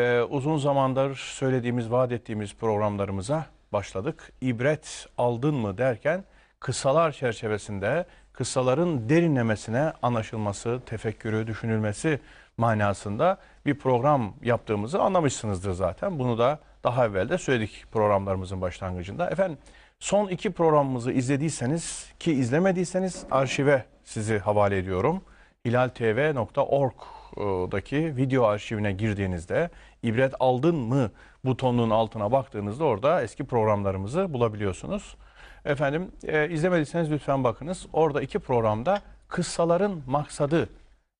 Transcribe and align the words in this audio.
Ee, 0.00 0.22
uzun 0.22 0.56
zamandır 0.56 1.16
söylediğimiz, 1.16 1.90
vaat 1.90 2.12
ettiğimiz 2.12 2.54
programlarımıza 2.54 3.46
başladık. 3.72 4.32
İbret 4.40 5.06
aldın 5.18 5.54
mı 5.54 5.78
derken 5.78 6.24
kıssalar 6.60 7.12
çerçevesinde 7.12 8.06
kıssaların 8.32 9.08
derinlemesine 9.08 9.92
anlaşılması, 10.02 10.80
tefekkürü, 10.86 11.46
düşünülmesi 11.46 12.20
manasında 12.56 13.38
bir 13.66 13.74
program 13.74 14.34
yaptığımızı 14.42 15.00
anlamışsınızdır 15.00 15.72
zaten. 15.72 16.18
Bunu 16.18 16.38
da 16.38 16.58
daha 16.84 17.06
evvel 17.06 17.28
de 17.28 17.38
söyledik 17.38 17.84
programlarımızın 17.92 18.60
başlangıcında. 18.60 19.30
Efendim 19.30 19.58
son 19.98 20.28
iki 20.28 20.52
programımızı 20.52 21.12
izlediyseniz 21.12 22.12
ki 22.18 22.32
izlemediyseniz 22.32 23.24
arşive 23.30 23.84
sizi 24.04 24.38
havale 24.38 24.78
ediyorum. 24.78 25.22
hilaltv.org'daki 25.66 28.16
video 28.16 28.44
arşivine 28.44 28.92
girdiğinizde 28.92 29.70
ibret 30.02 30.34
aldın 30.40 30.76
mı 30.76 31.10
butonunun 31.44 31.90
altına 31.90 32.32
baktığınızda 32.32 32.84
orada 32.84 33.22
eski 33.22 33.44
programlarımızı 33.44 34.32
bulabiliyorsunuz. 34.32 35.16
Efendim 35.64 36.12
e, 36.26 36.50
izlemediyseniz 36.50 37.10
lütfen 37.10 37.44
bakınız. 37.44 37.86
Orada 37.92 38.22
iki 38.22 38.38
programda 38.38 39.02
kıssaların 39.28 40.02
maksadı 40.06 40.68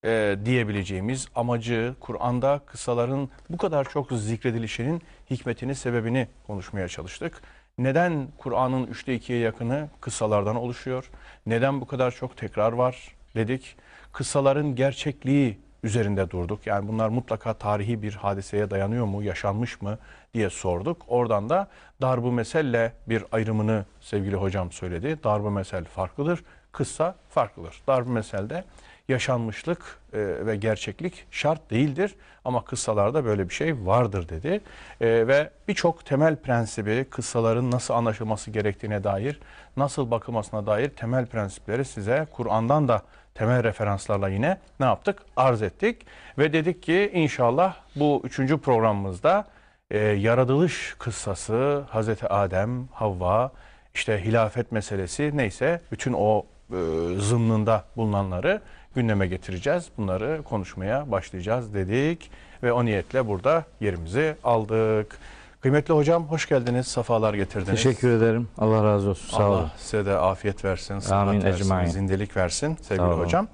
e, 0.05 0.37
diyebileceğimiz 0.45 1.29
amacı, 1.35 1.95
Kur'an'da 2.01 2.61
kıssaların 2.67 3.29
bu 3.51 3.57
kadar 3.57 3.89
çok 3.89 4.13
zikredilişinin 4.13 5.03
hikmetini, 5.31 5.75
sebebini 5.75 6.29
konuşmaya 6.47 6.89
çalıştık. 6.89 7.43
Neden 7.79 8.29
Kur'an'ın 8.39 8.87
üçte 8.87 9.15
ikiye 9.15 9.39
yakını 9.39 9.89
kıssalardan 10.01 10.57
oluşuyor? 10.57 11.11
Neden 11.47 11.81
bu 11.81 11.87
kadar 11.87 12.11
çok 12.11 12.37
tekrar 12.37 12.73
var 12.73 13.15
dedik. 13.35 13.77
Kıssaların 14.13 14.75
gerçekliği 14.75 15.59
üzerinde 15.83 16.31
durduk. 16.31 16.67
Yani 16.67 16.89
bunlar 16.89 17.09
mutlaka 17.09 17.55
tarihi 17.55 18.03
bir 18.03 18.15
hadiseye 18.15 18.71
dayanıyor 18.71 19.07
mu, 19.07 19.23
yaşanmış 19.23 19.83
mı 19.83 19.99
diye 20.35 20.51
sorduk. 20.51 21.03
Oradan 21.09 21.49
da 21.49 21.69
darbu 22.03 22.33
meselle 22.33 22.93
bir 23.09 23.25
ayrımını 23.33 23.85
sevgili 24.01 24.37
hocam 24.37 24.73
söyledi. 24.73 25.19
Darbu 25.25 25.51
mesel 25.51 25.85
farklıdır, 25.85 26.45
kıssa 26.73 27.15
farklıdır. 27.29 27.83
Darbu 27.87 28.11
meselde 28.11 28.65
yaşanmışlık 29.11 29.99
e, 30.13 30.19
ve 30.47 30.57
gerçeklik 30.57 31.27
şart 31.31 31.71
değildir 31.71 32.15
ama 32.45 32.65
kıssalarda 32.65 33.25
böyle 33.25 33.49
bir 33.49 33.55
şey 33.55 33.87
vardır 33.87 34.29
dedi. 34.29 34.61
E, 35.01 35.29
ve 35.29 35.51
birçok 35.69 36.07
temel 36.07 36.37
prensibi 36.37 37.05
kıssaların 37.11 37.71
nasıl 37.71 37.95
anlaşılması 37.95 38.51
gerektiğine 38.51 39.05
dair, 39.05 39.41
nasıl 39.77 40.11
bakılmasına 40.11 40.67
dair 40.67 40.89
temel 40.89 41.27
prensipleri 41.27 41.85
size 41.85 42.27
Kur'an'dan 42.33 42.89
da 42.89 43.03
temel 43.35 43.63
referanslarla 43.63 44.29
yine 44.29 44.59
ne 44.81 44.87
yaptık? 44.87 45.23
Arz 45.37 45.63
ettik 45.63 46.07
ve 46.39 46.53
dedik 46.53 46.83
ki 46.83 47.11
inşallah 47.15 47.75
bu 47.97 48.23
üçüncü 48.25 48.59
programımızda 48.59 49.45
e, 49.91 49.99
yaratılış 49.99 50.95
kıssası, 50.99 51.85
Hazreti 51.89 52.29
Adem, 52.29 52.87
Havva, 52.93 53.53
işte 53.95 54.25
hilafet 54.25 54.73
meselesi 54.73 55.31
neyse 55.35 55.81
bütün 55.93 56.13
o 56.13 56.47
e, 56.71 56.77
zımnında 57.19 57.85
bulunanları 57.97 58.61
gündeme 58.95 59.27
getireceğiz. 59.27 59.89
Bunları 59.99 60.43
konuşmaya 60.45 61.11
başlayacağız 61.11 61.75
dedik 61.75 62.31
ve 62.63 62.73
o 62.73 62.85
niyetle 62.85 63.27
burada 63.27 63.65
yerimizi 63.81 64.37
aldık. 64.45 65.19
Kıymetli 65.61 65.95
hocam 65.95 66.27
hoş 66.27 66.49
geldiniz, 66.49 66.87
safalar 66.87 67.35
getirdiniz. 67.35 67.83
Teşekkür 67.83 68.11
ederim. 68.11 68.49
Allah 68.59 68.85
razı 68.85 69.11
olsun. 69.11 69.37
Sağ 69.37 69.45
Allah 69.45 69.57
olun. 69.57 69.71
size 69.79 70.07
de 70.07 70.17
afiyet 70.17 70.65
versin, 70.65 71.01
Amin, 71.11 71.43
versin, 71.43 71.85
zindelik 71.87 72.37
versin 72.37 72.77
sevgili 72.83 73.07
Sağ 73.07 73.13
hocam. 73.13 73.49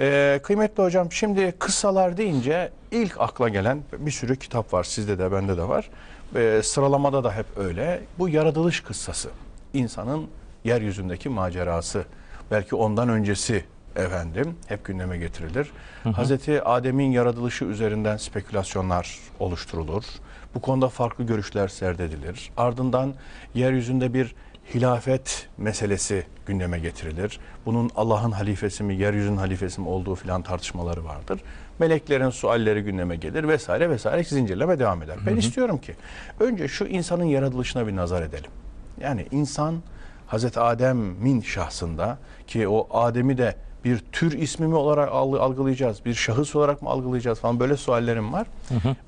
Ee, 0.00 0.40
kıymetli 0.42 0.82
hocam 0.82 1.12
şimdi 1.12 1.52
kıssalar 1.58 2.16
deyince 2.16 2.70
ilk 2.90 3.20
akla 3.20 3.48
gelen 3.48 3.82
bir 3.98 4.10
sürü 4.10 4.36
kitap 4.36 4.72
var. 4.72 4.84
Sizde 4.84 5.18
de 5.18 5.32
bende 5.32 5.56
de 5.56 5.68
var. 5.68 5.90
Ee, 6.36 6.60
sıralamada 6.64 7.24
da 7.24 7.32
hep 7.32 7.46
öyle. 7.56 8.00
Bu 8.18 8.28
yaratılış 8.28 8.80
kıssası. 8.80 9.30
insanın 9.74 10.28
yeryüzündeki 10.64 11.28
macerası. 11.28 12.04
Belki 12.50 12.76
ondan 12.76 13.08
öncesi 13.08 13.64
efendim 13.96 14.56
hep 14.66 14.84
gündeme 14.84 15.18
getirilir. 15.18 15.72
Hazreti 16.12 16.62
Adem'in 16.62 17.10
yaratılışı 17.10 17.64
üzerinden 17.64 18.16
spekülasyonlar 18.16 19.18
oluşturulur. 19.40 20.04
Bu 20.54 20.60
konuda 20.60 20.88
farklı 20.88 21.24
görüşler 21.24 21.68
serdedilir. 21.68 22.50
Ardından 22.56 23.14
yeryüzünde 23.54 24.14
bir 24.14 24.34
hilafet 24.74 25.48
meselesi 25.58 26.26
gündeme 26.46 26.78
getirilir. 26.78 27.40
Bunun 27.66 27.90
Allah'ın 27.96 28.32
halifesi 28.32 28.84
mi, 28.84 28.94
yeryüzünün 28.94 29.36
halifesi 29.36 29.80
mi 29.80 29.88
olduğu 29.88 30.14
filan 30.14 30.42
tartışmaları 30.42 31.04
vardır. 31.04 31.40
Meleklerin 31.78 32.30
sualleri 32.30 32.82
gündeme 32.82 33.16
gelir 33.16 33.48
vesaire 33.48 33.90
vesaire 33.90 34.24
zincirleme 34.24 34.78
devam 34.78 35.02
eder. 35.02 35.16
Ben 35.26 35.36
istiyorum 35.36 35.78
ki 35.78 35.94
önce 36.40 36.68
şu 36.68 36.84
insanın 36.84 37.24
yaratılışına 37.24 37.86
bir 37.86 37.96
nazar 37.96 38.22
edelim. 38.22 38.50
Yani 39.00 39.26
insan 39.30 39.82
Hazreti 40.26 40.60
Adem'in 40.60 41.40
şahsında 41.40 42.18
ki 42.46 42.68
o 42.68 42.88
Adem'i 42.90 43.38
de 43.38 43.56
bir 43.84 43.98
tür 44.12 44.32
ismi 44.32 44.66
mi 44.66 44.74
olarak 44.74 45.08
algı- 45.12 45.40
algılayacağız, 45.40 46.04
bir 46.04 46.14
şahıs 46.14 46.56
olarak 46.56 46.82
mı 46.82 46.88
algılayacağız 46.88 47.40
falan 47.40 47.60
böyle 47.60 47.76
suallerim 47.76 48.32
var. 48.32 48.46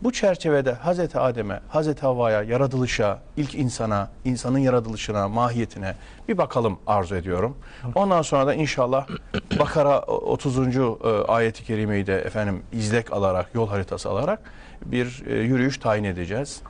Bu 0.02 0.12
çerçevede 0.12 0.72
Hazreti 0.72 1.18
Adem'e, 1.18 1.60
Hazreti 1.68 2.00
Havva'ya, 2.00 2.42
yaratılışa, 2.42 3.18
ilk 3.36 3.54
insana, 3.54 4.08
insanın 4.24 4.58
yaratılışına, 4.58 5.28
mahiyetine 5.28 5.94
bir 6.28 6.38
bakalım 6.38 6.78
arzu 6.86 7.16
ediyorum. 7.16 7.56
Ondan 7.94 8.22
sonra 8.22 8.46
da 8.46 8.54
inşallah 8.54 9.06
Bakara 9.58 10.00
30. 10.02 10.58
e, 10.58 10.80
ayeti 11.28 11.64
kerimeyi 11.64 12.06
de 12.06 12.16
efendim 12.18 12.62
izlek 12.72 13.12
alarak, 13.12 13.50
yol 13.54 13.68
haritası 13.68 14.08
alarak 14.10 14.40
bir 14.86 15.22
e, 15.26 15.34
yürüyüş 15.40 15.78
tayin 15.78 16.04
edeceğiz. 16.04 16.60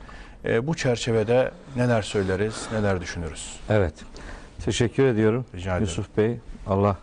E, 0.45 0.67
bu 0.67 0.75
çerçevede 0.75 1.51
neler 1.75 2.01
söyleriz, 2.01 2.65
neler 2.73 3.01
düşünürüz? 3.01 3.59
Evet. 3.69 3.93
Teşekkür 4.65 5.05
ediyorum. 5.05 5.45
Rica 5.55 5.71
ederim. 5.71 5.81
Yusuf 5.83 6.17
Bey. 6.17 6.37
Allah 6.67 6.97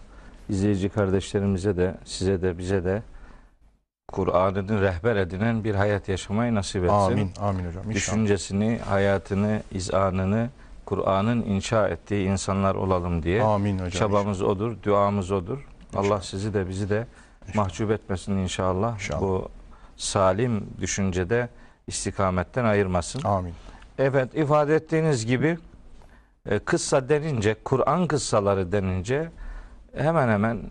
izleyici 0.48 0.88
kardeşlerimize 0.88 1.76
de 1.76 1.94
size 2.04 2.42
de 2.42 2.58
bize 2.58 2.84
de 2.84 3.02
Kur'an'ını 4.12 4.80
rehber 4.82 5.16
edinen 5.16 5.64
bir 5.64 5.74
hayat 5.74 6.08
yaşamayı 6.08 6.54
nasip 6.54 6.84
etsin. 6.84 6.94
Amin, 6.94 7.30
amin 7.40 7.58
hocam. 7.66 7.82
İnşallah. 7.82 7.94
Düşüncesini, 7.94 8.80
hayatını, 8.88 9.62
izanını 9.72 10.50
Kur'an'ın 10.86 11.42
inşa 11.42 11.88
ettiği 11.88 12.26
insanlar 12.28 12.74
olalım 12.74 13.22
diye 13.22 13.42
Amin 13.42 13.74
hocam. 13.74 13.90
çabamız 13.90 14.42
odur, 14.42 14.76
duamız 14.82 15.30
odur. 15.30 15.66
Allah 15.94 16.02
İnşallah. 16.02 16.22
sizi 16.22 16.54
de 16.54 16.68
bizi 16.68 16.90
de 16.90 17.06
mahcup 17.54 17.90
etmesin 17.90 18.36
inşallah. 18.36 18.94
İnşallah. 18.94 19.20
Bu 19.20 19.48
salim 19.96 20.66
düşüncede 20.80 21.48
istikametten 21.86 22.64
ayırmasın. 22.64 23.22
Amin. 23.22 23.54
Evet 23.98 24.34
ifade 24.34 24.74
ettiğiniz 24.74 25.26
gibi 25.26 25.58
e, 26.50 26.58
kıssa 26.58 27.08
denince, 27.08 27.56
Kur'an 27.64 28.06
kıssaları 28.06 28.72
denince 28.72 29.30
hemen 29.96 30.28
hemen 30.28 30.62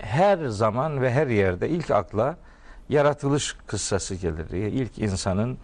her 0.00 0.46
zaman 0.46 1.02
ve 1.02 1.12
her 1.12 1.26
yerde 1.26 1.68
ilk 1.68 1.90
akla 1.90 2.36
yaratılış 2.88 3.56
kıssası 3.66 4.14
gelir. 4.14 4.50
İlk 4.50 4.98
insanın 4.98 5.58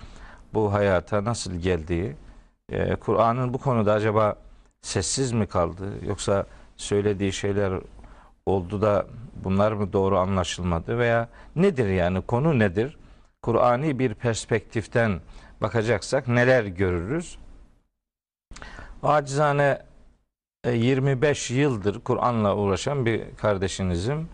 bu 0.54 0.72
hayata 0.72 1.24
nasıl 1.24 1.54
geldiği, 1.54 2.16
e, 2.72 2.94
Kur'an'ın 2.94 3.54
bu 3.54 3.58
konuda 3.58 3.92
acaba 3.92 4.36
sessiz 4.82 5.32
mi 5.32 5.46
kaldı 5.46 5.84
yoksa 6.06 6.46
söylediği 6.76 7.32
şeyler 7.32 7.72
oldu 8.46 8.82
da 8.82 9.06
bunlar 9.44 9.72
mı 9.72 9.92
doğru 9.92 10.18
anlaşılmadı 10.18 10.98
veya 10.98 11.28
nedir 11.56 11.88
yani 11.88 12.22
konu 12.22 12.58
nedir? 12.58 12.96
Kur'ani 13.42 13.98
bir 13.98 14.14
perspektiften 14.14 15.20
bakacaksak 15.60 16.28
neler 16.28 16.64
görürüz? 16.64 17.38
Acizane 19.02 19.78
25 20.70 21.50
yıldır 21.50 22.00
Kur'an'la 22.00 22.56
uğraşan 22.56 23.06
bir 23.06 23.22
kardeşinizim. 23.36 24.28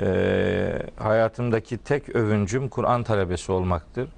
E, 0.00 0.82
hayatımdaki 0.96 1.78
tek 1.78 2.08
övüncüm 2.16 2.68
Kur'an 2.68 3.02
talebesi 3.02 3.52
olmaktır. 3.52 4.08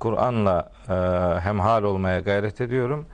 Kur'an'la 0.00 0.72
e, 0.88 0.92
hemhal 1.40 1.82
olmaya 1.82 2.20
gayret 2.20 2.60
ediyorum. 2.60 3.06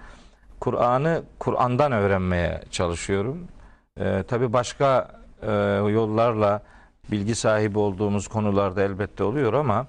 Kur'an'ı 0.60 1.22
Kur'an'dan 1.38 1.92
öğrenmeye 1.92 2.62
çalışıyorum. 2.70 3.38
E, 4.00 4.22
Tabi 4.22 4.52
başka 4.52 5.08
e, 5.42 5.52
yollarla 5.92 6.62
bilgi 7.10 7.34
sahibi 7.34 7.78
olduğumuz 7.78 8.28
konularda 8.28 8.82
elbette 8.82 9.24
oluyor 9.24 9.52
ama 9.52 9.86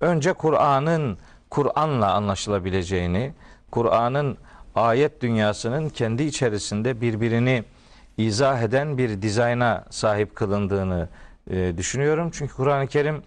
önce 0.00 0.32
Kur'an'ın 0.32 1.18
Kur'an'la 1.50 2.14
anlaşılabileceğini, 2.14 3.32
Kur'an'ın 3.70 4.38
ayet 4.76 5.20
dünyasının 5.20 5.88
kendi 5.88 6.22
içerisinde 6.22 7.00
birbirini 7.00 7.64
izah 8.18 8.62
eden 8.62 8.98
bir 8.98 9.22
dizayna 9.22 9.84
sahip 9.90 10.36
kılındığını 10.36 11.08
e, 11.50 11.74
düşünüyorum. 11.76 12.30
Çünkü 12.32 12.54
Kur'an-ı 12.54 12.86
Kerim 12.86 13.22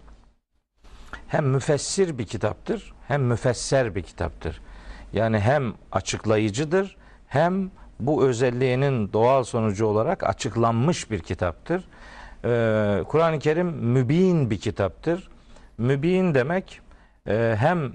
hem 1.28 1.46
müfessir 1.46 2.18
bir 2.18 2.26
kitaptır, 2.26 2.92
hem 3.08 3.22
müfesser 3.22 3.94
bir 3.94 4.02
kitaptır. 4.02 4.60
Yani 5.12 5.40
hem 5.40 5.74
açıklayıcıdır, 5.92 6.96
hem 7.28 7.70
bu 8.00 8.24
özelliğinin 8.24 9.12
doğal 9.12 9.44
sonucu 9.44 9.86
olarak 9.86 10.24
açıklanmış 10.24 11.10
bir 11.10 11.18
kitaptır. 11.18 11.84
Ee, 12.44 13.04
Kur'an-ı 13.08 13.38
Kerim 13.38 13.66
mübin 13.66 14.50
bir 14.50 14.58
kitaptır. 14.58 15.28
Mübin 15.78 16.34
demek 16.34 16.80
e, 17.26 17.54
hem 17.58 17.92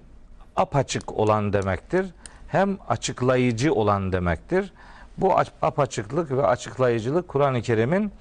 apaçık 0.56 1.14
olan 1.14 1.54
demektir. 1.54 2.06
Hem 2.56 2.78
açıklayıcı 2.90 3.74
olan 3.74 4.12
demektir. 4.12 4.74
Bu 5.18 5.38
aç- 5.38 5.52
apaçıklık 5.62 6.32
ve 6.32 6.46
açıklayıcılık 6.46 7.28
Kur'an-ı 7.28 7.62
Kerim'in 7.62 8.12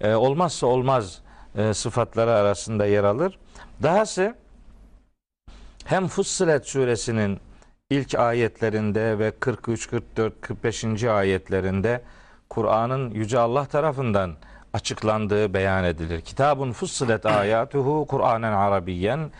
e, 0.00 0.14
olmazsa 0.14 0.66
olmaz 0.66 1.20
e, 1.58 1.74
sıfatları 1.74 2.32
arasında 2.32 2.86
yer 2.86 3.04
alır. 3.04 3.38
Dahası 3.82 4.34
hem 5.84 6.06
Fussilet 6.06 6.66
suresinin 6.66 7.40
ilk 7.90 8.14
ayetlerinde 8.14 9.18
ve 9.18 9.30
43, 9.30 9.90
44, 9.90 10.40
45. 10.40 11.04
ayetlerinde 11.04 12.02
Kur'an'ın 12.50 13.10
Yüce 13.10 13.38
Allah 13.38 13.64
tarafından 13.64 14.32
açıklandığı 14.72 15.54
beyan 15.54 15.84
edilir. 15.84 16.20
Kitabun 16.20 16.72
fussilet 16.72 17.26
ayatuhu 17.26 18.06
Kur'anen 18.08 18.52
Arabiyen 18.52 19.30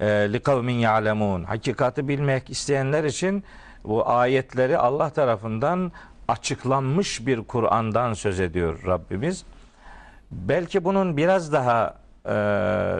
e, 0.00 0.06
li 0.06 0.40
kavmin 0.40 0.78
ya'lemun. 0.78 1.44
Hakikati 1.44 2.08
bilmek 2.08 2.50
isteyenler 2.50 3.04
için 3.04 3.44
bu 3.84 4.08
ayetleri 4.08 4.78
Allah 4.78 5.10
tarafından 5.10 5.92
açıklanmış 6.28 7.26
bir 7.26 7.42
Kur'an'dan 7.42 8.12
söz 8.12 8.40
ediyor 8.40 8.80
Rabbimiz. 8.86 9.44
Belki 10.30 10.84
bunun 10.84 11.16
biraz 11.16 11.52
daha 11.52 11.94
e, 12.26 12.34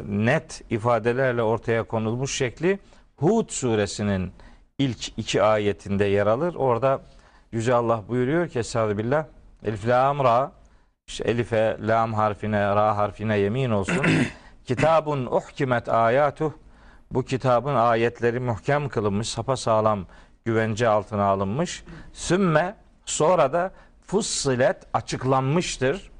net 0.08 0.62
ifadelerle 0.70 1.42
ortaya 1.42 1.82
konulmuş 1.82 2.36
şekli 2.36 2.78
Hud 3.16 3.50
suresinin 3.50 4.32
ilk 4.78 5.18
iki 5.18 5.42
ayetinde 5.42 6.04
yer 6.04 6.26
alır. 6.26 6.54
Orada 6.54 7.00
Yüce 7.52 7.74
Allah 7.74 8.02
buyuruyor 8.08 8.48
ki 8.48 8.58
Estağfirullah 8.58 9.24
Elif 9.64 9.88
lam 9.88 10.18
ra 10.18 10.52
işte 11.06 11.24
Elif'e, 11.24 11.76
lam 11.80 12.14
harfine, 12.14 12.60
ra 12.60 12.96
harfine 12.96 13.38
yemin 13.38 13.70
olsun. 13.70 14.06
Kitabun 14.64 15.26
uhkimet 15.26 15.88
ayatuh 15.88 16.52
bu 17.10 17.22
kitabın 17.22 17.74
ayetleri 17.74 18.40
muhkem 18.40 18.88
kılınmış, 18.88 19.28
sapasağlam 19.28 20.06
güvence 20.44 20.88
altına 20.88 21.24
alınmış. 21.24 21.84
Sümme 22.12 22.74
sonra 23.04 23.52
da 23.52 23.72
fussilet 24.06 24.76
açıklanmıştır. 24.92 26.10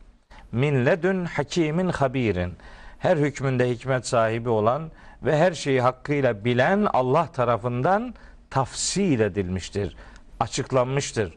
Min 0.53 0.87
ledün 0.87 1.25
hakimin 1.25 1.89
habirin. 1.89 2.55
Her 2.99 3.17
hükmünde 3.17 3.71
hikmet 3.71 4.07
sahibi 4.07 4.49
olan 4.49 4.91
ve 5.23 5.37
her 5.37 5.53
şeyi 5.53 5.81
hakkıyla 5.81 6.45
bilen 6.45 6.87
Allah 6.93 7.27
tarafından 7.33 8.15
tafsil 8.51 9.21
edilmiştir. 9.21 9.97
Açıklanmıştır. 10.41 11.35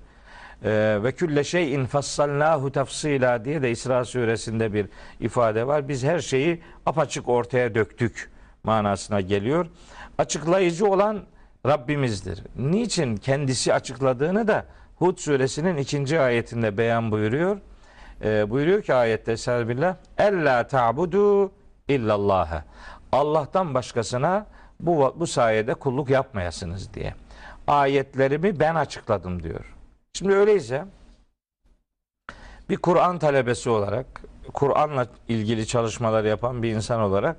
Ee, 0.64 1.00
ve 1.04 1.12
külle 1.12 1.44
şeyin 1.44 1.86
fassalnahu 1.86 2.72
tafsila 2.72 3.46
diye 3.46 3.62
de 3.62 3.72
İsra 3.72 4.06
suresinde 4.06 4.74
bir 4.74 4.88
ifade 5.20 5.68
var. 5.68 5.88
Biz 5.88 6.04
her 6.04 6.20
şeyi 6.20 6.62
apaçık 6.86 7.30
ortaya 7.30 7.76
döktük 7.76 8.32
manasına 8.64 9.22
geliyor. 9.22 9.68
Açıklayıcı 10.18 10.86
olan 10.86 11.24
Rabbimizdir. 11.66 12.44
Niçin 12.56 13.18
kendisi 13.18 13.74
açıkladığını 13.74 14.48
da 14.48 14.66
Hud 14.96 15.18
suresinin 15.18 15.78
ikinci 15.78 16.20
ayetinde 16.20 16.78
beyan 16.78 17.12
buyuruyor. 17.12 17.58
Ee, 18.24 18.50
buyuruyor 18.50 18.82
ki 18.82 18.94
ayette 18.94 19.32
Estağfirullah 19.32 19.96
Ella 20.18 20.68
ta'budu 20.68 21.52
illallah. 21.88 22.64
Allah'tan 23.12 23.74
başkasına 23.74 24.46
bu, 24.80 25.16
bu 25.20 25.28
sayede 25.28 25.74
kulluk 25.74 26.10
yapmayasınız 26.10 26.94
diye. 26.94 27.14
Ayetlerimi 27.68 28.60
ben 28.60 28.76
açıkladım 28.76 29.44
diyor. 29.44 29.74
Şimdi 30.14 30.34
öyleyse 30.34 30.86
bir 32.70 32.78
Kur'an 32.78 33.20
talebesi 33.20 33.70
olarak, 33.70 34.06
Kur'an'la 34.54 35.08
ilgili 35.28 35.68
çalışmalar 35.68 36.24
yapan 36.24 36.64
bir 36.64 36.72
insan 36.72 37.02
olarak 37.02 37.38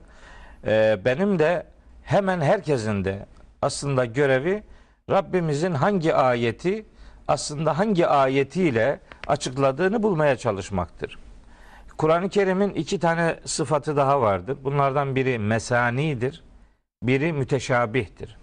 e, 0.66 0.98
benim 1.04 1.38
de 1.38 1.66
hemen 2.02 2.40
herkesin 2.40 3.04
de 3.04 3.26
aslında 3.62 4.04
görevi 4.04 4.62
Rabbimizin 5.10 5.74
hangi 5.74 6.14
ayeti 6.14 6.86
aslında 7.28 7.78
hangi 7.78 8.06
ayetiyle 8.06 9.00
açıkladığını 9.26 10.02
bulmaya 10.02 10.36
çalışmaktır. 10.36 11.18
Kur'an-ı 11.98 12.28
Kerim'in 12.28 12.70
iki 12.70 13.00
tane 13.00 13.40
sıfatı 13.44 13.96
daha 13.96 14.20
vardır. 14.20 14.58
Bunlardan 14.64 15.16
biri 15.16 15.38
mesanidir, 15.38 16.44
biri 17.02 17.32
müteşabihtir. 17.32 18.36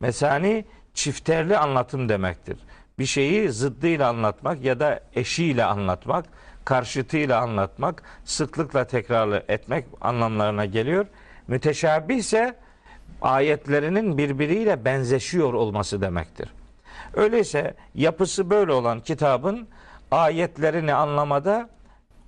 Mesani 0.00 0.64
çifterli 0.94 1.58
anlatım 1.58 2.08
demektir. 2.08 2.58
Bir 2.98 3.06
şeyi 3.06 3.52
zıddıyla 3.52 4.08
anlatmak 4.08 4.64
ya 4.64 4.80
da 4.80 5.00
eşiyle 5.14 5.64
anlatmak, 5.64 6.24
karşıtıyla 6.64 7.40
anlatmak, 7.40 8.02
sıklıkla 8.24 8.86
tekrarlı 8.86 9.44
etmek 9.48 9.84
anlamlarına 10.00 10.64
geliyor. 10.64 11.06
Müteşabih 11.48 12.16
ise 12.16 12.56
ayetlerinin 13.22 14.18
birbiriyle 14.18 14.84
benzeşiyor 14.84 15.54
olması 15.54 16.00
demektir. 16.00 16.48
Öyleyse 17.14 17.74
yapısı 17.94 18.50
böyle 18.50 18.72
olan 18.72 19.00
kitabın 19.00 19.68
ayetlerini 20.10 20.94
anlamada 20.94 21.68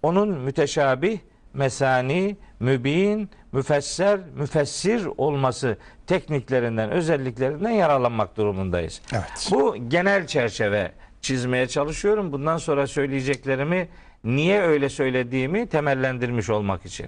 onun 0.02 0.28
müteşabih, 0.28 1.18
mesani, 1.54 2.36
mübin, 2.60 3.30
müfesser, 3.52 4.20
müfessir 4.34 5.08
olması 5.16 5.78
tekniklerinden, 6.06 6.90
özelliklerinden 6.90 7.70
yararlanmak 7.70 8.36
durumundayız. 8.36 9.00
Evet. 9.12 9.48
Bu 9.50 9.76
genel 9.88 10.26
çerçeve 10.26 10.92
çizmeye 11.20 11.68
çalışıyorum. 11.68 12.32
Bundan 12.32 12.56
sonra 12.56 12.86
söyleyeceklerimi 12.86 13.88
niye 14.24 14.62
öyle 14.62 14.88
söylediğimi 14.88 15.66
temellendirmiş 15.66 16.50
olmak 16.50 16.86
için. 16.86 17.06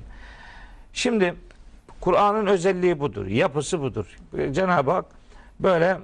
Şimdi 0.93 1.35
Kur'an'ın 2.01 2.47
özelliği 2.47 3.01
budur, 3.01 3.27
yapısı 3.27 3.81
budur. 3.81 4.17
Cenab-ı 4.51 4.91
Hak 4.91 5.05
böyle 5.61 5.99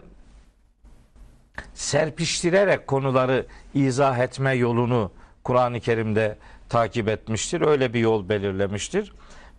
serpiştirerek 1.75 2.87
konuları 2.87 3.47
izah 3.75 4.19
etme 4.19 4.53
yolunu 4.53 5.11
Kur'an-ı 5.45 5.81
Kerim'de 5.81 6.39
takip 6.69 7.09
etmiştir. 7.09 7.61
Öyle 7.61 7.95
bir 7.95 8.01
yol 8.01 8.29
belirlemiştir. 8.29 9.13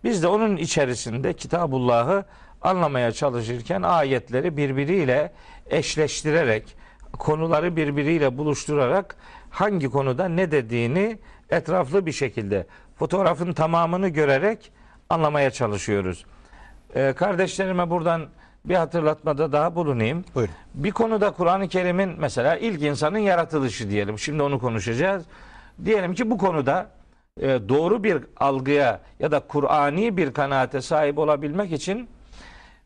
Biz 0.04 0.22
de 0.22 0.26
onun 0.26 0.56
içerisinde 0.56 1.32
Kitabullah'ı 1.32 2.24
anlamaya 2.62 3.12
çalışırken 3.12 3.82
ayetleri 3.82 4.56
birbiriyle 4.56 5.32
eşleştirerek, 5.70 6.76
konuları 7.12 7.76
birbiriyle 7.76 8.38
buluşturarak 8.38 9.16
hangi 9.50 9.90
konuda 9.90 10.28
ne 10.28 10.50
dediğini 10.50 11.18
etraflı 11.50 12.06
bir 12.06 12.12
şekilde 12.12 12.66
fotoğrafın 12.98 13.52
tamamını 13.52 14.08
görerek 14.08 14.72
anlamaya 15.10 15.50
çalışıyoruz. 15.50 16.24
Ee, 16.94 17.12
kardeşlerime 17.16 17.90
buradan 17.90 18.26
bir 18.64 18.74
hatırlatmada 18.74 19.52
daha 19.52 19.74
bulunayım. 19.74 20.24
Buyurun. 20.34 20.54
Bir 20.74 20.90
konuda 20.90 21.30
Kur'an-ı 21.30 21.68
Kerim'in 21.68 22.14
mesela 22.18 22.56
ilk 22.56 22.82
insanın 22.82 23.18
yaratılışı 23.18 23.90
diyelim. 23.90 24.18
Şimdi 24.18 24.42
onu 24.42 24.58
konuşacağız. 24.58 25.24
Diyelim 25.84 26.14
ki 26.14 26.30
bu 26.30 26.38
konuda 26.38 26.90
e, 27.40 27.46
doğru 27.68 28.04
bir 28.04 28.24
algıya 28.36 29.00
ya 29.20 29.30
da 29.30 29.40
Kur'ani 29.40 30.16
bir 30.16 30.32
kanaate 30.32 30.80
sahip 30.80 31.18
olabilmek 31.18 31.72
için 31.72 32.08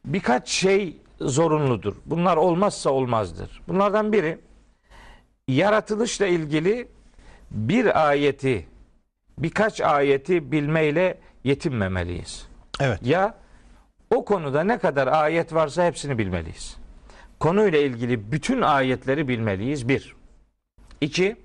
birkaç 0.04 0.48
şey 0.48 0.96
zorunludur. 1.20 1.94
Bunlar 2.06 2.36
olmazsa 2.36 2.90
olmazdır. 2.90 3.62
Bunlardan 3.68 4.12
biri 4.12 4.38
yaratılışla 5.48 6.26
ilgili 6.26 6.88
bir 7.50 8.08
ayeti, 8.08 8.66
birkaç 9.38 9.80
ayeti 9.80 10.52
bilmeyle 10.52 11.18
yetinmemeliyiz. 11.48 12.46
Evet. 12.80 13.00
Ya 13.02 13.34
o 14.10 14.24
konuda 14.24 14.64
ne 14.64 14.78
kadar 14.78 15.06
ayet 15.06 15.54
varsa 15.54 15.86
hepsini 15.86 16.18
bilmeliyiz. 16.18 16.76
Konuyla 17.40 17.78
ilgili 17.78 18.32
bütün 18.32 18.60
ayetleri 18.60 19.28
bilmeliyiz. 19.28 19.88
Bir. 19.88 20.16
İki, 21.00 21.36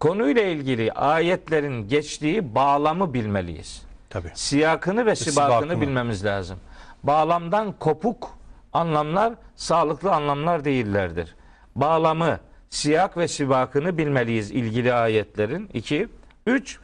konuyla 0.00 0.42
ilgili 0.42 0.92
ayetlerin 0.92 1.88
geçtiği 1.88 2.54
bağlamı 2.54 3.14
bilmeliyiz. 3.14 3.82
Tabii. 4.10 4.30
Siyakını 4.34 5.06
ve 5.06 5.16
sibakını 5.16 5.60
sibakını. 5.60 5.80
bilmemiz 5.80 6.24
lazım. 6.24 6.58
Bağlamdan 7.02 7.72
kopuk 7.72 8.38
anlamlar 8.72 9.34
sağlıklı 9.56 10.12
anlamlar 10.12 10.64
değillerdir. 10.64 11.34
Bağlamı, 11.76 12.40
siyak 12.70 13.16
ve 13.16 13.28
sibakını 13.28 13.98
bilmeliyiz 13.98 14.50
ilgili 14.50 14.92
ayetlerin. 14.92 15.70
İki. 15.74 16.08
Üç, 16.46 16.78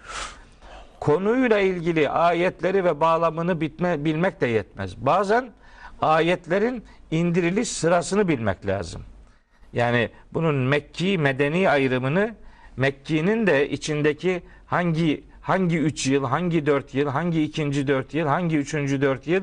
konuyla 1.00 1.58
ilgili 1.58 2.08
ayetleri 2.08 2.84
ve 2.84 3.00
bağlamını 3.00 3.60
bitme, 3.60 4.04
bilmek 4.04 4.40
de 4.40 4.46
yetmez. 4.46 4.96
Bazen 4.96 5.50
ayetlerin 6.02 6.84
indiriliş 7.10 7.68
sırasını 7.68 8.28
bilmek 8.28 8.66
lazım. 8.66 9.02
Yani 9.72 10.08
bunun 10.32 10.54
Mekki 10.54 11.18
medeni 11.18 11.70
ayrımını 11.70 12.34
Mekki'nin 12.76 13.46
de 13.46 13.70
içindeki 13.70 14.42
hangi 14.66 15.24
hangi 15.40 15.78
üç 15.78 16.06
yıl, 16.06 16.24
hangi 16.24 16.66
dört 16.66 16.94
yıl, 16.94 17.08
hangi 17.08 17.42
ikinci 17.42 17.86
dört 17.86 18.14
yıl, 18.14 18.26
hangi 18.26 18.56
üçüncü 18.56 19.00
dört 19.02 19.26
yıl 19.26 19.42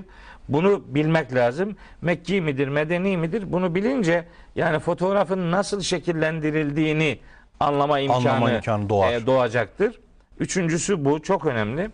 bunu 0.49 0.83
bilmek 0.87 1.35
lazım. 1.35 1.75
Mekki 2.01 2.41
midir, 2.41 2.67
medeni 2.67 3.17
midir? 3.17 3.51
Bunu 3.51 3.75
bilince 3.75 4.25
yani 4.55 4.79
fotoğrafın 4.79 5.51
nasıl 5.51 5.81
şekillendirildiğini 5.81 7.19
anlama 7.59 7.99
imkanı, 7.99 8.29
Anlama 8.31 8.51
imkanı 8.51 8.89
doğar. 8.89 9.13
e, 9.13 9.25
doğacaktır. 9.25 9.99
Üçüncüsü 10.39 11.06
bu 11.06 11.22
çok 11.22 11.46
önemli. 11.46 11.89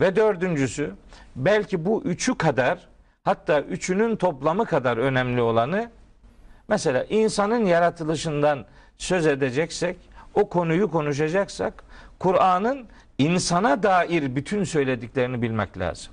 Ve 0.00 0.16
dördüncüsü 0.16 0.92
belki 1.36 1.84
bu 1.84 2.02
üçü 2.02 2.38
kadar 2.38 2.88
hatta 3.22 3.60
üçünün 3.60 4.16
toplamı 4.16 4.66
kadar 4.66 4.96
önemli 4.96 5.42
olanı 5.42 5.90
Mesela 6.68 7.04
insanın 7.04 7.64
yaratılışından 7.64 8.64
söz 8.98 9.26
edeceksek, 9.26 9.96
o 10.34 10.48
konuyu 10.48 10.90
konuşacaksak, 10.90 11.84
Kur'an'ın 12.18 12.86
insana 13.18 13.82
dair 13.82 14.36
bütün 14.36 14.64
söylediklerini 14.64 15.42
bilmek 15.42 15.78
lazım. 15.78 16.12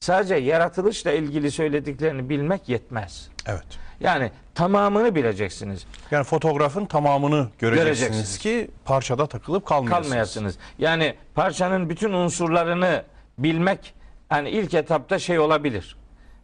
Sadece 0.00 0.34
yaratılışla 0.34 1.12
ilgili 1.12 1.50
söylediklerini 1.50 2.28
bilmek 2.28 2.68
yetmez. 2.68 3.28
Evet. 3.46 3.78
Yani 4.00 4.30
tamamını 4.54 5.14
bileceksiniz. 5.14 5.86
Yani 6.10 6.24
fotoğrafın 6.24 6.84
tamamını 6.86 7.48
göreceksiniz, 7.58 7.98
Göreceksiniz. 8.00 8.38
ki 8.38 8.70
parçada 8.84 9.26
takılıp 9.26 9.66
kalmayasınız. 9.66 10.08
kalmayasınız. 10.08 10.58
Yani 10.78 11.14
parçanın 11.34 11.90
bütün 11.90 12.12
unsurlarını 12.12 13.02
bilmek 13.38 13.94
hani 14.28 14.50
ilk 14.50 14.74
etapta 14.74 15.18
şey 15.18 15.38
olabilir. 15.38 15.96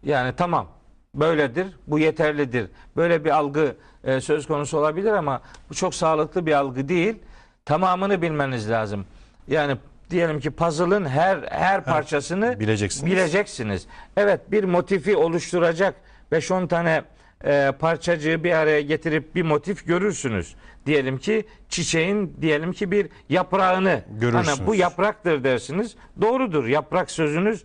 Yani 0.03 0.33
tamam 0.37 0.67
böyledir, 1.15 1.67
bu 1.87 1.99
yeterlidir. 1.99 2.71
Böyle 2.97 3.25
bir 3.25 3.31
algı 3.31 3.77
e, 4.05 4.21
söz 4.21 4.47
konusu 4.47 4.79
olabilir 4.79 5.13
ama 5.13 5.41
bu 5.71 5.75
çok 5.75 5.95
sağlıklı 5.95 6.47
bir 6.47 6.53
algı 6.53 6.89
değil. 6.89 7.17
Tamamını 7.65 8.23
bilmeniz 8.23 8.71
lazım. 8.71 9.07
Yani 9.49 9.77
diyelim 10.11 10.41
ki 10.41 10.51
puzzle'ın 10.51 11.05
her 11.07 11.39
her 11.51 11.85
parçasını 11.85 12.61
bileceksiniz. 12.61 13.13
bileceksiniz. 13.13 13.87
Evet 14.17 14.41
bir 14.51 14.65
motifi 14.65 15.17
oluşturacak 15.17 15.95
5-10 16.33 16.69
tane 16.69 17.03
e, 17.45 17.73
parçacığı 17.79 18.45
bir 18.45 18.53
araya 18.53 18.81
getirip 18.81 19.35
bir 19.35 19.43
motif 19.43 19.87
görürsünüz. 19.87 20.55
Diyelim 20.87 21.19
ki 21.19 21.47
çiçeğin 21.69 22.37
diyelim 22.41 22.73
ki 22.73 22.91
bir 22.91 23.09
yaprağını 23.29 24.03
Görürsünüz. 24.21 24.59
Hani 24.59 24.67
bu 24.67 24.75
yapraktır 24.75 25.45
dersiniz. 25.45 25.97
Doğrudur. 26.21 26.67
Yaprak 26.67 27.11
sözünüz 27.11 27.65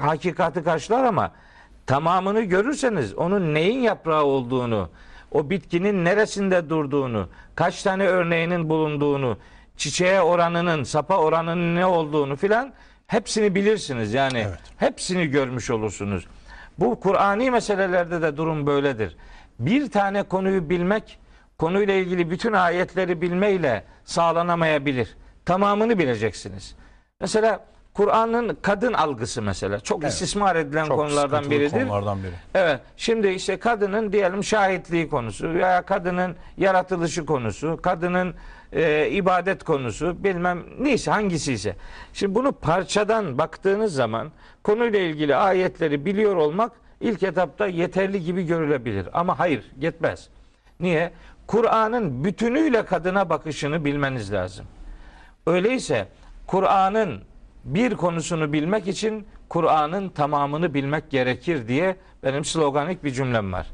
hakikati 0.00 0.62
karşılar 0.62 1.04
ama 1.04 1.32
tamamını 1.86 2.42
görürseniz 2.42 3.14
onun 3.14 3.54
neyin 3.54 3.80
yaprağı 3.80 4.24
olduğunu, 4.24 4.90
o 5.32 5.50
bitkinin 5.50 6.04
neresinde 6.04 6.68
durduğunu, 6.70 7.28
kaç 7.54 7.82
tane 7.82 8.06
örneğinin 8.06 8.68
bulunduğunu, 8.68 9.38
çiçeğe 9.76 10.20
oranının, 10.20 10.82
sapa 10.82 11.16
oranının 11.16 11.76
ne 11.76 11.86
olduğunu 11.86 12.36
filan 12.36 12.72
hepsini 13.06 13.54
bilirsiniz. 13.54 14.14
Yani 14.14 14.38
Evet. 14.38 14.58
hepsini 14.76 15.26
görmüş 15.26 15.70
olursunuz. 15.70 16.26
Bu 16.78 17.00
Kur'ani 17.00 17.50
meselelerde 17.50 18.22
de 18.22 18.36
durum 18.36 18.66
böyledir. 18.66 19.16
Bir 19.58 19.90
tane 19.90 20.22
konuyu 20.22 20.70
bilmek, 20.70 21.18
konuyla 21.58 21.94
ilgili 21.94 22.30
bütün 22.30 22.52
ayetleri 22.52 23.20
bilmeyle 23.22 23.84
sağlanamayabilir. 24.04 25.16
Tamamını 25.44 25.98
bileceksiniz. 25.98 26.74
Mesela 27.20 27.60
Kur'an'ın 27.94 28.58
kadın 28.62 28.92
algısı 28.92 29.42
mesela 29.42 29.80
çok 29.80 30.02
Evet. 30.02 30.12
istismar 30.12 30.56
edilen 30.56 30.84
Çok 30.84 30.98
konulardan 30.98 31.50
biridir. 31.50 31.70
konulardan 31.88 32.22
biri. 32.22 32.32
Evet. 32.54 32.80
Şimdi 32.96 33.28
işte 33.28 33.56
kadının 33.58 34.12
diyelim 34.12 34.44
şahitliği 34.44 35.08
konusu 35.08 35.54
veya 35.54 35.82
kadının 35.82 36.36
yaratılışı 36.56 37.26
konusu, 37.26 37.78
kadının 37.82 38.34
e, 38.72 39.08
ibadet 39.10 39.64
konusu, 39.64 40.24
bilmem 40.24 40.64
neyse 40.78 41.10
hangisi 41.10 41.52
ise. 41.52 41.76
Şimdi 42.12 42.34
bunu 42.34 42.52
parçadan 42.52 43.38
baktığınız 43.38 43.94
zaman 43.94 44.32
konuyla 44.62 44.98
ilgili 44.98 45.36
ayetleri 45.36 46.04
biliyor 46.04 46.36
olmak 46.36 46.72
ilk 47.00 47.22
etapta 47.22 47.66
yeterli 47.66 48.24
gibi 48.24 48.46
görülebilir. 48.46 49.08
Ama 49.12 49.38
hayır, 49.38 49.64
yetmez. 49.80 50.28
Niye? 50.80 51.12
Kur'an'ın 51.46 52.24
bütünüyle 52.24 52.84
kadına 52.84 53.30
bakışını 53.30 53.84
bilmeniz 53.84 54.32
lazım. 54.32 54.66
Öyleyse 55.46 56.08
Kur'an'ın 56.46 57.20
bir 57.64 57.94
konusunu 57.94 58.52
bilmek 58.52 58.88
için 58.88 59.26
Kur'an'ın 59.48 60.08
tamamını 60.08 60.74
bilmek 60.74 61.10
gerekir 61.10 61.68
diye 61.68 61.96
benim 62.24 62.44
sloganik 62.44 63.04
bir 63.04 63.10
cümlem 63.10 63.52
var. 63.52 63.66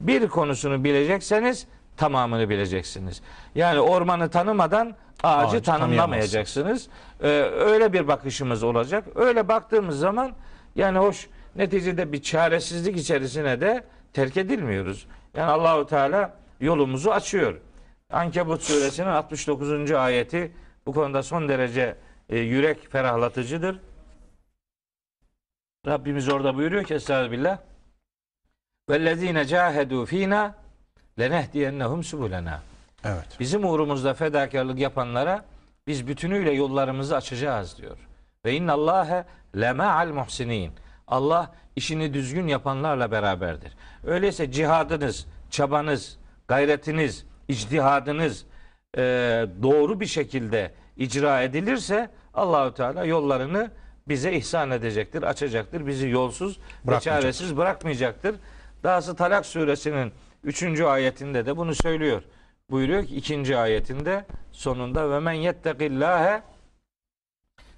Bir 0.00 0.28
konusunu 0.28 0.84
bilecekseniz 0.84 1.66
tamamını 2.00 2.48
bileceksiniz. 2.48 3.22
Yani 3.54 3.80
ormanı 3.80 4.30
tanımadan 4.30 4.94
ağacı, 5.22 5.46
Ağacı 5.46 5.62
tanımlamayacaksınız. 5.62 6.88
Ee, 7.22 7.28
öyle 7.42 7.92
bir 7.92 8.08
bakışımız 8.08 8.62
olacak. 8.62 9.04
Öyle 9.14 9.48
baktığımız 9.48 9.98
zaman 9.98 10.32
yani 10.76 10.98
hoş 10.98 11.28
neticede 11.56 12.12
bir 12.12 12.22
çaresizlik 12.22 12.96
içerisine 12.96 13.60
de 13.60 13.84
terk 14.12 14.36
edilmiyoruz. 14.36 15.06
Yani 15.34 15.50
Allahu 15.50 15.86
Teala 15.86 16.34
yolumuzu 16.60 17.10
açıyor. 17.10 17.60
Ankebut 18.12 18.62
suresinin 18.62 19.06
69. 19.08 19.90
ayeti 19.90 20.52
bu 20.86 20.92
konuda 20.92 21.22
son 21.22 21.48
derece 21.48 21.96
e, 22.28 22.38
yürek 22.38 22.90
ferahlatıcıdır. 22.90 23.80
Rabbimiz 25.86 26.28
orada 26.28 26.56
buyuruyor 26.56 26.84
ki 26.84 26.94
Estağfirullah. 26.94 27.58
Vellezine 28.90 29.44
cahedu 29.44 30.06
fina 30.06 30.59
lenehdiyennehum 31.20 32.04
subulena. 32.04 32.62
Evet. 33.04 33.26
Bizim 33.40 33.64
uğrumuzda 33.64 34.14
fedakarlık 34.14 34.78
yapanlara 34.78 35.44
biz 35.86 36.06
bütünüyle 36.06 36.50
yollarımızı 36.50 37.16
açacağız 37.16 37.78
diyor. 37.78 37.98
Ve 38.44 38.54
innallâhe 38.54 39.24
lema'al 39.56 40.08
muhsinin. 40.08 40.72
Allah 41.08 41.52
işini 41.76 42.14
düzgün 42.14 42.46
yapanlarla 42.46 43.10
beraberdir. 43.10 43.72
Öyleyse 44.06 44.52
cihadınız, 44.52 45.26
çabanız, 45.50 46.18
gayretiniz, 46.48 47.26
icdihadınız 47.48 48.44
e, 48.96 49.00
doğru 49.62 50.00
bir 50.00 50.06
şekilde 50.06 50.72
icra 50.96 51.42
edilirse 51.42 52.10
Allahü 52.34 52.74
Teala 52.74 53.04
yollarını 53.04 53.70
bize 54.08 54.32
ihsan 54.32 54.70
edecektir, 54.70 55.22
açacaktır. 55.22 55.86
Bizi 55.86 56.08
yolsuz 56.08 56.58
ve 56.88 57.00
çaresiz 57.00 57.56
bırakmayacaktır. 57.56 58.36
Dahası 58.82 59.16
Talak 59.16 59.46
suresinin 59.46 60.12
3. 60.44 60.80
ayetinde 60.80 61.46
de 61.46 61.56
bunu 61.56 61.74
söylüyor. 61.74 62.22
Buyuruyor 62.70 63.06
ki 63.06 63.16
ikinci 63.16 63.56
ayetinde 63.56 64.24
sonunda 64.52 65.10
ve 65.10 65.20
men 65.20 65.32
yettekillâhe 65.32 66.42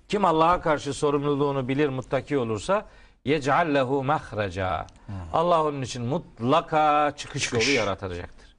kim 0.08 0.24
Allah'a 0.24 0.60
karşı 0.60 0.94
sorumluluğunu 0.94 1.68
bilir 1.68 1.88
muttaki 1.88 2.38
olursa 2.38 2.86
yec'al 3.24 3.74
lehu 3.74 4.04
mahreca. 4.04 4.86
Allah 5.32 5.64
onun 5.64 5.82
için 5.82 6.02
mutlaka 6.02 7.12
çıkış, 7.16 7.52
yolu 7.52 7.70
yaratacaktır. 7.70 8.56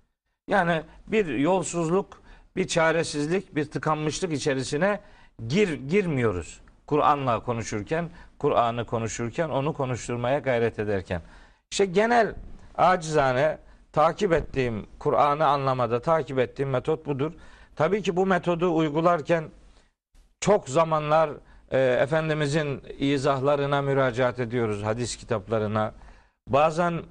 Yani 0.48 0.82
bir 1.08 1.26
yolsuzluk, 1.26 2.22
bir 2.56 2.68
çaresizlik, 2.68 3.56
bir 3.56 3.66
tıkanmışlık 3.72 4.34
içerisine 4.34 5.00
gir 5.48 5.74
girmiyoruz. 5.74 6.60
Kur'an'la 6.88 7.44
konuşurken, 7.44 8.10
Kur'an'ı 8.40 8.86
konuşurken, 8.86 9.50
onu 9.50 9.74
konuşturmaya 9.74 10.40
gayret 10.40 10.80
ederken. 10.80 11.22
İşte 11.72 11.86
genel 11.86 12.36
acizane 12.78 13.58
takip 13.94 14.34
ettiğim, 14.34 14.86
Kur'an'ı 15.00 15.46
anlamada 15.46 16.02
takip 16.02 16.40
ettiğim 16.40 16.70
metot 16.70 17.06
budur. 17.06 17.32
Tabii 17.76 18.02
ki 18.02 18.16
bu 18.16 18.26
metodu 18.26 18.76
uygularken 18.76 19.44
çok 20.40 20.70
zamanlar 20.70 21.30
e, 21.72 21.80
Efendimizin 21.80 22.84
izahlarına 23.00 23.82
müracaat 23.82 24.40
ediyoruz, 24.40 24.84
hadis 24.84 25.16
kitaplarına. 25.16 25.94
Bazen 26.48 27.02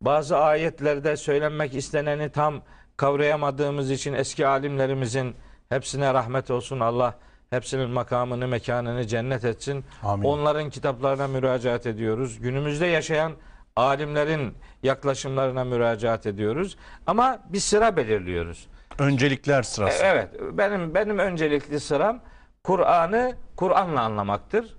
bazı 0.00 0.38
ayetlerde 0.38 1.16
söylenmek 1.16 1.74
isteneni 1.74 2.28
tam 2.30 2.62
kavrayamadığımız 2.96 3.90
için 3.90 4.12
eski 4.12 4.46
alimlerimizin 4.46 5.34
hepsine 5.68 6.14
rahmet 6.14 6.50
olsun 6.50 6.80
Allah 6.80 7.14
hepsinin 7.50 7.90
makamını 7.90 8.48
mekanını 8.48 9.06
cennet 9.06 9.44
etsin. 9.44 9.84
Amin. 10.02 10.24
Onların 10.24 10.70
kitaplarına 10.70 11.28
müracaat 11.28 11.86
ediyoruz. 11.86 12.40
Günümüzde 12.40 12.86
yaşayan 12.86 13.32
alimlerin 13.76 14.54
yaklaşımlarına 14.82 15.64
müracaat 15.64 16.26
ediyoruz. 16.26 16.76
Ama 17.06 17.38
bir 17.48 17.60
sıra 17.60 17.96
belirliyoruz. 17.96 18.66
Öncelikler 18.98 19.62
sırası. 19.62 20.04
E, 20.04 20.06
Evet, 20.06 20.28
benim 20.52 20.94
benim 20.94 21.18
öncelikli 21.18 21.80
sıram 21.80 22.20
Kur'an'ı 22.64 23.32
Kur'an'la 23.56 24.00
anlamaktır. 24.02 24.76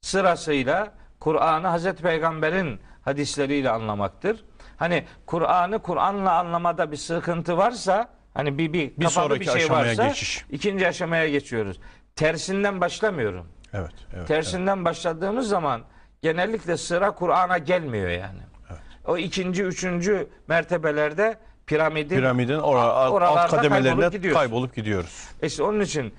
Sırasıyla 0.00 0.92
Kur'an'ı 1.20 1.66
Hazreti 1.66 2.02
Peygamber'in 2.02 2.80
hadisleriyle 3.04 3.70
anlamaktır. 3.70 4.44
Hani 4.76 5.04
Kur'an'ı 5.26 5.78
Kur'an'la 5.82 6.38
anlamada 6.38 6.92
bir 6.92 6.96
sıkıntı 6.96 7.56
varsa, 7.56 8.08
hani 8.34 8.58
bir 8.58 8.72
bir, 8.72 8.96
Bir 8.96 9.06
sonraki 9.08 9.40
bir 9.40 9.44
şey 9.44 9.54
aşamaya 9.54 9.86
varsa, 9.90 10.06
geçiş. 10.08 10.44
ikinci 10.50 10.88
aşamaya 10.88 11.28
geçiyoruz. 11.28 11.80
Tersinden 12.16 12.80
başlamıyorum. 12.80 13.46
Evet. 13.72 13.90
evet, 13.92 14.14
evet. 14.16 14.28
Tersinden 14.28 14.84
başladığımız 14.84 15.48
zaman 15.48 15.82
genellikle 16.22 16.76
sıra 16.76 17.10
Kur'an'a 17.10 17.58
gelmiyor 17.58 18.08
yani. 18.08 18.40
O 19.06 19.16
ikinci, 19.18 19.62
üçüncü 19.62 20.28
mertebelerde 20.48 21.36
piramidin 21.66 22.16
Piramidin 22.16 22.58
ora- 22.58 22.82
alt 22.82 23.50
kademelerine 23.50 23.88
kaybolup 23.90 24.12
gidiyoruz. 24.12 24.38
kaybolup 24.38 24.76
gidiyoruz. 24.76 25.28
işte 25.42 25.62
onun 25.62 25.80
için 25.80 26.14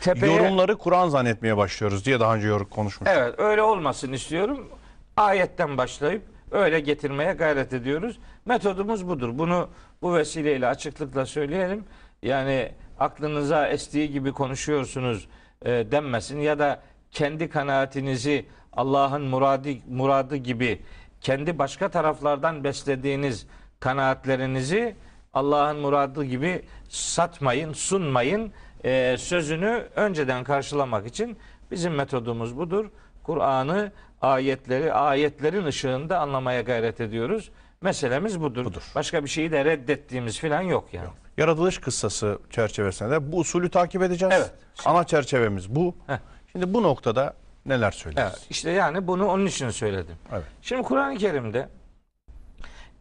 tepeye 0.00 0.36
Yorumları 0.36 0.78
Kur'an 0.78 1.08
zannetmeye 1.08 1.56
başlıyoruz 1.56 2.04
diye 2.04 2.20
daha 2.20 2.34
önce 2.34 2.48
yorum 2.48 2.66
konuşmuştuk. 2.66 3.18
evet 3.20 3.34
öyle 3.38 3.62
olmasın 3.62 4.12
istiyorum. 4.12 4.68
Ayetten 5.16 5.78
başlayıp 5.78 6.22
öyle 6.50 6.80
getirmeye 6.80 7.32
gayret 7.32 7.72
ediyoruz. 7.72 8.18
Metodumuz 8.44 9.08
budur. 9.08 9.30
Bunu 9.32 9.68
bu 10.02 10.14
vesileyle 10.14 10.66
açıklıkla 10.66 11.26
söyleyelim. 11.26 11.84
Yani 12.22 12.72
aklınıza 12.98 13.66
estiği 13.68 14.10
gibi 14.12 14.32
konuşuyorsunuz 14.32 15.28
e, 15.64 15.70
denmesin 15.70 16.40
ya 16.40 16.58
da 16.58 16.82
kendi 17.10 17.48
kanaatinizi 17.48 18.46
Allah'ın 18.76 19.22
muradı 19.22 19.68
muradı 19.88 20.36
gibi 20.36 20.82
kendi 21.20 21.58
başka 21.58 21.88
taraflardan 21.88 22.64
beslediğiniz 22.64 23.46
kanaatlerinizi 23.80 24.96
Allah'ın 25.34 25.76
muradı 25.76 26.24
gibi 26.24 26.62
satmayın, 26.88 27.72
sunmayın 27.72 28.52
e, 28.84 29.16
sözünü 29.18 29.86
önceden 29.96 30.44
karşılamak 30.44 31.06
için 31.06 31.36
bizim 31.70 31.94
metodumuz 31.94 32.56
budur. 32.56 32.90
Kur'an'ı 33.22 33.92
ayetleri 34.22 34.92
ayetlerin 34.92 35.64
ışığında 35.64 36.18
anlamaya 36.18 36.60
gayret 36.60 37.00
ediyoruz. 37.00 37.50
Meselemiz 37.80 38.40
budur. 38.40 38.64
Budur. 38.64 38.82
Başka 38.94 39.24
bir 39.24 39.28
şeyi 39.28 39.52
de 39.52 39.64
reddettiğimiz 39.64 40.40
falan 40.40 40.60
yok 40.60 40.88
yani. 40.92 41.08
Yaratılış 41.36 41.78
kıssası 41.78 42.38
çerçevesinde 42.50 43.10
de 43.10 43.32
bu 43.32 43.38
usulü 43.38 43.70
takip 43.70 44.02
edeceğiz. 44.02 44.34
Evet. 44.36 44.52
Ana 44.84 45.04
çerçevemiz 45.04 45.74
bu. 45.74 45.94
Heh. 46.06 46.18
Şimdi 46.52 46.74
bu 46.74 46.82
noktada 46.82 47.34
neler 47.66 47.90
söyleriz? 47.90 48.28
Evet, 48.32 48.46
işte 48.50 48.70
yani 48.70 49.06
bunu 49.06 49.26
onun 49.26 49.46
için 49.46 49.70
söyledim. 49.70 50.14
Evet. 50.32 50.44
Şimdi 50.62 50.82
Kur'an-ı 50.82 51.16
Kerim'de 51.16 51.68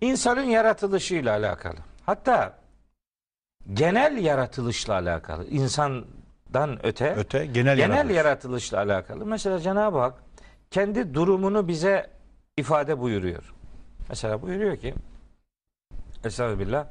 insanın 0.01 0.43
yaratılışıyla 0.43 1.34
alakalı. 1.38 1.77
Hatta 2.05 2.53
genel 3.74 4.17
yaratılışla 4.17 4.93
alakalı. 4.93 5.45
insandan 5.48 6.86
öte, 6.86 7.13
Öte 7.17 7.45
genel, 7.45 7.75
genel 7.77 7.89
yaratılış. 7.95 8.15
yaratılışla 8.17 8.77
alakalı. 8.77 9.25
Mesela 9.25 9.60
Cenab-ı 9.60 9.98
Hak 10.00 10.13
kendi 10.72 11.13
durumunu 11.13 11.67
bize 11.67 12.10
ifade 12.57 13.00
buyuruyor. 13.00 13.53
Mesela 14.10 14.41
buyuruyor 14.41 14.77
ki 14.77 14.93
Estağfirullah 16.24 16.86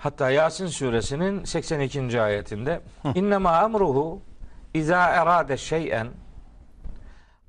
Hatta 0.00 0.30
Yasin 0.30 0.66
suresinin 0.66 1.44
82. 1.44 2.22
ayetinde 2.22 2.80
İnnemâ 3.14 3.50
amruhu 3.50 4.22
izâ 4.74 5.06
erâde 5.06 5.56
şey'en 5.56 6.08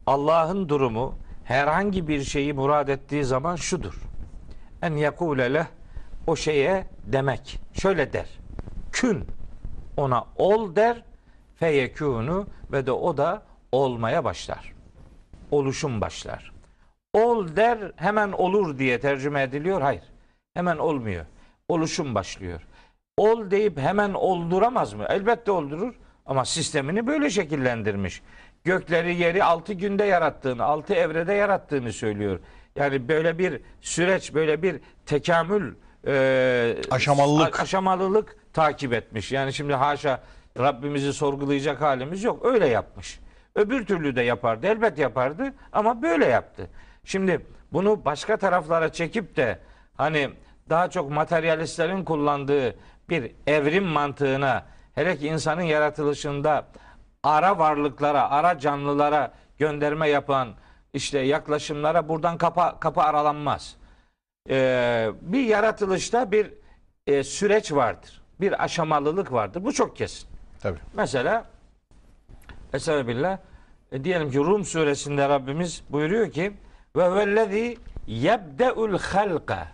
Allah'ın 0.06 0.70
durumu 0.70 1.16
herhangi 1.44 2.08
bir 2.08 2.24
şeyi 2.24 2.54
murad 2.54 2.88
ettiği 2.88 3.24
zaman 3.24 3.56
şudur. 3.56 3.94
En 4.82 4.92
yekûle 4.92 5.54
leh 5.54 5.66
o 6.28 6.36
şeye 6.36 6.88
demek. 7.06 7.60
Şöyle 7.74 8.14
der. 8.14 8.30
Kün 8.92 9.26
ona 9.98 10.26
ol 10.38 10.76
der 10.76 11.04
feyekûnu 11.56 12.48
ve 12.72 12.86
de 12.86 12.92
o 12.92 13.18
da 13.18 13.44
olmaya 13.72 14.24
başlar. 14.24 14.74
Oluşum 15.52 16.02
başlar. 16.02 16.54
Ol 17.14 17.56
der 17.56 17.92
hemen 17.96 18.32
olur 18.32 18.78
diye 18.78 19.00
tercüme 19.00 19.42
ediliyor. 19.42 19.82
Hayır. 19.82 20.04
Hemen 20.54 20.78
olmuyor. 20.78 21.26
Oluşum 21.68 22.16
başlıyor. 22.16 22.62
Ol 23.18 23.52
deyip 23.52 23.80
hemen 23.80 24.14
olduramaz 24.14 24.94
mı? 24.94 25.06
Elbette 25.10 25.52
oldurur 25.52 25.96
ama 26.26 26.46
sistemini 26.46 27.08
böyle 27.08 27.30
şekillendirmiş. 27.30 28.22
Gökleri 28.64 29.16
yeri 29.16 29.44
altı 29.44 29.74
günde 29.74 30.04
yarattığını, 30.04 30.64
altı 30.64 30.94
evrede 30.94 31.34
yarattığını 31.34 31.94
söylüyor. 31.94 32.40
Yani 32.76 33.08
böyle 33.08 33.38
bir 33.38 33.62
süreç, 33.82 34.34
böyle 34.34 34.64
bir 34.64 34.80
tekamül 35.06 35.74
e, 36.08 36.76
Aşamalılık. 36.92 37.60
aşamalılık 37.60 38.36
takip 38.54 38.94
etmiş. 38.94 39.32
Yani 39.32 39.54
şimdi 39.54 39.74
haşa 39.74 40.20
Rabbimizi 40.60 41.14
sorgulayacak 41.14 41.82
halimiz 41.82 42.24
yok. 42.24 42.46
Öyle 42.46 42.68
yapmış. 42.68 43.20
Öbür 43.56 43.86
türlü 43.86 44.16
de 44.16 44.22
yapardı. 44.22 44.68
Elbet 44.68 44.98
yapardı 44.98 45.54
ama 45.72 46.02
böyle 46.02 46.26
yaptı. 46.26 46.70
Şimdi 47.06 47.46
bunu 47.74 48.06
başka 48.06 48.38
taraflara 48.38 48.92
çekip 48.92 49.36
de 49.36 49.60
hani 49.98 50.30
daha 50.70 50.90
çok 50.90 51.12
materyalistlerin 51.12 52.04
kullandığı 52.04 52.76
bir 53.10 53.32
evrim 53.48 53.84
mantığına 53.84 54.66
hele 54.96 55.18
ki 55.18 55.28
insanın 55.28 55.62
yaratılışında 55.62 56.66
ara 57.24 57.58
varlıklara, 57.58 58.30
ara 58.30 58.60
canlılara 58.60 59.32
gönderme 59.58 60.10
yapan 60.10 60.50
işte 60.94 61.20
yaklaşımlara 61.20 62.10
buradan 62.10 62.38
kapı, 62.38 62.80
kapı 62.80 63.02
aralanmaz. 63.02 63.76
Ee, 64.50 65.10
bir 65.22 65.44
yaratılışta 65.44 66.32
bir 66.32 66.54
e, 67.08 67.24
süreç 67.24 67.72
vardır. 67.72 68.22
Bir 68.42 68.64
aşamalılık 68.64 69.32
vardır. 69.32 69.64
Bu 69.66 69.74
çok 69.74 69.98
kesin. 69.98 70.30
Tabii. 70.62 70.80
Mesela 70.94 71.46
Estağfirullah 72.74 73.38
e, 73.92 74.04
diyelim 74.04 74.32
ki 74.32 74.38
Rum 74.38 74.66
suresinde 74.66 75.30
Rabbimiz 75.30 75.84
buyuruyor 75.90 76.32
ki 76.32 76.54
ve 76.96 77.16
vellezî 77.16 77.78
yebde'ul 78.08 78.98
halqa 79.00 79.68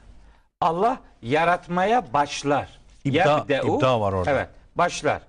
Allah 0.62 1.00
yaratmaya 1.22 2.14
başlar. 2.14 2.80
İbda- 3.06 3.40
Yebde'u- 3.40 3.78
ibda 3.78 4.02
var 4.02 4.14
orada. 4.14 4.32
Evet, 4.32 4.50
başlar. 4.80 5.22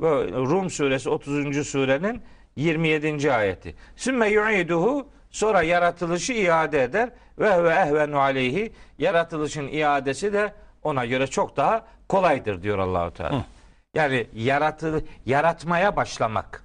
Rum 0.00 0.70
suresi 0.70 1.10
30. 1.10 1.66
surenin 1.66 2.22
27. 2.56 3.32
ayeti. 3.32 3.74
Sümme 3.96 4.28
yu'iduhu 4.28 5.08
sonra 5.30 5.62
yaratılışı 5.62 6.32
iade 6.32 6.82
eder 6.82 7.10
ve 7.38 7.64
ve 7.64 7.70
ehvenu 7.70 8.18
aleyhi 8.18 8.72
yaratılışın 8.98 9.68
iadesi 9.68 10.32
de 10.32 10.52
ona 10.82 11.06
göre 11.06 11.26
çok 11.26 11.56
daha 11.56 11.86
kolaydır 12.08 12.62
diyor 12.62 12.78
Allahu 12.78 13.14
Teala. 13.14 13.44
Yani 13.94 14.26
yaratı 14.34 15.04
yaratmaya 15.26 15.96
başlamak. 15.96 16.64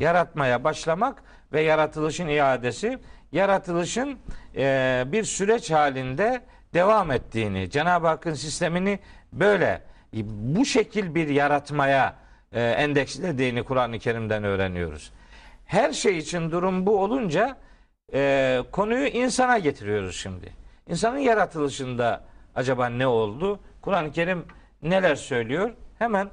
Yaratmaya 0.00 0.64
başlamak 0.64 1.22
ve 1.52 1.60
yaratılışın 1.60 2.28
iadesi 2.28 2.98
yaratılışın 3.32 4.18
e, 4.56 5.04
bir 5.06 5.24
süreç 5.24 5.70
halinde 5.70 6.40
devam 6.74 7.10
ettiğini, 7.10 7.70
Cenab-ı 7.70 8.06
Hakk'ın 8.06 8.34
sistemini 8.34 8.98
böyle 9.32 9.82
bu 10.14 10.64
şekil 10.64 11.14
bir 11.14 11.28
yaratmaya 11.28 12.16
e, 12.52 12.62
endekslediğini 12.62 13.62
Kur'an-ı 13.62 13.98
Kerim'den 13.98 14.44
öğreniyoruz. 14.44 15.12
Her 15.66 15.92
şey 15.92 16.18
için 16.18 16.50
durum 16.50 16.86
bu 16.86 17.02
olunca 17.02 17.56
e, 18.14 18.62
konuyu 18.72 19.06
insana 19.06 19.58
getiriyoruz 19.58 20.16
şimdi. 20.16 20.52
İnsanın 20.88 21.18
yaratılışında 21.18 22.24
acaba 22.54 22.88
ne 22.88 23.06
oldu? 23.06 23.60
Kur'an-ı 23.82 24.12
Kerim 24.12 24.44
neler 24.82 25.14
söylüyor? 25.14 25.72
Hemen 25.98 26.30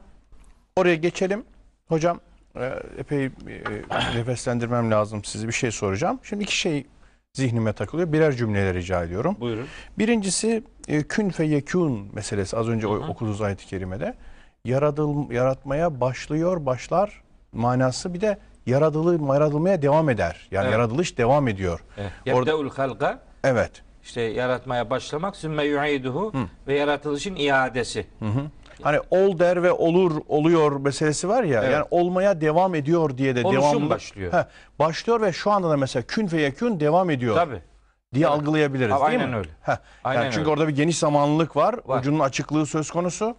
Oraya 0.75 0.95
geçelim. 0.95 1.45
Hocam 1.87 2.19
e, 2.55 2.73
epey 2.97 3.25
e, 3.25 3.31
nefeslendirmem 4.15 4.91
lazım 4.91 5.23
sizi 5.23 5.47
bir 5.47 5.53
şey 5.53 5.71
soracağım. 5.71 6.19
Şimdi 6.23 6.43
iki 6.43 6.57
şey 6.57 6.87
zihnime 7.35 7.73
takılıyor. 7.73 8.13
Birer 8.13 8.31
cümleler 8.35 8.73
rica 8.75 9.03
ediyorum. 9.03 9.35
buyurun. 9.39 9.65
Birincisi 9.99 10.63
e, 10.87 11.03
kün 11.03 11.29
fe 11.29 11.43
yekûn 11.43 12.09
meselesi 12.13 12.57
az 12.57 12.67
önce 12.69 12.87
o- 12.87 13.07
okuduğunuz 13.07 13.41
ayet-i 13.41 13.65
kerimede. 13.67 14.13
Yaratıl, 14.65 15.31
yaratmaya 15.31 16.01
başlıyor, 16.01 16.65
başlar 16.65 17.23
manası 17.53 18.13
bir 18.13 18.21
de 18.21 18.37
yaratılı, 18.65 19.33
yaratılmaya 19.33 19.81
devam 19.81 20.09
eder. 20.09 20.47
Yani 20.51 20.63
Evet. 20.63 20.73
yaratılış 20.73 21.17
devam 21.17 21.47
ediyor. 21.47 21.79
Evet. 21.97 22.11
Orada- 22.35 22.77
halka 22.77 23.19
Evet. 23.43 23.71
işte 24.03 24.21
yaratmaya 24.21 24.89
başlamak 24.89 25.35
sümme 25.35 25.63
yu'iduhu 25.63 26.33
ve 26.67 26.77
yaratılışın 26.77 27.35
iadesi. 27.35 28.07
Hani 28.83 28.99
ol 29.11 29.39
der 29.39 29.63
ve 29.63 29.71
olur, 29.71 30.21
oluyor 30.27 30.71
meselesi 30.71 31.29
var 31.29 31.43
ya. 31.43 31.63
Evet. 31.63 31.73
Yani 31.73 31.85
olmaya 31.91 32.41
devam 32.41 32.75
ediyor 32.75 33.17
diye 33.17 33.35
de 33.35 33.43
Oluşum 33.43 33.61
devamlı 33.61 33.89
başlıyor. 33.89 34.33
Heh, 34.33 34.45
başlıyor 34.79 35.21
ve 35.21 35.33
şu 35.33 35.51
anda 35.51 35.69
da 35.69 35.77
mesela 35.77 36.03
kün 36.07 36.27
fe 36.27 36.41
yekûn 36.41 36.79
devam 36.79 37.09
ediyor 37.09 37.35
Tabii. 37.35 37.61
diye 38.13 38.27
algılayabiliriz 38.27 38.93
Ha, 38.95 38.99
değil 38.99 39.19
aynen 39.19 39.29
mi? 39.29 39.35
öyle. 39.35 39.49
Heh, 39.61 39.77
Aynen 40.03 40.21
yani 40.21 40.31
çünkü 40.33 40.41
öyle. 40.41 40.49
orada 40.49 40.67
bir 40.67 40.75
geniş 40.75 40.97
zamanlılık 40.97 41.55
var. 41.55 41.75
Var. 41.85 41.99
Ucunun 41.99 42.19
açıklığı 42.19 42.65
söz 42.65 42.91
konusu. 42.91 43.35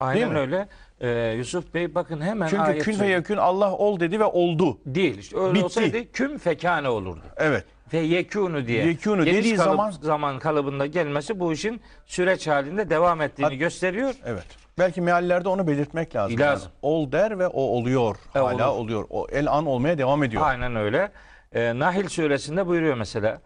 Aynen 0.00 0.28
mi? 0.32 0.38
öyle. 0.38 0.68
Ee, 1.00 1.34
Yusuf 1.36 1.74
Bey 1.74 1.94
bakın 1.94 2.20
hemen 2.20 2.46
Çünkü 2.48 2.78
kün 2.78 3.00
ve 3.00 3.06
yekün 3.06 3.36
Allah 3.36 3.72
ol 3.72 4.00
dedi 4.00 4.20
ve 4.20 4.24
oldu. 4.24 4.78
değil. 4.86 5.18
İşte 5.18 5.38
öyle 5.38 5.54
Bitti. 5.54 5.64
olsaydı 5.64 6.12
küm 6.12 6.38
fekane 6.38 6.88
olurdu. 6.88 7.22
Evet. 7.36 7.64
Ve 7.94 7.98
yekûnu 7.98 8.66
diye. 8.66 8.86
Yekûnu 8.86 9.24
geniş 9.24 9.38
dediği 9.38 9.56
kalıp- 9.56 9.64
zaman- 9.64 9.90
zaman 9.90 10.38
kalıbında 10.38 10.86
gelmesi 10.86 11.40
bu 11.40 11.52
işin 11.52 11.80
süreç 12.06 12.46
halinde 12.46 12.90
devam 12.90 13.20
ettiğini 13.20 13.46
Hat- 13.46 13.58
gösteriyor. 13.58 14.14
Evet. 14.24 14.44
Belki 14.78 15.00
meallerde 15.00 15.48
onu 15.48 15.66
belirtmek 15.66 16.16
lazım. 16.16 16.40
Lazım. 16.40 16.70
Yani 16.72 16.78
ol 16.82 17.12
der 17.12 17.38
ve 17.38 17.46
o 17.48 17.60
oluyor. 17.60 18.16
E, 18.34 18.38
Hala 18.38 18.72
olur. 18.72 18.80
oluyor. 18.84 19.04
O 19.10 19.26
el 19.32 19.50
an 19.52 19.66
olmaya 19.66 19.98
devam 19.98 20.22
ediyor. 20.24 20.42
Aynen 20.46 20.76
öyle. 20.76 21.10
Ee, 21.52 21.78
Nahil 21.78 22.08
suresinde 22.08 22.66
buyuruyor 22.66 22.94
mesela 22.96 23.40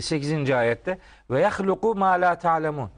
8. 0.00 0.50
ayette 0.54 0.98
ve 1.30 1.40
yahluku 1.40 1.94
ma 1.94 2.10
la 2.10 2.38
ta'lemun. 2.38 2.90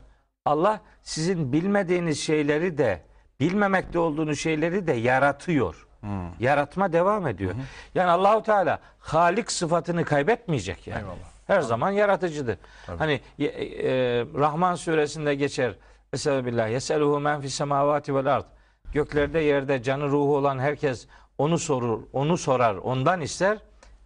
Allah 0.44 0.80
sizin 1.02 1.52
bilmediğiniz 1.52 2.20
şeyleri 2.20 2.78
de 2.78 3.00
bilmemekte 3.40 3.98
olduğunuz 3.98 4.40
şeyleri 4.40 4.86
de 4.86 4.92
yaratıyor. 4.92 5.86
Yaratma 6.40 6.92
devam 6.92 7.26
ediyor. 7.26 7.54
Yani 7.94 8.10
Allahu 8.10 8.42
Teala 8.42 8.78
Halik 8.98 9.52
sıfatını 9.52 10.04
kaybetmeyecek 10.04 10.86
yani. 10.86 10.98
Eyvallah. 10.98 11.34
Her 11.46 11.60
zaman 11.60 11.90
yaratıcıdır. 11.90 12.58
Hani 12.98 13.20
e, 13.38 13.44
e, 13.44 13.50
Rahman 14.34 14.74
suresinde 14.74 15.34
geçer. 15.34 15.74
Estağfirullah. 16.12 16.70
Yeseluhu 16.70 17.20
men 17.20 17.40
fis 17.40 17.54
semavati 17.54 18.14
vel 18.14 18.26
ard. 18.26 18.44
Göklerde 18.92 19.38
yerde 19.38 19.82
canı 19.82 20.08
ruhu 20.08 20.36
olan 20.36 20.58
herkes 20.58 21.06
onu 21.38 21.58
sorur, 21.58 22.02
onu 22.12 22.38
sorar, 22.38 22.74
ondan 22.74 23.20
ister. 23.20 23.58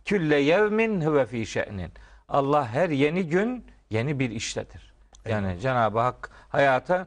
Külle 0.05 0.37
yevmin 0.37 1.01
huve 1.01 1.27
fi 1.27 1.47
şe'nin. 1.47 1.93
Allah 2.29 2.69
her 2.69 2.89
yeni 2.89 3.29
gün 3.29 3.67
yeni 3.91 4.19
bir 4.19 4.31
iştedir. 4.31 4.95
Yani 5.29 5.61
Cenab-ı 5.61 5.99
Hak 5.99 6.31
hayata 6.49 7.07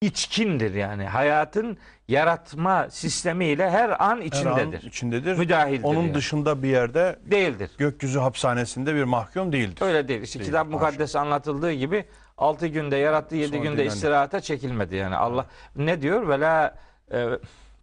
içkindir 0.00 0.74
yani. 0.74 1.04
Hayatın 1.04 1.78
yaratma 2.08 2.86
sistemiyle 2.90 3.70
her 3.70 3.88
an 3.90 3.96
Her 3.98 4.08
an 4.08 4.20
içindedir. 4.20 4.82
içindedir. 4.82 5.38
Müdahildir 5.38 5.84
Onun 5.84 6.02
yani. 6.02 6.14
dışında 6.14 6.62
bir 6.62 6.68
yerde 6.68 7.18
Değildir. 7.24 7.70
gökyüzü 7.78 8.18
hapishanesinde 8.18 8.94
bir 8.94 9.04
mahkum 9.04 9.52
değildir. 9.52 9.82
Öyle 9.82 10.08
değil. 10.08 10.22
İşte 10.22 10.38
Değil, 10.38 10.50
kitap 10.50 10.68
mukaddes 10.68 11.16
anlatıldığı 11.16 11.72
gibi 11.72 12.04
6 12.38 12.66
günde 12.66 12.96
yarattı, 12.96 13.36
7 13.36 13.48
Sonra 13.48 13.58
günde 13.62 13.72
dinlendi. 13.76 13.94
istirahata 13.94 14.40
çekilmedi 14.40 14.96
yani. 14.96 15.16
Allah 15.16 15.46
ne 15.76 16.02
diyor? 16.02 16.28
Ve 16.28 16.40
la 16.40 16.74
e, 17.12 17.26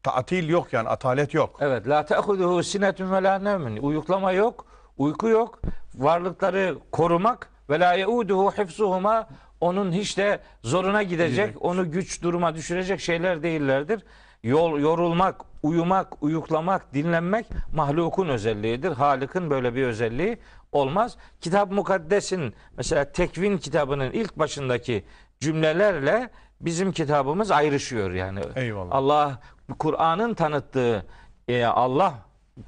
Tatil 0.03 0.49
yok 0.49 0.73
yani 0.73 0.89
atalet 0.89 1.33
yok. 1.33 1.57
Evet. 1.61 1.87
La 1.89 2.05
te'huduhu 2.05 2.63
sinetun 2.63 3.11
ve 3.11 3.23
la 3.23 3.39
nevmin. 3.39 3.77
Uyuklama 3.77 4.31
yok, 4.31 4.65
uyku 4.97 5.29
yok. 5.29 5.59
Varlıkları 5.95 6.75
korumak 6.91 7.49
ve 7.69 7.79
la 7.79 7.93
yeuduhu 7.93 8.51
hifzuhuma 8.51 9.27
onun 9.61 9.91
hiç 9.91 10.17
de 10.17 10.39
zoruna 10.63 11.03
gidecek, 11.03 11.45
Gidecek. 11.45 11.65
onu 11.65 11.91
güç 11.91 12.21
duruma 12.23 12.55
düşürecek 12.55 12.99
şeyler 12.99 13.43
değillerdir. 13.43 14.03
Yol, 14.43 14.79
yorulmak, 14.79 15.41
uyumak, 15.63 16.23
uyuklamak, 16.23 16.93
dinlenmek 16.93 17.45
mahlukun 17.75 18.27
özelliğidir. 18.29 18.91
Halık'ın 18.91 19.49
böyle 19.49 19.75
bir 19.75 19.83
özelliği 19.83 20.37
olmaz. 20.71 21.17
Kitap 21.41 21.71
mukaddesin 21.71 22.53
mesela 22.77 23.11
tekvin 23.11 23.57
kitabının 23.57 24.11
ilk 24.11 24.39
başındaki 24.39 25.03
cümlelerle 25.39 26.29
bizim 26.61 26.91
kitabımız 26.91 27.51
ayrışıyor 27.51 28.11
yani. 28.11 28.39
Eyvallah. 28.55 28.95
Allah 28.95 29.39
Kur'an'ın 29.79 30.33
tanıttığı 30.33 31.05
e, 31.47 31.65
Allah 31.65 32.13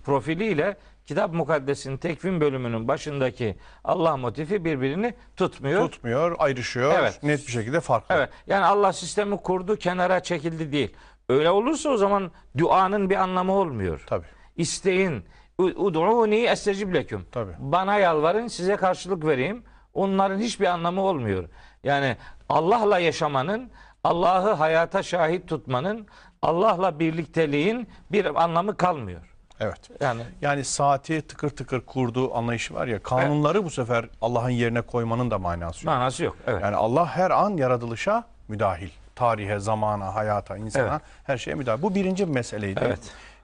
profiliyle 0.04 0.78
Kitap 1.08 1.34
Mukaddes'in 1.34 1.98
tekvim 1.98 2.42
bölümünün 2.42 2.88
başındaki 2.88 3.58
Allah 3.84 4.18
motifi 4.18 4.66
birbirini 4.66 5.14
tutmuyor. 5.36 5.92
Tutmuyor, 5.92 6.36
ayrışıyor. 6.40 6.94
Evet. 7.00 7.24
Net 7.24 7.48
bir 7.48 7.52
şekilde 7.52 7.80
farklı. 7.80 8.16
Evet. 8.16 8.30
Yani 8.48 8.66
Allah 8.66 8.94
sistemi 8.94 9.38
kurdu, 9.38 9.76
kenara 9.76 10.20
çekildi 10.20 10.72
değil. 10.72 10.96
Öyle 11.30 11.50
olursa 11.50 11.90
o 11.90 11.98
zaman 11.98 12.32
duanın 12.58 13.10
bir 13.10 13.16
anlamı 13.16 13.54
olmuyor. 13.54 14.04
Tabii. 14.08 14.26
İsteyin. 14.56 15.26
Ud'uni 15.58 16.36
estecib 16.36 16.94
leküm. 16.94 17.26
Tabii. 17.32 17.52
Bana 17.60 17.98
yalvarın 17.98 18.48
size 18.48 18.76
karşılık 18.76 19.26
vereyim. 19.26 19.64
Onların 19.94 20.40
hiçbir 20.40 20.66
anlamı 20.66 21.02
olmuyor. 21.02 21.50
Yani 21.84 22.18
Allah'la 22.50 23.00
yaşamanın, 23.00 23.72
Allah'ı 24.04 24.52
hayata 24.52 25.04
şahit 25.04 25.48
tutmanın, 25.48 26.08
Allah'la 26.42 27.00
birlikteliğin 27.00 27.88
bir 28.12 28.44
anlamı 28.44 28.78
kalmıyor. 28.78 29.37
Evet. 29.60 29.80
Yani 30.02 30.22
Yani 30.42 30.64
saati 30.64 31.22
tıkır 31.22 31.50
tıkır 31.50 31.82
kurduğu 31.82 32.36
anlayışı 32.36 32.74
var 32.74 32.88
ya 32.88 33.04
kanunları 33.04 33.64
bu 33.64 33.70
sefer 33.70 34.06
Allah'ın 34.22 34.50
yerine 34.50 34.82
koymanın 34.82 35.32
da 35.32 35.40
manası 35.40 35.86
yok. 35.86 35.94
manası 35.96 36.24
yok. 36.24 36.38
Evet. 36.48 36.62
Yani 36.64 36.76
Allah 36.76 37.06
her 37.08 37.32
an 37.32 37.58
yaratılışa 37.58 38.24
müdahil. 38.48 38.90
Tarihe, 39.16 39.60
zamana, 39.60 40.16
hayata, 40.16 40.58
insana 40.58 40.88
Evet. 40.92 41.02
her 41.24 41.38
şeye 41.38 41.54
müdahil. 41.56 41.82
Bu 41.82 41.96
birinci 41.96 42.28
bir 42.28 42.34
meseleydi. 42.34 42.80
Evet. 42.84 43.00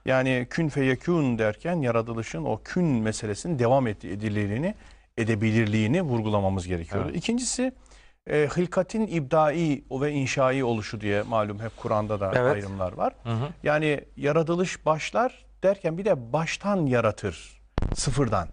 Yani 0.06 0.48
kün 0.50 0.70
feyekün 0.70 1.40
derken 1.40 1.82
yaratılışın 1.82 2.44
o 2.46 2.60
kün 2.64 2.86
meselesinin 2.86 3.60
devam 3.60 3.88
ed- 3.88 4.08
edilirliğini, 4.14 4.76
edebilirliğini 5.18 6.02
vurgulamamız 6.02 6.68
gerekiyordu. 6.68 7.08
Evet. 7.08 7.18
İkincisi 7.18 7.72
e, 8.28 8.48
hilkatin 8.58 9.08
ibdai 9.08 9.84
ve 9.92 10.12
inşai 10.12 10.64
oluşu 10.64 11.02
diye 11.02 11.22
malum 11.22 11.60
hep 11.60 11.78
Kur'an'da 11.78 12.20
da 12.20 12.32
Evet. 12.36 12.54
ayrımlar 12.54 12.94
var. 12.94 13.14
Hı 13.24 13.30
hı. 13.30 13.48
Yani 13.64 14.00
yaratılış 14.18 14.86
başlar 14.86 15.46
derken 15.64 15.98
bir 15.98 16.06
de 16.06 16.34
baştan 16.34 16.86
yaratır. 16.86 17.62
Sıfırdan. 17.96 18.48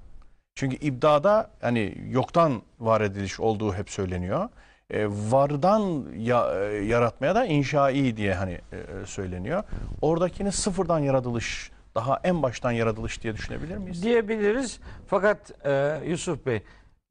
Çünkü 0.54 0.76
ibdada 0.76 1.50
hani 1.60 1.94
yoktan 2.10 2.62
var 2.80 3.00
ediliş 3.00 3.40
olduğu 3.40 3.74
hep 3.74 3.90
söyleniyor. 3.90 4.48
E, 4.90 5.06
vardan 5.08 6.04
ya- 6.16 6.54
e, 6.70 6.84
yaratmaya 6.84 7.34
da 7.34 7.44
inşai 7.44 8.16
diye 8.16 8.34
hani 8.34 8.52
e, 8.52 9.06
söyleniyor. 9.06 9.62
Oradakini 10.02 10.52
sıfırdan 10.52 10.98
yaratılış, 10.98 11.70
daha 11.94 12.20
en 12.24 12.42
baştan 12.42 12.70
yaratılış 12.72 13.22
diye 13.22 13.34
düşünebilir 13.34 13.76
miyiz? 13.76 14.02
diyebiliriz. 14.02 14.80
Fakat 15.06 15.66
e, 15.66 16.00
Yusuf 16.06 16.46
Bey, 16.46 16.62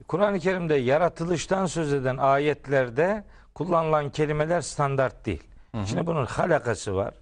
Kur'an-ı 0.08 0.38
Kerim'de 0.38 0.74
yaratılıştan 0.74 1.66
söz 1.66 1.92
eden 1.92 2.16
ayetlerde 2.16 3.24
kullanılan 3.54 4.10
kelimeler 4.10 4.60
standart 4.60 5.26
değil. 5.26 5.42
Şimdi 5.86 6.06
bunun 6.06 6.26
halakası 6.26 6.94
var, 6.96 7.14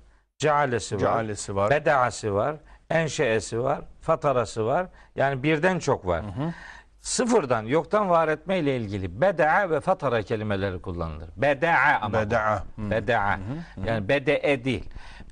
cealesi 0.48 0.94
var, 0.96 1.00
Cealesi 1.00 1.56
var. 1.56 1.70
bedaası 1.70 2.34
var, 2.34 2.56
enşeesi 2.90 3.62
var, 3.62 3.80
fatarası 4.00 4.66
var. 4.66 4.86
Yani 5.16 5.42
birden 5.42 5.78
çok 5.78 6.06
var. 6.06 6.24
Sıfırdan, 7.00 7.62
yoktan 7.62 8.08
var 8.10 8.28
etme 8.28 8.58
ile 8.58 8.76
ilgili 8.76 9.20
bedaa 9.20 9.70
ve 9.70 9.80
fatara 9.80 10.22
kelimeleri 10.22 10.82
kullanılır. 10.82 11.28
Bedaa 11.36 11.98
ama. 12.02 12.20
Beda'a. 12.20 12.56
Hı. 12.58 12.90
Beda'a. 12.90 13.38
Yani 13.84 14.08
bede'e 14.08 14.64
değil. 14.64 14.84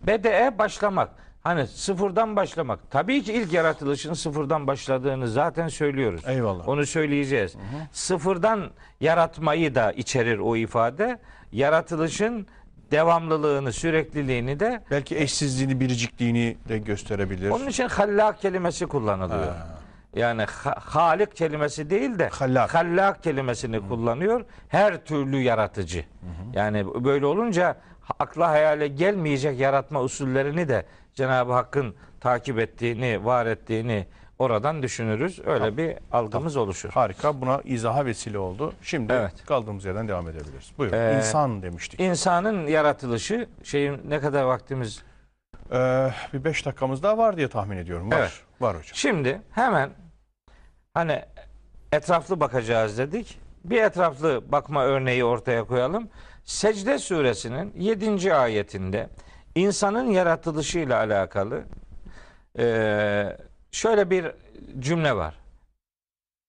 Bede'e 0.06 0.58
başlamak. 0.58 1.10
Hani 1.42 1.66
sıfırdan 1.66 2.36
başlamak. 2.36 2.90
Tabii 2.90 3.22
ki 3.22 3.32
ilk 3.32 3.52
yaratılışın 3.52 4.12
sıfırdan 4.12 4.66
başladığını 4.66 5.28
zaten 5.28 5.68
söylüyoruz. 5.68 6.22
Eyvallah. 6.26 6.68
Onu 6.68 6.86
söyleyeceğiz. 6.86 7.56
Sıfırdan 7.92 8.70
yaratmayı 9.00 9.74
da 9.74 9.92
içerir 9.92 10.38
o 10.38 10.56
ifade. 10.56 11.18
Yaratılışın 11.52 12.46
devamlılığını, 12.90 13.72
sürekliliğini 13.72 14.60
de 14.60 14.82
Belki 14.90 15.18
eşsizliğini, 15.18 15.80
biricikliğini 15.80 16.56
de 16.68 16.78
gösterebilir. 16.78 17.50
onun 17.50 17.66
için 17.66 17.88
hallak 17.88 18.40
kelimesi 18.40 18.86
kullanılıyor. 18.86 19.52
Yani 20.16 20.42
ha- 20.42 20.74
halik 20.80 21.36
kelimesi 21.36 21.90
değil 21.90 22.18
de 22.18 22.28
Hallak. 22.28 22.74
hallak 22.74 23.22
kelimesini 23.22 23.88
kullanıyor. 23.88 24.44
Her 24.68 25.04
türlü 25.04 25.36
yaratıcı. 25.42 26.04
Yani 26.54 27.04
böyle 27.04 27.26
olunca 27.26 27.76
akla 28.18 28.48
hayale 28.48 28.88
gelmeyecek 28.88 29.60
yaratma 29.60 30.00
usullerini 30.02 30.68
de 30.68 30.86
Cenab-ı 31.14 31.52
Hakk'ın 31.52 31.94
takip 32.20 32.58
ettiğini, 32.58 33.24
var 33.24 33.46
ettiğini 33.46 34.06
oradan 34.38 34.82
düşünürüz. 34.82 35.40
Öyle 35.46 35.76
bir 35.76 35.96
algımız 36.12 36.56
oluşur. 36.56 36.90
Harika. 36.90 37.40
Buna 37.40 37.60
izaha 37.64 38.06
vesile 38.06 38.38
oldu. 38.38 38.72
Şimdi 38.82 39.12
Evet. 39.12 39.32
kaldığımız 39.46 39.84
yerden 39.84 40.08
devam 40.08 40.28
edebiliriz. 40.28 40.72
Buyurun. 40.78 40.96
Ee, 40.96 41.14
İnsan 41.16 41.62
demiştik. 41.62 42.00
İnsanın 42.00 42.66
yaratılışı 42.66 43.46
şeyin 43.62 44.00
ne 44.08 44.20
kadar 44.20 44.42
vaktimiz 44.44 45.02
Ee, 45.72 46.10
bir 46.32 46.44
beş 46.44 46.66
dakikamız 46.66 47.02
daha 47.02 47.18
var 47.18 47.36
diye 47.36 47.48
tahmin 47.48 47.76
ediyorum. 47.76 48.10
Var. 48.12 48.16
Evet. 48.18 48.32
Var 48.60 48.76
hocam. 48.76 48.90
Şimdi 48.94 49.40
hemen 49.52 49.90
hani 50.94 51.22
etraflı 51.92 52.40
bakacağız 52.40 52.98
dedik. 52.98 53.38
Bir 53.64 53.82
etraflı 53.82 54.52
bakma 54.52 54.84
örneği 54.84 55.24
ortaya 55.24 55.64
koyalım. 55.64 56.08
Secde 56.44 56.98
suresinin 56.98 57.72
7. 57.78 58.34
ayetinde 58.34 59.08
insanın 59.54 60.10
yaratılışıyla 60.10 60.98
alakalı 60.98 61.62
eee, 62.58 63.36
şöyle 63.76 64.10
bir 64.10 64.26
cümle 64.78 65.16
var. 65.16 65.34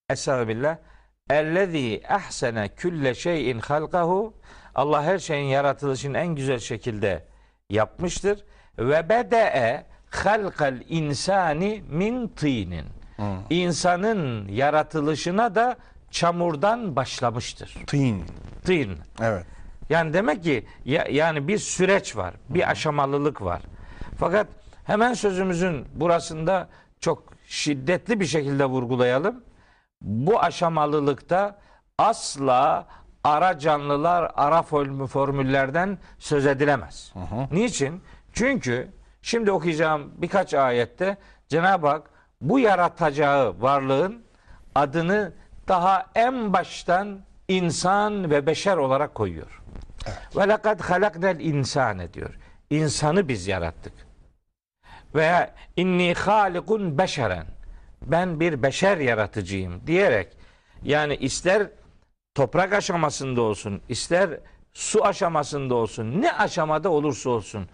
Estağfirullah. 0.10 0.78
Ellezî 1.30 2.02
ahsene 2.10 2.68
külle 2.68 3.16
şeyin 3.16 3.60
halkahu 3.60 4.34
Allah 4.76 5.04
her 5.04 5.20
şeyin 5.20 5.46
yaratılışını 5.48 6.18
en 6.18 6.28
güzel 6.28 6.60
şekilde 6.60 7.26
yapmıştır. 7.70 8.44
Ve 8.80 9.10
bede'e 9.10 9.86
halkal 10.10 10.82
insani 10.90 11.84
min 11.90 12.28
tînin. 12.28 12.86
İnsanın 13.50 14.48
yaratılışına 14.48 15.56
da 15.56 15.78
çamurdan 16.12 16.96
başlamıştır. 16.96 17.76
Tin. 17.88 18.24
Tîn. 18.66 18.98
Evet. 19.22 19.46
Yani 19.90 20.14
demek 20.14 20.44
ki 20.44 20.66
ya- 20.86 21.08
yani 21.12 21.48
bir 21.48 21.58
süreç 21.58 22.16
var, 22.18 22.34
bir 22.50 22.70
aşamalılık 22.72 23.42
var. 23.42 23.62
Fakat 24.20 24.48
hemen 24.84 25.14
sözümüzün 25.14 25.86
burasında 25.96 26.70
çok 27.00 27.24
şiddetli 27.48 28.20
bir 28.20 28.26
şekilde 28.26 28.66
vurgulayalım. 28.66 29.44
Bu 30.02 30.40
aşamalılıkta 30.40 31.60
asla 31.98 32.88
ara 33.24 33.60
canlılar, 33.60 34.32
ara 34.36 34.60
formü- 34.60 35.08
formüllerden 35.08 35.98
söz 36.20 36.46
edilemez. 36.46 37.14
Niçin? 37.52 38.02
Çünkü 38.34 38.92
şimdi 39.22 39.52
okuyacağım 39.52 40.12
birkaç 40.18 40.54
ayette 40.54 41.18
Cenab-ı 41.48 41.88
Hak 41.88 42.10
bu 42.42 42.60
yaratacağı 42.60 43.62
varlığın 43.62 44.24
adını 44.76 45.34
daha 45.68 46.06
en 46.16 46.54
baştan 46.54 47.20
insan 47.48 48.30
ve 48.32 48.46
beşer 48.46 48.78
olarak 48.78 49.16
koyuyor. 49.16 49.62
Ve 50.36 50.48
lekad 50.50 50.80
halaknel 50.80 51.40
insane 51.40 52.14
diyor. 52.14 52.36
İnsanı 52.70 53.28
biz 53.28 53.48
yarattık. 53.48 53.94
Veya 55.18 55.54
inni 55.76 56.14
halikun 56.14 56.98
beşeren. 56.98 57.46
Ben 58.02 58.40
bir 58.40 58.64
beşer 58.64 58.98
yaratıcıyım 58.98 59.88
diyerek 59.88 60.28
yani 60.84 61.16
ister 61.16 61.68
toprak 62.36 62.74
aşamasında 62.74 63.42
olsun, 63.42 63.82
ister 63.90 64.40
su 64.74 65.06
aşamasında 65.06 65.76
olsun, 65.76 66.22
ne 66.22 66.34
aşamada 66.34 66.90
olursa 66.90 67.30
olsun 67.30 67.70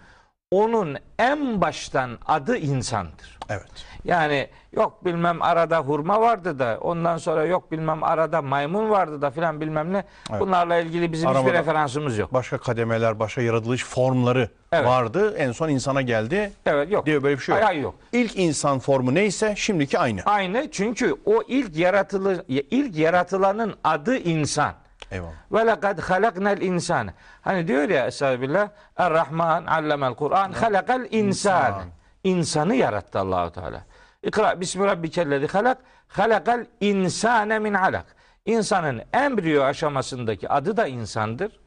onun 0.50 0.96
en 1.18 1.60
baştan 1.60 2.18
adı 2.26 2.56
insandır. 2.56 3.38
Evet. 3.48 3.86
Yani 4.04 4.48
yok 4.72 5.04
bilmem 5.04 5.42
arada 5.42 5.78
hurma 5.78 6.20
vardı 6.20 6.58
da 6.58 6.78
ondan 6.80 7.16
sonra 7.16 7.44
yok 7.44 7.72
bilmem 7.72 8.02
arada 8.04 8.42
maymun 8.42 8.90
vardı 8.90 9.22
da 9.22 9.30
filan 9.30 9.60
bilmem 9.60 9.92
ne. 9.92 10.04
Evet. 10.30 10.40
Bunlarla 10.40 10.76
ilgili 10.76 11.12
bizim 11.12 11.28
hiçbir 11.30 11.40
Aramada- 11.40 11.52
referansımız 11.58 12.18
yok. 12.18 12.32
Başka 12.32 12.58
kademeler, 12.58 13.18
başka 13.18 13.40
yaratılış 13.42 13.84
formları 13.84 14.48
Evet. 14.72 14.86
vardı. 14.86 15.34
En 15.38 15.52
son 15.52 15.68
insana 15.68 16.02
geldi 16.02 16.52
Evet 16.66 16.90
yok. 16.92 17.06
diye 17.06 17.22
böyle 17.22 17.36
bir 17.36 17.42
şey 17.42 17.54
yok. 17.54 17.64
Hayır, 17.64 17.82
yok. 17.82 17.94
İlk 18.12 18.36
insan 18.38 18.78
formu 18.78 19.14
neyse 19.14 19.54
şimdiki 19.56 19.98
aynı. 19.98 20.20
Aynı 20.24 20.70
çünkü 20.70 21.14
o 21.26 21.42
ilk 21.48 21.76
yaratılı 21.76 22.44
ilk 22.48 22.96
yaratılanın 22.96 23.74
adı 23.84 24.16
insan. 24.16 24.72
Eyvallah. 25.10 25.30
Ve 25.52 25.66
lekad 25.66 25.98
halaknel 25.98 26.60
insane. 26.60 27.14
Hani 27.42 27.68
diyor 27.68 27.88
ya 27.88 28.06
Estağfirullah. 28.06 28.68
Er-Rahman 28.96 29.66
allemel 29.66 30.14
Kur'an 30.14 30.52
halakal 30.52 31.06
insan. 31.10 31.70
İnsan. 31.72 31.82
İnsanı 32.24 32.74
yarattı 32.74 33.18
Allahu 33.18 33.52
Teala. 33.52 33.80
İkra 34.24 34.60
bismi 34.60 34.86
rabbikellezi 34.86 35.46
halak. 35.46 35.78
Halakal 36.08 36.64
insane 36.80 37.58
min 37.58 37.74
alak. 37.74 38.06
İnsanın 38.46 39.02
embriyo 39.12 39.62
aşamasındaki 39.62 40.48
adı 40.48 40.76
da 40.76 40.86
insandır. 40.86 41.60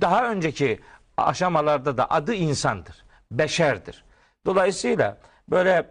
Daha 0.00 0.30
önceki 0.30 0.80
aşamalarda 1.16 1.96
da 1.96 2.10
adı 2.10 2.34
insandır. 2.34 3.04
Beşerdir. 3.30 4.04
Dolayısıyla 4.46 5.18
böyle 5.48 5.90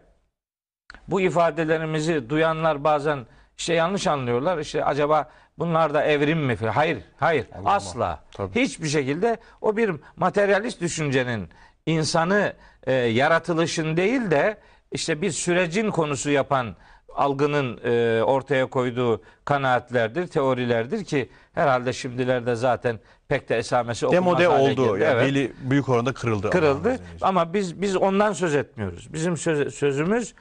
bu 1.08 1.22
ifadelerimizi 1.22 2.30
duyanlar 2.30 2.84
bazen 2.84 3.26
işte 3.58 3.74
yanlış 3.74 4.08
anlıyorlar. 4.08 4.58
İşte 4.58 4.86
acaba 4.86 5.30
bunlar 5.58 5.94
da 5.94 6.04
evrim 6.04 6.40
mi? 6.40 6.56
Hayır, 6.56 7.04
hayır. 7.18 7.48
Allah. 7.56 7.72
asla. 7.72 8.20
Tabii. 8.32 8.62
Hiçbir 8.62 8.88
şekilde 8.88 9.38
o 9.62 9.78
bir 9.78 9.92
materyalist 10.16 10.82
düşüncenin 10.82 11.50
insanı 11.86 12.54
e, 12.84 12.94
yaratılışın 12.94 13.98
değil 13.98 14.32
de 14.32 14.58
işte 14.94 15.22
bir 15.22 15.32
sürecin 15.32 15.92
konusu 15.92 16.30
yapan 16.30 16.76
algının 17.16 17.80
e, 17.84 18.24
ortaya 18.24 18.66
koyduğu 18.66 19.22
kanaatlerdir, 19.46 20.28
teorilerdir 20.28 21.04
ki 21.06 21.30
herhalde 21.54 21.94
şimdilerde 21.94 22.56
zaten 22.56 23.00
pek 23.28 23.50
de 23.50 23.58
esamesi 23.58 24.06
okunmaz 24.08 24.26
Demode 24.26 24.48
hale 24.48 24.72
oldu. 24.72 24.98
geldi. 24.98 25.04
Yani 25.04 25.38
Evet 25.40 25.52
büyük 25.62 25.90
oranda 25.90 26.14
kırıldı. 26.14 26.50
kırıldı. 26.50 27.00
Ama 27.22 27.54
biz 27.54 27.82
biz 27.82 27.96
ondan 27.96 28.34
söz 28.34 28.56
etmiyoruz. 28.56 29.14
Bizim 29.14 29.38
söz- 29.38 29.76
sözümüz 29.76 30.34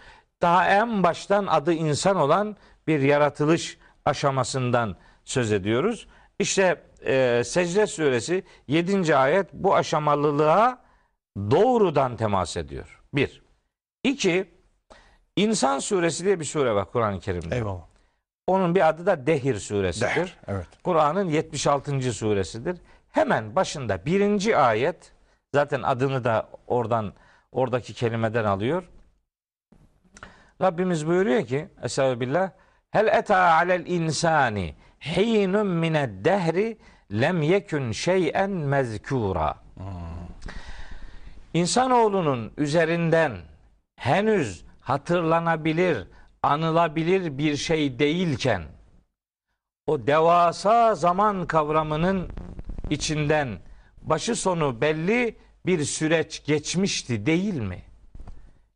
daha 0.43 0.67
en 0.69 1.03
baştan 1.03 1.47
adı 1.47 1.73
insan 1.73 2.17
olan 2.17 2.57
bir 2.87 3.01
yaratılış 3.01 3.79
aşamasından 4.05 4.97
söz 5.25 5.53
ediyoruz. 5.53 6.07
İşte 6.38 6.83
e, 7.07 7.43
Secde 7.45 7.87
suresi 7.87 8.45
7. 8.69 9.17
ayet 9.17 9.47
bu 9.53 9.75
aşamalılığa 9.75 10.79
doğrudan 11.51 12.17
temas 12.17 12.57
ediyor. 12.57 13.01
Bir. 13.15 13.41
İki, 14.05 14.51
İnsan 15.37 15.79
suresi 15.79 16.25
diye 16.25 16.41
bir 16.41 16.45
sure 16.45 16.75
var 16.75 16.91
Kur'an-ı 16.93 17.21
Kerim'de. 17.21 17.57
Eyvallah. 17.57 17.83
Onun 18.47 18.75
bir 18.75 18.88
adı 18.88 19.07
da 19.07 19.27
Dehir 19.27 19.59
suresidir. 19.59 20.07
Der. 20.17 20.38
Evet. 20.47 20.67
Kur'an'ın 20.85 21.29
76. 21.29 22.12
suresidir. 22.12 22.79
Hemen 23.11 23.57
başında 23.57 24.07
birinci 24.07 24.57
ayet 24.57 25.12
zaten 25.55 25.83
adını 25.83 26.25
da 26.25 26.49
oradan 26.67 27.12
oradaki 27.53 27.95
kelimeden 27.95 28.45
alıyor. 28.45 28.88
Rabbimiz 30.62 31.07
buyuruyor 31.07 31.47
ki 31.47 31.69
Estağfirullah 31.83 32.51
Hel 32.91 33.07
eta 33.07 33.37
alel 33.37 33.87
insani 33.87 34.75
hinun 35.01 35.67
mined 35.67 36.25
dehri 36.25 36.79
lem 37.12 37.43
yekun 37.43 37.93
şeyen 37.93 38.51
mezkura. 38.51 39.55
İnsanoğlunun 41.55 42.53
üzerinden 42.57 43.33
henüz 43.96 44.64
hatırlanabilir, 44.81 46.09
anılabilir 46.42 47.38
bir 47.38 47.57
şey 47.57 47.98
değilken 47.98 48.62
o 49.87 50.07
devasa 50.07 50.94
zaman 50.94 51.46
kavramının 51.46 52.28
içinden 52.90 53.59
başı 54.02 54.37
sonu 54.37 54.81
belli 54.81 55.37
bir 55.66 55.85
süreç 55.85 56.44
geçmişti 56.44 57.26
değil 57.26 57.55
mi? 57.55 57.83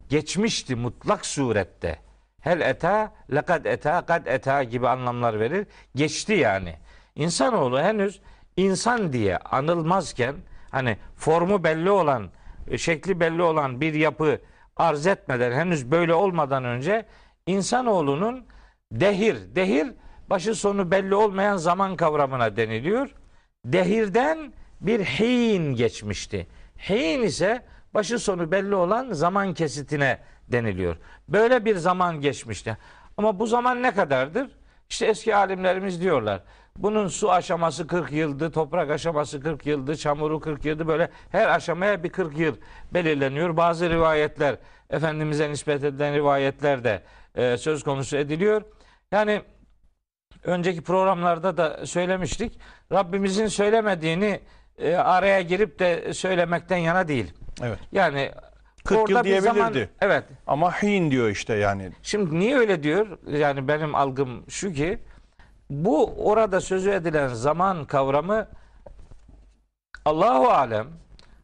Geçmişti 0.08 0.76
mutlak 0.76 1.26
surette. 1.26 1.98
Hel 2.40 2.60
eta, 2.60 3.14
lekad 3.34 3.64
eta, 3.64 4.06
kad 4.06 4.26
eta 4.26 4.62
gibi 4.62 4.88
anlamlar 4.88 5.40
verir. 5.40 5.66
Geçti 5.94 6.32
yani. 6.32 6.76
İnsanoğlu 7.14 7.80
henüz 7.80 8.20
insan 8.56 9.12
diye 9.12 9.36
anılmazken 9.36 10.36
hani 10.70 10.96
formu 11.16 11.64
belli 11.64 11.90
olan, 11.90 12.30
şekli 12.76 13.20
belli 13.20 13.42
olan 13.42 13.80
bir 13.80 13.94
yapı 13.94 14.40
arz 14.76 15.06
etmeden 15.06 15.52
henüz 15.52 15.90
böyle 15.90 16.14
olmadan 16.14 16.64
önce 16.64 17.06
insanoğlunun 17.46 18.44
dehir, 18.92 19.36
dehir 19.54 19.86
başı 20.30 20.54
sonu 20.54 20.90
belli 20.90 21.14
olmayan 21.14 21.56
zaman 21.56 21.96
kavramına 21.96 22.56
deniliyor. 22.56 23.10
Dehirden 23.64 24.52
bir 24.80 25.00
hin 25.04 25.74
geçmişti. 25.74 26.46
Hin 26.88 27.22
ise 27.22 27.62
başı 27.94 28.18
sonu 28.18 28.52
belli 28.52 28.74
olan 28.74 29.12
zaman 29.12 29.54
kesitine 29.54 30.18
deniliyor. 30.48 30.96
Böyle 31.28 31.64
bir 31.64 31.76
zaman 31.76 32.20
geçmişti. 32.20 32.76
Ama 33.16 33.38
bu 33.38 33.46
zaman 33.46 33.82
ne 33.82 33.94
kadardır? 33.94 34.50
İşte 34.88 35.06
eski 35.06 35.36
alimlerimiz 35.36 36.00
diyorlar. 36.00 36.42
Bunun 36.78 37.08
su 37.08 37.32
aşaması 37.32 37.86
40 37.86 38.12
yıldı, 38.12 38.50
toprak 38.50 38.90
aşaması 38.90 39.40
40 39.40 39.66
yıldı, 39.66 39.96
çamuru 39.96 40.40
40 40.40 40.64
yıldı 40.64 40.86
böyle 40.88 41.10
her 41.32 41.48
aşamaya 41.48 42.02
bir 42.04 42.08
40 42.08 42.38
yıl 42.38 42.56
belirleniyor. 42.94 43.56
Bazı 43.56 43.90
rivayetler, 43.90 44.56
Efendimiz'e 44.90 45.50
nispet 45.50 45.84
edilen 45.84 46.14
rivayetler 46.14 46.84
de 46.84 47.02
e, 47.34 47.56
söz 47.56 47.82
konusu 47.84 48.16
ediliyor. 48.16 48.62
Yani 49.12 49.42
önceki 50.44 50.82
programlarda 50.82 51.56
da 51.56 51.86
söylemiştik. 51.86 52.58
Rabbimizin 52.92 53.46
söylemediğini 53.46 54.40
e, 54.78 54.94
araya 54.96 55.40
girip 55.40 55.78
de 55.78 56.12
söylemekten 56.14 56.76
yana 56.76 57.08
değil. 57.08 57.32
Evet. 57.62 57.78
Yani 57.92 58.30
40 58.84 58.98
orada 58.98 59.12
yıl 59.18 59.24
diyebilirdi. 59.24 59.54
zaman- 59.54 59.74
evet. 60.00 60.24
Ama 60.46 60.82
hin 60.82 61.10
diyor 61.10 61.28
işte 61.28 61.54
yani. 61.54 61.90
Şimdi 62.02 62.38
niye 62.38 62.56
öyle 62.56 62.82
diyor? 62.82 63.18
Yani 63.26 63.68
benim 63.68 63.94
algım 63.94 64.44
şu 64.48 64.72
ki 64.72 64.98
bu 65.70 66.14
orada 66.30 66.60
sözü 66.60 66.90
edilen 66.90 67.28
zaman 67.28 67.84
kavramı 67.84 68.48
Allahu 70.04 70.48
alem 70.48 70.86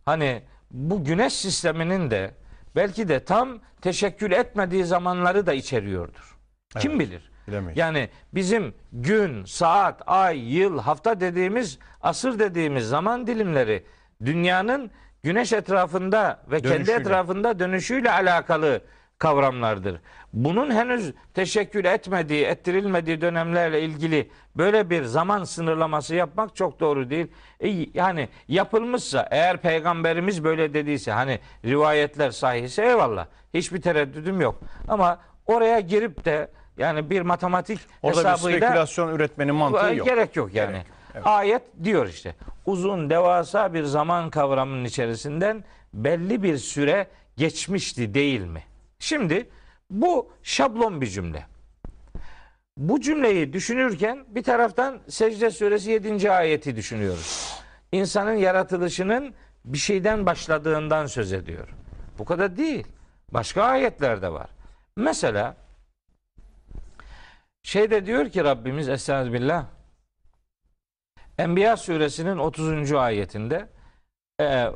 hani 0.04 0.42
bu 0.70 1.04
güneş 1.04 1.32
sisteminin 1.32 2.10
de 2.10 2.34
belki 2.76 3.08
de 3.08 3.24
tam 3.24 3.58
teşekkül 3.80 4.32
etmediği 4.32 4.84
zamanları 4.84 5.46
da 5.46 5.52
içeriyordur. 5.52 6.36
Kim 6.78 6.90
Evet. 6.90 7.00
bilir? 7.00 7.30
Bilemeyiz. 7.48 7.78
Yani 7.78 8.08
bizim 8.34 8.74
gün, 8.92 9.44
saat, 9.44 10.02
ay, 10.06 10.54
yıl, 10.54 10.78
hafta 10.78 11.20
dediğimiz, 11.20 11.78
asır 12.00 12.38
dediğimiz 12.38 12.88
zaman 12.88 13.26
dilimleri 13.26 13.86
dünyanın 14.24 14.90
güneş 15.22 15.52
etrafında 15.52 16.42
ve 16.50 16.60
kendi 16.60 16.74
Dönüşüyle. 16.74 17.00
etrafında 17.00 17.58
dönüşüyle 17.58 18.12
alakalı 18.12 18.80
kavramlardır. 19.18 20.00
Bunun 20.32 20.70
henüz 20.70 21.14
teşekkül 21.34 21.84
etmediği, 21.84 22.44
ettirilmediği 22.44 23.20
dönemlerle 23.20 23.82
ilgili 23.82 24.30
böyle 24.56 24.90
bir 24.90 25.04
zaman 25.04 25.44
sınırlaması 25.44 26.14
yapmak 26.14 26.56
çok 26.56 26.80
doğru 26.80 27.10
değil. 27.10 27.26
E, 27.60 27.68
yani 27.94 28.28
yapılmışsa 28.48 29.28
eğer 29.30 29.56
peygamberimiz 29.56 30.44
böyle 30.44 30.74
dediyse 30.74 31.12
hani 31.12 31.38
rivayetler 31.64 32.30
sahihse 32.30 32.86
eyvallah. 32.86 33.26
Hiçbir 33.54 33.80
tereddüdüm 33.80 34.40
yok. 34.40 34.60
Ama 34.88 35.18
oraya 35.46 35.80
girip 35.80 36.24
de 36.24 36.50
yani 36.78 37.10
bir 37.10 37.22
matematik 37.22 37.78
Orada 38.02 38.24
bir 38.24 38.28
hesabıyla 38.28 38.60
spekülasyon 38.60 39.14
üretmenin 39.14 39.54
mantığı 39.54 39.94
yok. 39.94 40.06
Gerek 40.06 40.36
yok 40.36 40.54
yani. 40.54 40.72
Gerek 40.72 40.86
evet. 41.14 41.26
Ayet 41.26 41.62
diyor 41.84 42.06
işte. 42.06 42.34
Uzun 42.66 43.10
devasa 43.10 43.74
bir 43.74 43.84
zaman 43.84 44.30
kavramının 44.30 44.84
içerisinden 44.84 45.64
belli 45.94 46.42
bir 46.42 46.56
süre 46.58 47.06
geçmişti 47.36 48.14
değil 48.14 48.40
mi? 48.40 48.62
Şimdi 48.98 49.48
bu 49.92 50.32
şablon 50.42 51.00
bir 51.00 51.06
cümle. 51.06 51.46
Bu 52.76 53.00
cümleyi 53.00 53.52
düşünürken 53.52 54.24
bir 54.28 54.42
taraftan 54.42 55.00
Secde 55.08 55.50
Suresi 55.50 55.90
7. 55.90 56.30
ayeti 56.30 56.76
düşünüyoruz. 56.76 57.58
İnsanın 57.92 58.32
yaratılışının 58.32 59.34
bir 59.64 59.78
şeyden 59.78 60.26
başladığından 60.26 61.06
söz 61.06 61.32
ediyor. 61.32 61.68
Bu 62.18 62.24
kadar 62.24 62.56
değil. 62.56 62.86
Başka 63.30 63.62
ayetler 63.62 64.22
de 64.22 64.32
var. 64.32 64.50
Mesela 64.96 65.56
şeyde 67.62 68.06
diyor 68.06 68.28
ki 68.28 68.44
Rabbimiz 68.44 68.88
Estağfirullah 68.88 69.66
Enbiya 71.38 71.76
suresinin 71.76 72.38
30. 72.38 72.92
ayetinde 72.92 73.68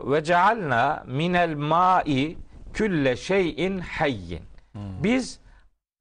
ve 0.04 0.24
cealna 0.24 1.04
minel 1.06 1.54
mai 1.54 2.36
külle 2.74 3.16
şeyin 3.16 3.78
hayyin. 3.78 4.55
Biz 5.02 5.40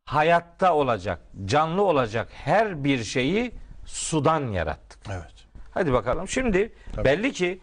hayatta 0.06 0.74
olacak, 0.76 1.22
canlı 1.46 1.82
olacak 1.84 2.28
her 2.32 2.84
bir 2.84 3.04
şeyi 3.04 3.52
sudan 3.86 4.48
yarattık. 4.48 5.00
Evet. 5.12 5.34
Hadi 5.72 5.94
bakalım. 5.94 6.28
Şimdi 6.28 6.74
Tabii. 6.96 7.06
belli 7.06 7.32
ki 7.32 7.60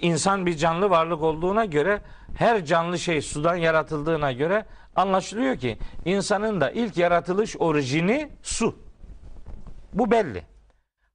insan 0.00 0.46
bir 0.46 0.56
canlı 0.56 0.90
varlık 0.90 1.22
olduğuna 1.22 1.64
göre 1.64 2.00
her 2.36 2.64
canlı 2.64 2.98
şey 2.98 3.22
sudan 3.22 3.56
yaratıldığına 3.56 4.32
göre 4.32 4.64
anlaşılıyor 4.96 5.56
ki 5.56 5.78
insanın 6.04 6.60
da 6.60 6.70
ilk 6.70 6.96
yaratılış 6.96 7.56
orijini 7.58 8.30
su. 8.42 8.78
Bu 9.92 10.10
belli. 10.10 10.42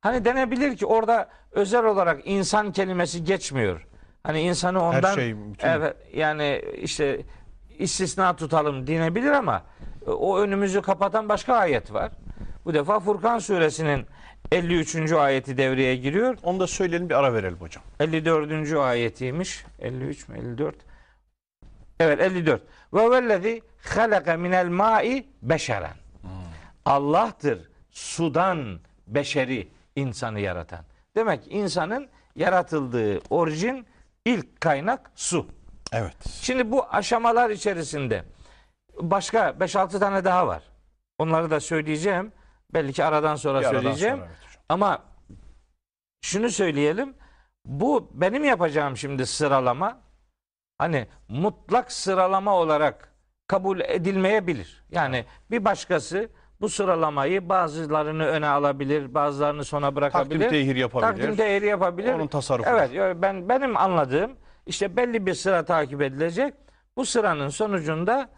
Hani 0.01 0.25
denebilir 0.25 0.77
ki 0.77 0.85
orada 0.85 1.29
özel 1.51 1.85
olarak 1.85 2.21
insan 2.25 2.71
kelimesi 2.71 3.23
geçmiyor. 3.23 3.87
Hani 4.23 4.41
insanı 4.41 4.83
ondan 4.83 5.15
şey, 5.15 5.35
bütün- 5.37 5.67
evet 5.67 5.95
yani 6.13 6.61
işte 6.81 7.21
istisna 7.79 8.35
tutalım 8.35 8.87
denebilir 8.87 9.31
ama 9.31 9.63
o 10.07 10.39
önümüzü 10.39 10.81
kapatan 10.81 11.29
başka 11.29 11.55
ayet 11.55 11.93
var. 11.93 12.11
Bu 12.65 12.73
defa 12.73 12.99
Furkan 12.99 13.39
suresinin 13.39 14.05
53. 14.51 15.11
ayeti 15.11 15.57
devreye 15.57 15.95
giriyor. 15.95 16.37
Onu 16.43 16.59
da 16.59 16.67
söyleyelim 16.67 17.09
bir 17.09 17.15
ara 17.15 17.33
verelim 17.33 17.57
hocam. 17.57 17.83
54. 17.99 18.73
ayetiymiş. 18.73 19.65
53 19.79 20.27
mü 20.27 20.37
54? 20.37 20.75
Evet 21.99 22.21
54. 22.21 22.61
Ve 22.93 23.11
vellezî 23.11 23.61
halaka 23.95 24.37
minel 24.37 24.67
ma'i 24.67 25.27
beşeren. 25.41 25.95
Allah'tır 26.85 27.69
sudan 27.91 28.79
beşeri 29.07 29.67
insanı 29.95 30.39
yaratan. 30.39 30.85
Demek 31.15 31.47
insanın 31.49 32.09
yaratıldığı 32.35 33.19
orijin 33.29 33.85
ilk 34.25 34.61
kaynak 34.61 35.11
su. 35.15 35.47
Evet. 35.93 36.27
Şimdi 36.41 36.71
bu 36.71 36.85
aşamalar 36.89 37.49
içerisinde 37.49 38.23
başka 39.01 39.49
5-6 39.49 39.99
tane 39.99 40.23
daha 40.25 40.47
var. 40.47 40.63
Onları 41.17 41.49
da 41.49 41.59
söyleyeceğim. 41.59 42.31
Belki 42.73 42.93
ki 42.93 43.03
aradan 43.03 43.35
sonra 43.35 43.61
Bir 43.61 43.65
aradan 43.65 43.81
söyleyeceğim. 43.81 44.15
sonra, 44.15 44.27
evet 44.27 44.47
hocam. 44.47 44.63
Ama 44.69 45.03
şunu 46.21 46.49
söyleyelim. 46.49 47.13
Bu 47.65 48.09
benim 48.13 48.43
yapacağım 48.43 48.97
şimdi 48.97 49.25
sıralama 49.25 49.97
hani 50.77 51.07
mutlak 51.27 51.91
sıralama 51.91 52.55
olarak 52.55 53.13
kabul 53.47 53.79
edilmeyebilir. 53.79 54.83
Yani 54.91 55.25
bir 55.51 55.65
başkası 55.65 56.29
bu 56.61 56.69
sıralamayı 56.69 57.49
bazılarını 57.49 58.25
öne 58.25 58.47
alabilir, 58.47 59.13
bazılarını 59.13 59.63
sona 59.63 59.95
bırakabilir. 59.95 60.39
Takdim 60.39 60.49
tehir 60.49 60.75
yapabilir. 60.75 61.07
Takdim 61.11 61.35
tehiri 61.35 61.65
yapabilir. 61.65 62.13
Onun 62.13 62.27
tasarrufu. 62.27 62.69
Evet, 62.69 63.17
ben 63.21 63.49
benim 63.49 63.77
anladığım 63.77 64.31
işte 64.65 64.97
belli 64.97 65.25
bir 65.25 65.33
sıra 65.33 65.65
takip 65.65 66.01
edilecek. 66.01 66.53
Bu 66.95 67.05
sıranın 67.05 67.49
sonucunda 67.49 68.29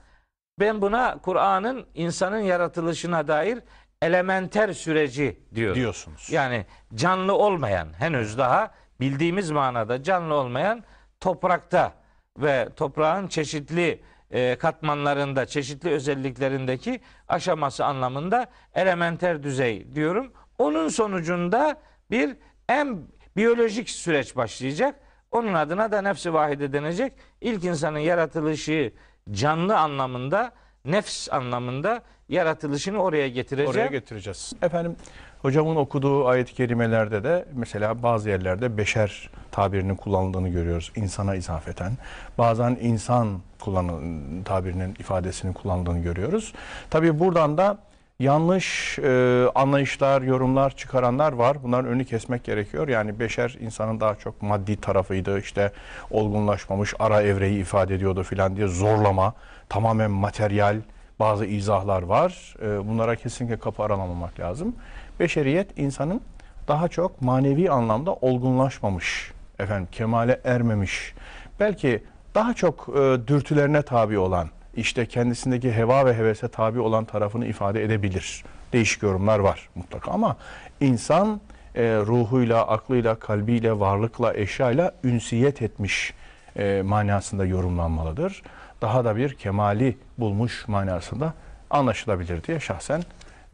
ben 0.60 0.82
buna 0.82 1.18
Kur'an'ın 1.22 1.86
insanın 1.96 2.40
yaratılışına 2.40 3.28
dair 3.28 3.60
elementer 4.02 4.74
süreci 4.74 5.40
diyorum. 5.56 5.76
diyorsunuz. 5.76 6.30
Yani 6.32 6.66
canlı 6.96 7.34
olmayan 7.34 7.88
henüz 8.00 8.38
daha 8.38 8.72
bildiğimiz 9.00 9.52
manada 9.52 10.04
canlı 10.04 10.34
olmayan 10.34 10.84
toprakta 11.20 11.94
ve 12.38 12.70
toprağın 12.76 13.28
çeşitli 13.28 14.02
e, 14.32 14.56
katmanlarında, 14.56 15.46
çeşitli 15.46 15.90
özelliklerindeki 15.90 17.02
aşaması 17.28 17.86
anlamında 17.86 18.48
elementer 18.76 19.44
düzey 19.44 19.96
diyorum. 19.96 20.34
Onun 20.58 20.88
sonucunda 20.88 21.82
bir 22.12 22.36
en 22.70 23.08
biyolojik 23.38 23.90
süreç 23.90 24.36
başlayacak. 24.36 24.96
Onun 25.32 25.54
adına 25.54 25.92
da 25.92 26.02
nefsi 26.02 26.34
vahide 26.34 26.74
denecek. 26.74 27.14
İlk 27.42 27.64
insanın 27.64 28.00
yaratılışı 28.00 28.94
canlı 29.32 29.78
anlamında, 29.78 30.52
nefs 30.86 31.30
anlamında 31.32 32.02
yaratılışını 32.30 33.04
oraya 33.04 33.28
getireceğim. 33.30 33.72
Oraya 33.72 33.88
getireceğiz. 33.88 34.54
Efendim 34.62 34.96
hocamın 35.42 35.76
okuduğu 35.76 36.28
ayet-i 36.28 36.54
kerimelerde 36.54 37.24
de 37.24 37.46
mesela 37.54 38.04
bazı 38.04 38.30
yerlerde 38.30 38.78
beşer 38.78 39.30
tabirinin 39.52 39.96
kullanıldığını 39.96 40.50
görüyoruz. 40.50 40.92
insana 40.96 41.36
izafeten. 41.36 41.92
Bazen 42.38 42.78
insan 42.82 43.42
kullanı, 43.60 44.00
tabirinin 44.44 44.96
ifadesinin 45.00 45.54
kullanıldığını 45.54 46.00
görüyoruz. 46.00 46.54
Tabii 46.90 47.20
buradan 47.20 47.58
da 47.58 47.78
yanlış 48.22 49.00
e, 49.00 49.46
anlayışlar, 49.56 50.22
yorumlar 50.22 50.76
çıkaranlar 50.76 51.34
var. 51.34 51.64
Bunların 51.64 51.92
önünü 51.92 52.06
kesmek 52.06 52.44
gerekiyor. 52.44 52.88
Yani 52.88 53.20
beşer 53.20 53.58
insanın 53.60 54.00
daha 54.00 54.16
çok 54.16 54.42
maddi 54.42 54.82
tarafıydı. 54.82 55.40
İşte 55.40 55.72
olgunlaşmamış 56.12 56.94
ara 57.00 57.22
evreyi 57.22 57.60
ifade 57.60 57.96
ediyordu 57.96 58.24
filan 58.24 58.56
diye 58.56 58.68
zorlama, 58.68 59.34
tamamen 59.70 60.12
materyal 60.12 60.82
bazı 61.20 61.46
izahlar 61.46 62.02
var. 62.02 62.56
E, 62.62 62.88
bunlara 62.88 63.16
kesinlikle 63.16 63.60
kapı 63.60 63.84
aralamamak 63.84 64.40
lazım. 64.40 64.76
Beşeriyet 65.20 65.80
insanın 65.80 66.22
daha 66.68 66.88
çok 66.88 67.22
manevi 67.22 67.72
anlamda 67.72 68.14
olgunlaşmamış, 68.14 69.32
efendim 69.60 69.88
kemale 69.92 70.42
ermemiş, 70.44 71.14
belki 71.60 72.04
daha 72.36 72.54
çok 72.54 72.90
e, 72.90 73.28
dürtülerine 73.28 73.82
tabi 73.82 74.18
olan, 74.18 74.50
işte 74.76 75.06
kendisindeki 75.06 75.74
heva 75.74 76.06
ve 76.06 76.14
hevese 76.14 76.48
tabi 76.48 76.80
olan 76.80 77.06
tarafını 77.06 77.46
ifade 77.46 77.84
edebilir. 77.84 78.44
Değişik 78.74 79.04
yorumlar 79.04 79.40
var 79.40 79.70
mutlaka 79.76 80.12
ama 80.12 80.38
insan 80.80 81.42
e, 81.76 81.84
ruhuyla, 81.84 82.68
aklıyla, 82.68 83.16
kalbiyle, 83.16 83.80
varlıkla, 83.80 84.34
eşyayla 84.34 84.92
ünsiyet 85.04 85.62
etmiş 85.62 86.14
e, 86.56 86.82
manasında 86.82 87.46
yorumlanmalıdır. 87.46 88.42
Daha 88.82 89.06
da 89.06 89.16
bir 89.16 89.34
kemali 89.34 89.98
bulmuş 90.18 90.68
manasında 90.68 91.34
anlaşılabilir 91.70 92.44
diye 92.44 92.60
şahsen 92.60 93.04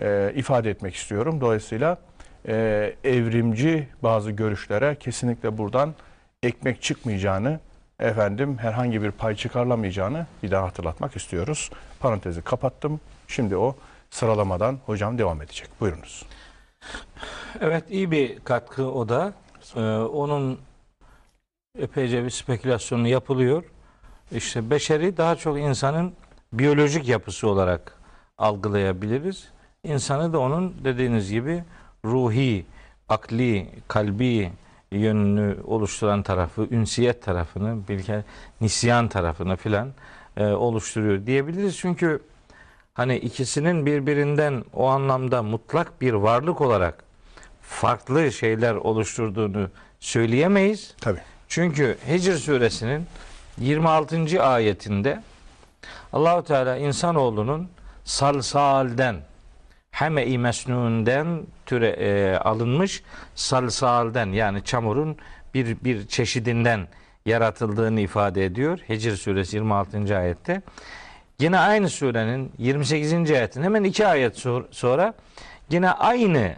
e, 0.01 0.32
ifade 0.36 0.69
etmek 0.69 0.95
istiyorum. 0.95 1.41
Dolayısıyla 1.41 1.97
e, 2.47 2.93
evrimci 3.03 3.88
bazı 4.03 4.32
görüşlere 4.32 4.95
kesinlikle 4.95 5.58
buradan 5.58 5.93
ekmek 6.43 6.82
çıkmayacağını, 6.82 7.60
efendim 7.99 8.57
herhangi 8.57 9.01
bir 9.01 9.12
pay 9.12 9.36
çıkarılamayacağını 9.36 10.25
bir 10.43 10.51
daha 10.51 10.63
hatırlatmak 10.63 11.15
istiyoruz. 11.15 11.69
Parantezi 11.99 12.41
kapattım. 12.41 12.99
Şimdi 13.27 13.57
o 13.57 13.75
sıralamadan 14.10 14.79
hocam 14.86 15.17
devam 15.17 15.41
edecek. 15.41 15.69
Buyurunuz. 15.79 16.25
Evet 17.62 17.83
iyi 17.89 18.12
bir 18.12 18.39
katkı 18.39 18.91
o 18.91 19.10
da. 19.10 19.33
Ee, 19.75 19.79
onun 19.97 20.60
epeyce 21.79 22.23
bir 22.23 22.29
spekülasyonu 22.29 23.07
yapılıyor. 23.07 23.63
İşte 24.31 24.69
beşeri 24.69 25.17
daha 25.17 25.36
çok 25.36 25.57
insanın 25.57 26.13
biyolojik 26.53 27.07
yapısı 27.07 27.47
olarak 27.47 27.97
algılayabiliriz. 28.38 29.47
İnsanı 29.83 30.33
da 30.33 30.39
onun 30.39 30.75
dediğiniz 30.83 31.31
gibi 31.31 31.63
ruhi, 32.05 32.65
akli, 33.10 33.69
kalbi 33.88 34.51
yönünü 34.91 35.58
oluşturan 35.63 36.23
tarafı, 36.23 36.67
ünsiyet 36.71 37.23
tarafını, 37.23 37.88
bilke 37.88 38.23
nisyan 38.62 39.08
tarafını 39.08 39.56
filan 39.56 39.93
e, 40.38 40.45
oluşturuyor 40.45 41.26
diyebiliriz. 41.26 41.78
Çünkü 41.78 42.21
hani 42.93 43.17
ikisinin 43.17 43.86
birbirinden 43.86 44.63
o 44.73 44.88
anlamda 44.88 45.43
mutlak 45.43 46.02
bir 46.02 46.13
varlık 46.13 46.62
olarak 46.62 47.04
farklı 47.62 48.32
şeyler 48.32 48.76
oluşturduğunu 48.76 49.69
söyleyemeyiz. 50.00 50.93
Tabii. 51.02 51.21
Çünkü 51.47 51.97
Hicr 52.08 52.34
suresinin 52.34 53.06
26. 53.58 54.43
ayetinde 54.43 55.23
Allahu 56.13 56.43
Teala 56.43 56.78
insanoğlunun 56.78 57.69
salsalden 58.04 59.15
heme-i 59.99 60.38
mesnun'den 60.38 61.41
türe 61.65 61.89
e, 61.89 62.38
alınmış 62.38 63.03
salsalden 63.36 64.31
yani 64.31 64.63
çamurun 64.63 65.17
bir 65.53 65.77
bir 65.83 66.07
çeşidinden 66.07 66.88
yaratıldığını 67.25 68.01
ifade 68.01 68.45
ediyor. 68.45 68.79
Hicr 68.89 69.15
suresi 69.15 69.55
26. 69.55 70.17
ayette. 70.17 70.62
Yine 71.39 71.60
aynı 71.60 71.89
surenin 71.89 72.51
28. 72.57 73.31
ayetin 73.31 73.63
hemen 73.63 73.83
iki 73.83 74.07
ayet 74.07 74.45
sonra 74.71 75.13
yine 75.69 75.91
aynı 75.91 76.55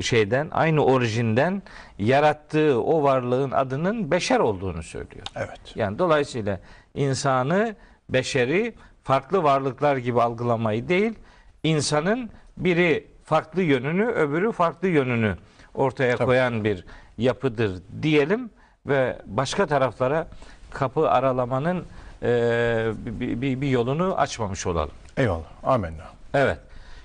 şeyden, 0.00 0.48
aynı 0.50 0.84
orijinden 0.84 1.62
yarattığı 1.98 2.82
o 2.82 3.02
varlığın 3.02 3.50
adının 3.50 4.10
beşer 4.10 4.40
olduğunu 4.40 4.82
söylüyor. 4.82 5.26
Evet. 5.36 5.60
Yani 5.74 5.98
dolayısıyla 5.98 6.60
insanı, 6.94 7.76
beşeri 8.08 8.74
farklı 9.04 9.42
varlıklar 9.42 9.96
gibi 9.96 10.22
algılamayı 10.22 10.88
değil, 10.88 11.14
insanın 11.62 12.30
biri 12.56 13.06
farklı 13.24 13.62
yönünü, 13.62 14.06
öbürü 14.06 14.52
farklı 14.52 14.88
yönünü 14.88 15.36
ortaya 15.74 16.16
Tabii. 16.16 16.26
koyan 16.26 16.64
bir 16.64 16.84
yapıdır 17.18 17.82
diyelim 18.02 18.50
ve 18.86 19.18
başka 19.26 19.66
taraflara 19.66 20.28
kapı 20.70 21.10
aralamanın 21.10 21.84
e, 22.22 22.92
bir, 22.96 23.40
bir, 23.40 23.60
bir 23.60 23.68
yolunu 23.68 24.14
açmamış 24.14 24.66
olalım. 24.66 24.94
Eyvallah. 25.16 25.44
Amenna. 25.62 26.04
Evet. 26.34 26.58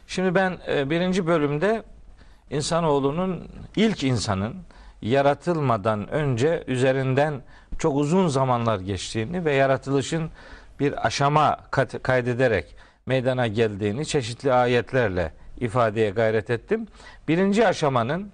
Şimdi 0.08 0.36
ben 0.36 0.58
e, 0.68 0.89
birinci 0.89 1.28
bölümde 1.28 1.84
insanoğlunun 2.49 3.47
ilk 3.76 4.04
insanın 4.04 4.56
yaratılmadan 5.02 6.08
önce 6.08 6.64
üzerinden 6.68 7.41
çok 7.80 7.95
uzun 7.95 8.28
zamanlar 8.28 8.80
geçtiğini 8.80 9.45
ve 9.45 9.54
yaratılışın 9.54 10.30
bir 10.80 11.08
aşama 11.08 11.58
kaydederek 12.04 12.76
meydana 13.06 13.47
geldiğini 13.47 14.06
çeşitli 14.06 14.54
ayetlerle 14.54 15.34
ifadeye 15.62 16.09
gayret 16.09 16.49
ettim. 16.49 16.88
Birinci 17.28 17.68
aşamanın 17.68 18.32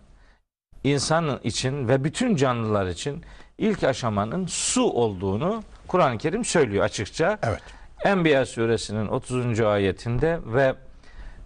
insan 0.83 1.39
için 1.43 1.87
ve 1.87 2.03
bütün 2.03 2.35
canlılar 2.35 2.87
için 2.87 3.23
ilk 3.57 3.83
aşamanın 3.83 4.45
su 4.45 4.83
olduğunu 4.83 5.63
Kur'an-ı 5.87 6.17
Kerim 6.17 6.45
söylüyor 6.45 6.83
açıkça. 6.83 7.39
Evet. 7.43 7.61
Enbiya 8.03 8.45
suresinin 8.45 9.07
30. 9.07 9.59
ayetinde 9.59 10.39
ve 10.45 10.75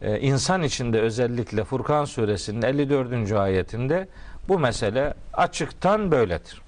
e, 0.01 0.19
insan 0.19 0.63
içinde 0.63 1.01
özellikle 1.01 1.63
Furkan 1.63 2.05
suresinin 2.05 2.61
54. 2.61 3.31
ayetinde 3.31 4.07
bu 4.47 4.59
mesele 4.59 5.13
açıktan 5.33 6.11
böyledir. 6.11 6.61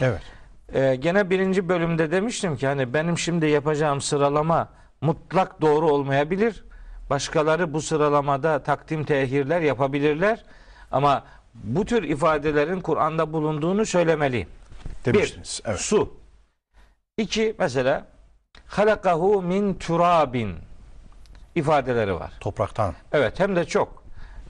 Evet. 0.00 0.20
E, 0.74 0.94
gene 0.94 1.30
birinci 1.30 1.68
bölümde 1.68 2.10
demiştim 2.10 2.56
ki 2.56 2.66
hani 2.66 2.94
benim 2.94 3.18
şimdi 3.18 3.46
yapacağım 3.46 4.00
sıralama 4.00 4.68
mutlak 5.00 5.60
doğru 5.60 5.90
olmayabilir. 5.90 6.64
Başkaları 7.10 7.72
bu 7.72 7.82
sıralamada 7.82 8.62
takdim 8.62 9.04
tehirler 9.04 9.60
yapabilirler. 9.60 10.44
Ama 10.90 11.24
bu 11.54 11.84
tür 11.84 12.02
ifadelerin 12.02 12.80
Kur'an'da 12.80 13.32
bulunduğunu 13.32 13.86
söylemeliyim. 13.86 14.48
Demiştiniz. 15.04 15.60
Evet. 15.64 15.80
Su. 15.80 16.14
İki 17.16 17.54
mesela 17.58 18.06
halakahu 18.66 19.42
min 19.42 19.74
turabin 19.74 20.56
ifadeleri 21.54 22.14
var. 22.14 22.32
Topraktan. 22.40 22.94
Evet 23.12 23.40
hem 23.40 23.56
de 23.56 23.64
çok. 23.64 24.02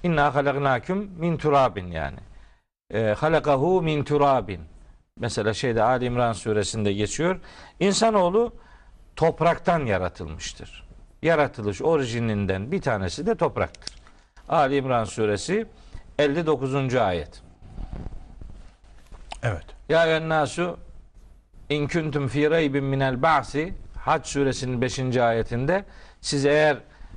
İnna 0.02 0.34
halaknaküm 0.34 0.98
min 0.98 1.36
turabin 1.36 1.86
yani. 1.86 2.18
E, 2.94 3.14
halakahu 3.18 3.82
min 3.82 4.04
turabin. 4.04 4.60
Mesela 5.18 5.54
şeyde 5.54 5.82
Ali 5.82 6.04
İmran 6.04 6.32
suresinde 6.32 6.92
geçiyor. 6.92 7.40
İnsanoğlu 7.80 8.52
topraktan 9.16 9.86
yaratılmıştır. 9.86 10.81
Yaratılış 11.22 11.82
orijininden 11.82 12.72
bir 12.72 12.80
tanesi 12.80 13.26
de 13.26 13.34
topraktır. 13.34 13.94
Ali 14.48 14.76
İmran 14.76 15.04
suresi 15.04 15.66
59. 16.18 16.94
ayet. 16.94 17.42
Evet. 19.42 19.64
Ya 19.88 20.06
eyyühen-nasu 20.06 20.78
in 21.68 21.88
kuntum 21.88 22.28
fi 22.28 22.50
reybin 22.50 22.84
minel 22.84 23.22
ba'si 23.22 23.74
Hac 23.98 24.26
suresinin 24.26 24.80
5. 24.80 25.16
ayetinde 25.16 25.84
siz 26.20 26.46
eğer 26.46 26.76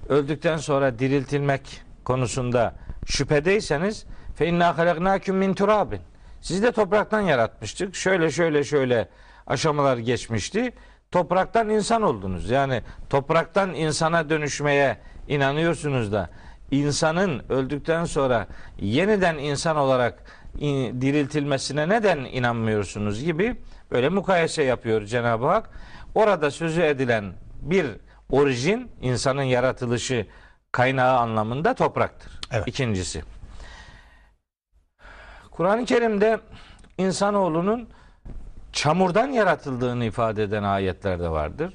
öldükten 0.10 0.58
sonra 0.58 1.00
diriltilmek 1.00 1.82
konusunda 2.04 2.76
şüphedeyseniz 3.06 4.06
fe 4.36 4.48
inna 4.48 4.78
halaknakum 4.78 5.36
min 5.36 5.54
turabin. 5.54 6.02
Sizi 6.42 6.64
de 6.64 6.72
topraktan 6.72 7.22
yaratmıştık. 7.22 7.96
Şöyle 7.96 8.32
şöyle 8.32 8.64
şöyle 8.64 9.10
aşamalar 9.48 9.98
geçmişti. 9.98 10.74
Topraktan 11.16 11.70
insan 11.70 12.02
oldunuz. 12.02 12.50
Yani 12.50 12.82
topraktan 13.10 13.74
insana 13.74 14.30
dönüşmeye 14.30 14.98
inanıyorsunuz 15.28 16.12
da 16.12 16.30
insanın 16.72 17.44
öldükten 17.50 18.06
sonra 18.06 18.48
yeniden 18.80 19.38
insan 19.38 19.78
olarak 19.78 20.24
in- 20.58 21.02
diriltilmesine 21.02 21.90
neden 21.90 22.18
inanmıyorsunuz 22.18 23.24
gibi 23.24 23.62
böyle 23.92 24.10
mukayese 24.10 24.64
yapıyor 24.64 25.06
Cenab-ı 25.06 25.46
Hak. 25.46 25.70
Orada 26.16 26.52
sözü 26.52 26.82
edilen 26.82 27.34
bir 27.62 27.86
orijin 28.32 28.92
insanın 29.02 29.44
yaratılışı 29.44 30.28
kaynağı 30.72 31.18
anlamında 31.18 31.74
topraktır. 31.74 32.40
Evet. 32.52 32.68
İkincisi. 32.68 33.24
Kur'an-ı 35.52 35.86
Kerim'de 35.86 36.40
insanoğlunun 36.98 37.90
çamurdan 38.76 39.28
yaratıldığını 39.28 40.06
ifade 40.06 40.44
eden 40.44 40.64
ayetler 40.64 41.20
de 41.20 41.30
vardır. 41.30 41.74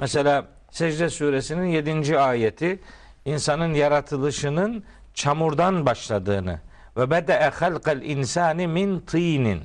Mesela 0.00 0.44
Secde 0.70 1.10
suresinin 1.10 1.66
7. 1.66 2.18
ayeti 2.18 2.80
insanın 3.24 3.74
yaratılışının 3.74 4.84
çamurdan 5.14 5.86
başladığını 5.86 6.60
ve 6.96 7.10
bede'e 7.10 7.48
halkal 7.48 8.02
insani 8.02 8.66
min 8.66 9.00
tinin 9.00 9.60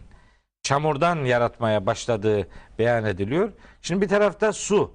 çamurdan 0.64 1.16
yaratmaya 1.16 1.86
başladığı 1.86 2.48
beyan 2.80 3.06
ediliyor. 3.06 3.52
Şimdi 3.82 4.02
bir 4.02 4.08
tarafta 4.08 4.54
su, 4.54 4.92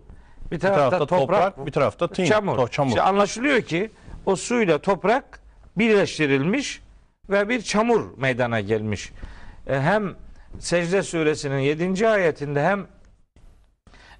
bir 0.46 0.50
Bir 0.50 0.60
tarafta, 0.60 0.90
tarafta 0.90 1.06
toprak, 1.06 1.44
toprak, 1.54 1.66
bir 1.66 1.72
tarafta 1.72 2.08
tin, 2.08 2.24
çamur. 2.24 2.58
to- 2.58 2.70
çamur. 2.70 2.88
İşte 2.90 3.02
anlaşılıyor 3.02 3.62
ki 3.62 3.90
o 4.26 4.36
suyla 4.36 4.78
toprak 4.78 5.40
birleştirilmiş 5.78 6.82
ve 7.30 7.48
bir 7.48 7.62
çamur 7.62 8.18
meydana 8.18 8.60
gelmiş. 8.60 9.12
E, 9.66 9.80
hem 9.80 10.14
Secde 10.58 11.02
suresinin 11.02 11.58
7. 11.58 12.08
ayetinde 12.08 12.62
hem 12.62 12.86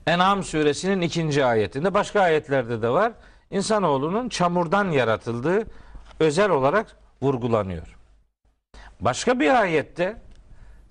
En'am 0.06 0.44
suresinin 0.44 1.00
2. 1.00 1.44
ayetinde 1.44 1.94
başka 1.94 2.20
ayetlerde 2.20 2.82
de 2.82 2.88
var. 2.88 3.12
İnsanoğlunun 3.50 4.28
çamurdan 4.28 4.90
yaratıldığı 4.90 5.66
özel 6.20 6.50
olarak 6.50 6.96
vurgulanıyor. 7.22 7.96
Başka 9.00 9.40
bir 9.40 9.60
ayette 9.60 10.16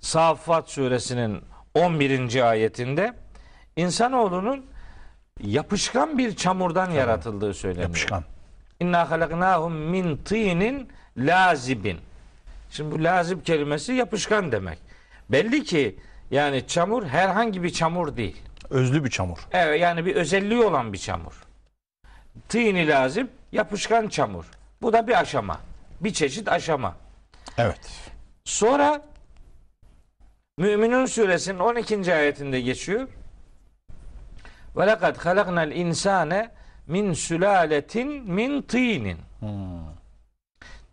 Saffat 0.00 0.70
suresinin 0.70 1.40
11. 1.74 2.50
ayetinde 2.50 3.14
insanoğlunun 3.76 4.66
yapışkan 5.40 6.18
bir 6.18 6.36
çamurdan 6.36 6.90
yaratıldığı 6.90 7.54
söyleniyor. 7.54 7.88
Yapışkan. 7.88 8.24
İnna 8.80 9.10
halaknahum 9.10 9.72
min 9.72 10.16
tinin 10.16 10.88
lazibin. 11.16 11.98
Şimdi 12.70 12.94
bu 12.94 13.04
lazib 13.04 13.44
kelimesi 13.44 13.92
yapışkan 13.92 14.52
demek. 14.52 14.91
Belli 15.32 15.64
ki 15.64 15.96
yani 16.30 16.66
çamur 16.66 17.06
herhangi 17.06 17.62
bir 17.62 17.70
çamur 17.70 18.16
değil. 18.16 18.42
Özlü 18.70 19.04
bir 19.04 19.10
çamur. 19.10 19.38
Evet 19.52 19.80
yani 19.80 20.06
bir 20.06 20.16
özelliği 20.16 20.62
olan 20.62 20.92
bir 20.92 20.98
çamur. 20.98 21.44
Tini 22.48 22.88
lazım 22.88 23.30
yapışkan 23.52 24.08
çamur. 24.08 24.44
Bu 24.82 24.92
da 24.92 25.08
bir 25.08 25.20
aşama. 25.20 25.60
Bir 26.00 26.12
çeşit 26.12 26.48
aşama. 26.48 26.96
Evet. 27.58 28.10
Sonra 28.44 29.02
Müminun 30.58 31.06
suresinin 31.06 31.58
12. 31.58 32.14
ayetinde 32.14 32.60
geçiyor. 32.60 33.08
Ve 34.76 34.86
lekad 34.86 35.16
halaknal 35.16 35.72
insane 35.72 36.50
min 36.86 37.12
sülaletin 37.12 38.08
min 38.32 38.62
tinin. 38.62 39.18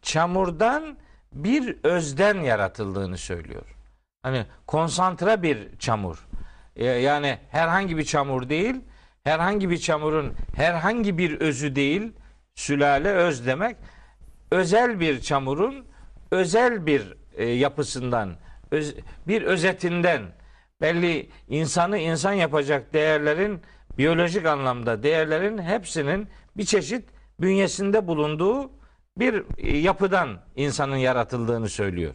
Çamurdan 0.01 0.97
bir 1.33 1.77
özden 1.83 2.41
yaratıldığını 2.41 3.17
söylüyor. 3.17 3.78
Hani 4.29 4.45
konsantre 4.67 5.41
bir 5.43 5.77
çamur. 5.79 6.27
Ee, 6.75 6.85
Yani 6.85 7.37
herhangi 7.51 7.97
bir 7.97 8.05
çamur 8.05 8.49
değil, 8.49 8.75
herhangi 9.23 9.69
bir 9.69 9.77
çamurun 9.77 10.33
herhangi 10.55 11.17
bir 11.17 11.39
özü 11.39 11.75
değil, 11.75 12.11
sülale 12.55 13.09
öz 13.09 13.45
demek. 13.45 13.77
Özel 14.51 14.99
bir 14.99 15.21
çamurun 15.21 15.85
özel 16.31 16.85
bir 16.85 17.13
e, 17.35 17.45
yapısından, 17.45 18.35
bir 19.27 19.41
özetinden 19.41 20.21
belli 20.81 21.29
insanı 21.47 21.97
insan 21.97 22.33
yapacak 22.33 22.93
değerlerin 22.93 23.61
biyolojik 23.97 24.45
anlamda 24.45 25.03
değerlerin 25.03 25.57
hepsinin 25.57 26.27
bir 26.57 26.65
çeşit 26.65 27.03
bünyesinde 27.39 28.07
bulunduğu 28.07 28.71
bir 29.17 29.43
e, 29.57 29.77
yapıdan 29.77 30.39
insanın 30.55 30.95
yaratıldığını 30.95 31.69
söylüyor. 31.69 32.13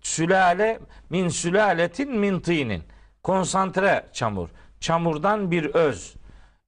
Sülale 0.00 0.80
min 1.10 1.28
sülaletin 1.28 2.18
min 2.18 2.40
tinin 2.40 2.82
konsantre 3.22 4.06
çamur. 4.12 4.48
Çamurdan 4.80 5.50
bir 5.50 5.64
öz 5.64 6.14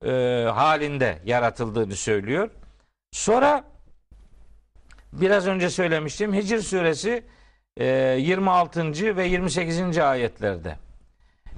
e, 0.05 0.11
halinde 0.55 1.19
yaratıldığını 1.25 1.97
söylüyor. 1.97 2.51
Sonra 3.13 3.65
biraz 5.13 5.47
önce 5.47 5.71
söylemiştim 5.71 6.35
Hicr 6.35 6.59
suresi 6.59 7.25
e, 7.77 7.87
26. 7.87 9.17
ve 9.17 9.27
28. 9.27 9.99
ayetlerde 9.99 10.77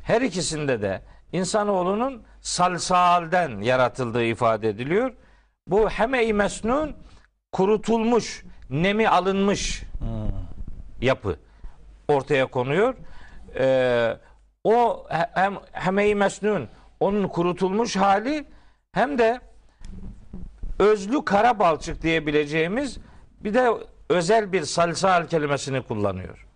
her 0.03 0.21
ikisinde 0.21 0.83
de 0.83 1.03
insanoğlunun 1.33 2.23
salsalden 2.41 3.61
yaratıldığı 3.61 4.25
ifade 4.25 4.69
ediliyor. 4.69 5.13
Bu 5.67 5.89
heme-i 5.89 6.33
mesnun 6.33 6.97
kurutulmuş, 7.53 8.45
nemi 8.71 9.09
alınmış 9.09 9.83
yapı 11.01 11.39
ortaya 12.09 12.47
konuyor. 12.47 12.95
Ee, 13.59 14.17
o 14.65 15.07
he- 15.09 15.31
hem 15.35 15.55
heme-i 15.73 16.15
mesnun 16.15 16.69
onun 17.01 17.29
kurutulmuş 17.29 17.97
hali 17.97 18.45
hem 18.93 19.19
de 19.19 19.41
özlü 20.79 21.25
kara 21.25 21.59
balçık 21.59 22.03
diyebileceğimiz 22.03 22.99
bir 23.41 23.55
de 23.55 23.71
özel 24.09 24.53
bir 24.53 24.63
salsal 24.63 25.27
kelimesini 25.27 25.83
kullanıyor. 25.83 26.47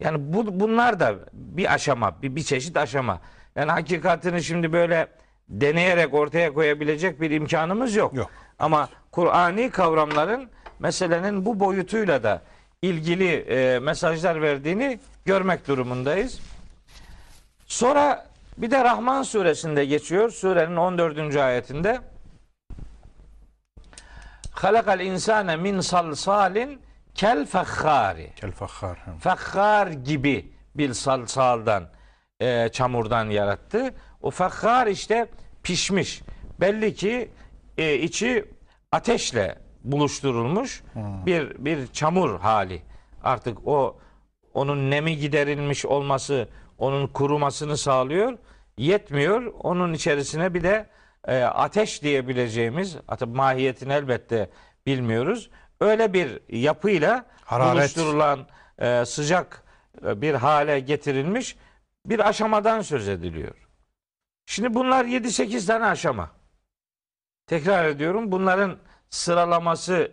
Yani 0.00 0.32
bu, 0.32 0.60
bunlar 0.60 1.00
da 1.00 1.14
bir 1.32 1.74
aşama, 1.74 2.22
bir, 2.22 2.36
bir 2.36 2.42
çeşit 2.42 2.76
aşama. 2.76 3.20
Yani 3.56 3.70
hakikatini 3.70 4.42
şimdi 4.42 4.72
böyle 4.72 5.06
deneyerek 5.48 6.14
ortaya 6.14 6.54
koyabilecek 6.54 7.20
bir 7.20 7.30
imkanımız 7.30 7.96
yok. 7.96 8.14
Yok. 8.14 8.30
Ama 8.58 8.88
Kur'ani 9.10 9.70
kavramların 9.70 10.48
meselenin 10.78 11.46
bu 11.46 11.60
boyutuyla 11.60 12.22
da 12.22 12.42
ilgili 12.82 13.34
e, 13.34 13.78
mesajlar 13.78 14.42
verdiğini 14.42 15.00
görmek 15.24 15.68
durumundayız. 15.68 16.40
Sonra 17.66 18.26
bir 18.58 18.70
de 18.70 18.84
Rahman 18.84 19.22
suresinde 19.22 19.84
geçiyor. 19.84 20.30
Surenin 20.30 20.76
14. 20.76 21.36
ayetinde 21.36 22.00
Halakal 24.52 25.00
insane 25.00 25.56
min 25.56 25.80
salsalin 25.80 26.80
kel 27.14 27.46
fekhari. 27.46 28.32
Kel 28.36 28.52
fakhar. 28.52 28.98
Hı. 28.98 29.18
Fakhar 29.20 29.86
gibi 29.86 30.52
bir 30.74 30.94
salsaldan 30.94 31.88
e, 32.40 32.68
çamurdan 32.68 33.30
yarattı. 33.30 33.94
O 34.22 34.30
fakhar 34.30 34.86
işte 34.86 35.28
pişmiş. 35.62 36.22
Belli 36.60 36.94
ki 36.94 37.30
e, 37.78 37.94
içi 37.94 38.44
ateşle 38.92 39.58
buluşturulmuş 39.84 40.82
bir 41.26 41.64
bir 41.64 41.86
çamur 41.86 42.40
hali. 42.40 42.82
Artık 43.24 43.68
o 43.68 43.98
onun 44.54 44.90
nemi 44.90 45.16
giderilmiş 45.16 45.86
olması 45.86 46.48
onun 46.78 47.06
kurumasını 47.06 47.76
sağlıyor. 47.76 48.38
Yetmiyor. 48.78 49.52
Onun 49.60 49.92
içerisine 49.92 50.54
bir 50.54 50.62
de 50.62 50.86
e, 51.28 51.42
ateş 51.42 52.02
diyebileceğimiz, 52.02 52.96
mahiyetini 53.26 53.92
elbette 53.92 54.50
bilmiyoruz. 54.86 55.50
öyle 55.80 56.12
bir 56.12 56.40
yapıyla 56.48 57.26
Hararet. 57.44 57.74
buluşturulan 57.74 58.46
e, 58.78 59.04
sıcak 59.04 59.64
e, 60.06 60.20
bir 60.22 60.34
hale 60.34 60.80
getirilmiş 60.80 61.56
bir 62.06 62.28
aşamadan 62.28 62.80
söz 62.80 63.08
ediliyor. 63.08 63.68
Şimdi 64.46 64.74
bunlar 64.74 65.04
7-8 65.04 65.66
tane 65.66 65.84
aşama. 65.84 66.30
Tekrar 67.46 67.84
ediyorum 67.84 68.32
bunların 68.32 68.78
sıralaması 69.12 70.10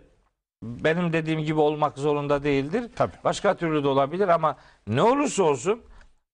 benim 0.64 1.14
dediğim 1.14 1.40
gibi 1.40 1.60
olmak 1.60 1.98
zorunda 1.98 2.44
değildir. 2.44 2.92
Tabii. 2.96 3.16
Başka 3.24 3.54
türlü 3.54 3.84
de 3.84 3.88
olabilir 3.88 4.28
ama 4.28 4.58
ne 4.88 5.02
olursa 5.02 5.44
olsun 5.44 5.82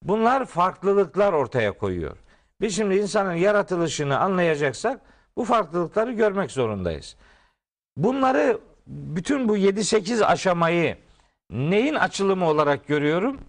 bunlar 0.03 0.45
farklılıklar 0.45 1.33
ortaya 1.33 1.71
koyuyor. 1.71 2.17
Biz 2.61 2.75
şimdi 2.75 2.95
insanın 2.95 3.33
yaratılışını 3.33 4.19
anlayacaksak 4.19 5.01
bu 5.37 5.45
farklılıkları 5.45 6.11
görmek 6.11 6.51
zorundayız. 6.51 7.15
Bunları 7.97 8.59
bütün 8.87 9.49
bu 9.49 9.57
7-8 9.57 10.25
aşamayı 10.25 10.97
neyin 11.49 11.95
açılımı 11.95 12.49
olarak 12.49 12.87
görüyorum? 12.87 13.41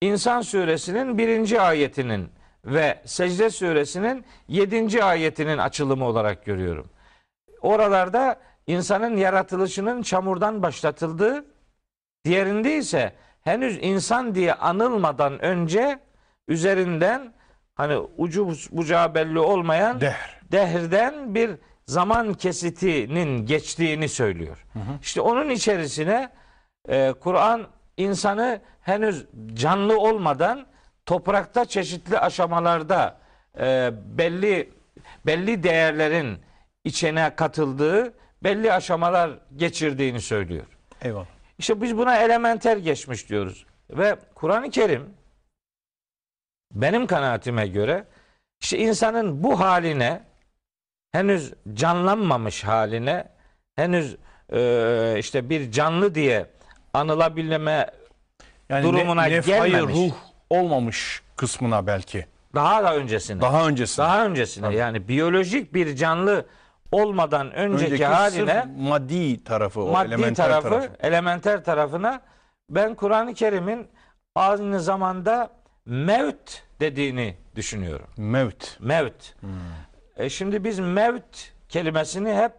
İnsan 0.00 0.40
suresinin 0.40 1.18
birinci 1.18 1.60
ayetinin 1.60 2.28
ve 2.64 3.02
secde 3.04 3.50
suresinin 3.50 4.24
yedinci 4.48 5.04
ayetinin 5.04 5.58
açılımı 5.58 6.04
olarak 6.04 6.44
görüyorum. 6.44 6.86
Oralarda 7.64 8.36
insanın 8.66 9.16
yaratılışının 9.16 10.02
çamurdan 10.02 10.62
başlatıldığı, 10.62 11.44
diğerinde 12.24 12.76
ise 12.76 13.12
henüz 13.42 13.78
insan 13.82 14.34
diye 14.34 14.54
anılmadan 14.54 15.44
önce 15.44 15.98
üzerinden 16.48 17.32
hani 17.74 17.96
ucu 17.96 18.48
bucağı 18.70 19.14
belli 19.14 19.38
olmayan 19.38 20.00
Dehr. 20.00 20.40
dehrden 20.52 21.34
bir 21.34 21.50
zaman 21.86 22.34
kesitinin 22.34 23.46
geçtiğini 23.46 24.08
söylüyor. 24.08 24.66
İşte 25.02 25.20
onun 25.20 25.50
içerisine 25.50 26.28
e, 26.88 27.12
Kur'an 27.20 27.66
insanı 27.96 28.60
henüz 28.80 29.26
canlı 29.54 29.98
olmadan 29.98 30.66
toprakta 31.06 31.64
çeşitli 31.64 32.18
aşamalarda 32.18 33.18
e, 33.58 33.90
belli 34.18 34.72
belli 35.26 35.62
değerlerin 35.62 36.38
içine 36.84 37.36
katıldığı 37.36 38.12
belli 38.42 38.72
aşamalar 38.72 39.30
geçirdiğini 39.56 40.20
söylüyor. 40.20 40.64
Eyvallah. 41.02 41.26
İşte 41.58 41.82
biz 41.82 41.96
buna 41.98 42.16
elementer 42.16 42.76
geçmiş 42.76 43.28
diyoruz. 43.28 43.66
Ve 43.90 44.16
Kur'an-ı 44.34 44.70
Kerim 44.70 45.10
benim 46.72 47.06
kanaatime 47.06 47.66
göre 47.66 48.04
işte 48.60 48.78
insanın 48.78 49.42
bu 49.44 49.60
haline 49.60 50.22
henüz 51.12 51.52
canlanmamış 51.74 52.64
haline 52.64 53.28
henüz 53.76 54.16
e, 54.52 55.14
işte 55.18 55.50
bir 55.50 55.70
canlı 55.72 56.14
diye 56.14 56.46
anılabilme 56.94 57.90
Yani 58.68 58.82
Durumuna 58.84 59.22
ne, 59.22 59.30
nefhayı 59.30 59.72
gelmemiş. 59.72 59.94
ruh 59.96 60.12
olmamış 60.50 61.22
kısmına 61.36 61.86
belki. 61.86 62.26
daha 62.54 62.84
da 62.84 62.96
öncesine 62.96 63.40
daha, 63.40 63.52
Daha 63.52 63.68
öncesi. 63.68 64.02
öncesine 64.02 64.74
yani 64.76 65.08
biyolojik 65.08 65.74
bir 65.74 65.96
canlı 65.96 66.46
olmadan 66.92 67.50
önceki, 67.52 67.84
Önceki 67.84 68.04
haline 68.04 68.66
maddi 68.78 69.44
tarafı, 69.44 69.82
o 69.82 69.92
maddi 69.92 70.08
elementer 70.08 70.34
tarafı, 70.46 70.68
tarafı. 70.68 70.90
elementer 71.00 71.64
tarafına 71.64 72.20
ben 72.70 72.94
Kur'an-ı 72.94 73.34
Kerim'in 73.34 73.86
aynı 74.34 74.80
zamanda 74.80 75.50
mevt 75.86 76.62
dediğini 76.80 77.36
düşünüyorum. 77.56 78.06
Mevt. 78.16 78.80
Mevt. 78.80 79.40
Hmm. 79.40 79.50
E 80.16 80.30
şimdi 80.30 80.64
biz 80.64 80.78
mevt 80.78 81.52
kelimesini 81.68 82.34
hep 82.34 82.52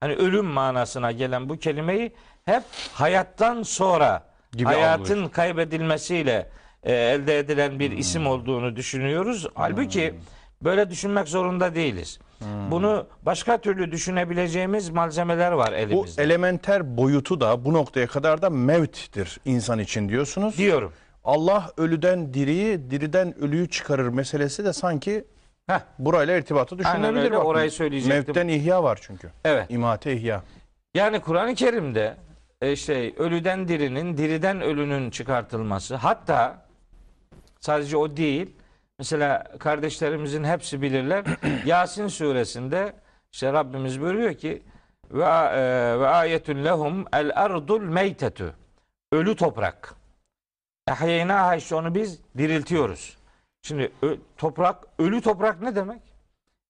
hani 0.00 0.14
ölüm 0.14 0.44
manasına 0.46 1.12
gelen 1.12 1.48
bu 1.48 1.56
kelimeyi 1.58 2.12
hep 2.44 2.62
hayattan 2.92 3.62
sonra 3.62 4.28
Gibi 4.52 4.64
hayatın 4.64 5.02
algılıyoruz. 5.02 5.32
kaybedilmesiyle 5.32 6.50
e, 6.82 6.92
elde 6.94 7.38
edilen 7.38 7.78
bir 7.78 7.90
isim 7.92 8.22
Hmm. 8.22 8.30
olduğunu 8.30 8.76
düşünüyoruz. 8.76 9.46
Halbuki 9.54 10.14
böyle 10.62 10.90
düşünmek 10.90 11.28
zorunda 11.28 11.74
değiliz. 11.74 12.18
Hmm. 12.38 12.70
Bunu 12.70 13.06
başka 13.22 13.58
türlü 13.60 13.92
düşünebileceğimiz 13.92 14.90
malzemeler 14.90 15.52
var 15.52 15.70
Bu 15.72 15.74
elimizde. 15.76 16.22
elementer 16.22 16.96
boyutu 16.96 17.40
da 17.40 17.64
bu 17.64 17.72
noktaya 17.72 18.06
kadar 18.06 18.42
da 18.42 18.50
mevttir 18.50 19.40
insan 19.44 19.78
için 19.78 20.08
diyorsunuz. 20.08 20.58
diyorum. 20.58 20.92
Allah 21.24 21.70
ölüden 21.76 22.34
diriyi, 22.34 22.90
diriden 22.90 23.38
ölüyü 23.38 23.68
çıkarır 23.70 24.08
meselesi 24.08 24.64
de 24.64 24.72
sanki 24.72 25.24
Heh, 25.66 25.80
burayla 25.98 26.36
irtibatı 26.38 26.78
düşünülebilir. 26.78 27.20
öyle, 27.22 27.30
bakın. 27.36 27.44
orayı 27.46 27.70
söyleyecektim. 27.70 28.18
Mevtten 28.26 28.48
ihya 28.48 28.82
var 28.82 28.98
çünkü. 29.02 29.30
evet. 29.44 29.66
İmate 29.68 30.12
ihya. 30.16 30.42
Yani 30.94 31.20
Kur'an-ı 31.20 31.54
Kerim'de 31.54 32.16
işte 32.62 33.12
ölüden 33.16 33.68
dirinin, 33.68 34.16
diriden 34.16 34.60
ölünün 34.60 35.10
çıkartılması 35.10 35.94
hatta 35.96 36.66
sadece 37.60 37.96
o 37.96 38.16
değil. 38.16 38.50
Mesela 38.98 39.44
kardeşlerimizin 39.58 40.44
hepsi 40.44 40.82
bilirler. 40.82 41.24
Yasin 41.64 42.08
suresinde 42.08 42.92
işte 43.32 43.52
Rabbimiz 43.52 44.00
buyuruyor 44.00 44.34
ki 44.34 44.62
ve 45.10 45.24
e, 45.24 46.00
ve 46.00 46.08
ayetun 46.08 46.64
lehum 46.64 47.04
el 47.12 47.32
ardul 47.34 47.80
meytetu. 47.80 48.54
Ölü 49.12 49.36
toprak. 49.36 49.94
Ehyeynaha 50.88 51.56
işte 51.56 51.74
onu 51.74 51.94
biz 51.94 52.20
diriltiyoruz. 52.38 53.18
Şimdi 53.62 53.92
ö- 54.02 54.16
toprak 54.36 54.84
ölü 54.98 55.20
toprak 55.20 55.62
ne 55.62 55.76
demek? 55.76 56.02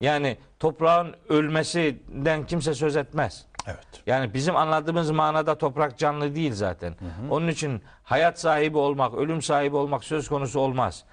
Yani 0.01 0.37
toprağın 0.59 1.17
ölmesinden 1.29 2.47
kimse 2.47 2.75
söz 2.75 2.97
etmez. 2.97 3.47
Evet. 3.69 4.03
Yani 4.07 4.35
bizim 4.35 4.57
anladığımız 4.57 5.11
manada 5.11 5.59
toprak 5.59 5.99
canlı 5.99 6.35
değil 6.35 6.53
zaten. 6.53 6.95
Onun 7.31 7.49
için 7.49 7.83
hayat 8.03 8.41
sahibi 8.41 8.79
olmak, 8.79 9.15
ölüm 9.15 9.43
sahibi 9.43 9.77
olmak 9.77 10.05
söz 10.05 10.29
konusu 10.29 10.61
olmaz. 10.61 11.05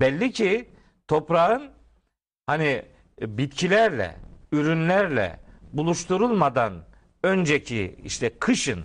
Belli 0.00 0.32
ki 0.32 0.70
toprağın 1.08 1.70
hani 2.46 2.82
e, 3.20 3.38
bitkilerle, 3.38 4.16
ürünlerle 4.52 5.40
buluşturulmadan 5.72 6.72
önceki 7.22 8.00
işte 8.04 8.38
kışın 8.38 8.84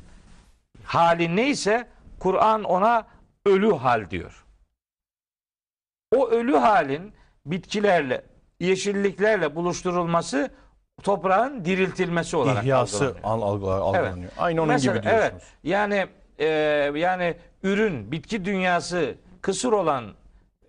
hali 0.84 1.36
neyse 1.36 1.88
Kur'an 2.20 2.64
ona 2.64 3.08
ölü 3.46 3.74
hal 3.74 4.10
diyor. 4.10 4.46
O 6.16 6.30
ölü 6.30 6.56
halin 6.56 7.14
bitkilerle, 7.46 8.26
yeşilliklerle 8.60 9.56
buluşturulması 9.56 10.52
toprağın 11.04 11.66
diriltilmesi 11.66 12.38
olarak 12.38 12.64
İhyası 12.64 12.96
algılanıyor. 13.06 13.24
al, 13.24 13.42
algıla- 13.42 13.80
algılanıyor. 13.82 14.32
Aynı 14.38 14.62
onun 14.62 14.74
Mesela, 14.74 14.96
gibi 14.96 15.04
diyorsunuz. 15.04 15.32
Evet. 15.34 15.44
Yani 15.64 16.06
e, 16.40 16.46
yani 16.96 17.36
ürün, 17.64 18.12
bitki 18.12 18.46
dünyası 18.46 19.16
kısır 19.42 19.72
olan 19.72 20.06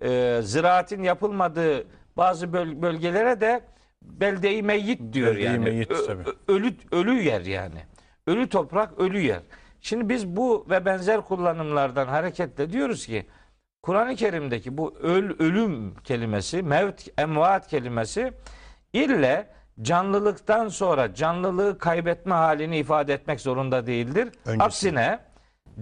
e, 0.03 0.41
ziraatin 0.43 1.03
yapılmadığı 1.03 1.85
bazı 2.17 2.47
böl- 2.53 2.83
bölgelere 2.83 3.41
de 3.41 3.61
belde-i 4.03 4.63
meyyit 4.63 5.13
diyor 5.13 5.31
Belde-i 5.37 5.45
yani. 5.45 5.59
meyyit 5.59 5.89
tabii. 6.07 6.23
ölü 6.49 6.75
ölü 6.93 7.23
yer 7.23 7.41
yani. 7.41 7.79
Ölü 8.27 8.49
toprak, 8.49 8.99
ölü 9.01 9.21
yer. 9.21 9.41
Şimdi 9.81 10.09
biz 10.09 10.27
bu 10.27 10.67
ve 10.71 10.85
benzer 10.85 11.21
kullanımlardan 11.21 12.07
hareketle 12.09 12.73
diyoruz 12.73 13.07
ki 13.07 13.27
Kur'an-ı 13.83 14.17
Kerim'deki 14.17 14.79
bu 14.79 14.95
öl, 15.03 15.31
ölüm 15.39 15.95
kelimesi, 15.95 16.63
mevt, 16.63 17.09
emvat 17.19 17.67
kelimesi 17.69 18.33
ille 18.93 19.47
canlılıktan 19.83 20.69
sonra 20.69 21.15
canlılığı 21.15 21.79
kaybetme 21.79 22.35
halini 22.35 22.79
ifade 22.79 23.15
etmek 23.15 23.41
zorunda 23.41 23.87
değildir. 23.87 24.29
Öncesi. 24.45 24.65
Aksine 24.65 25.19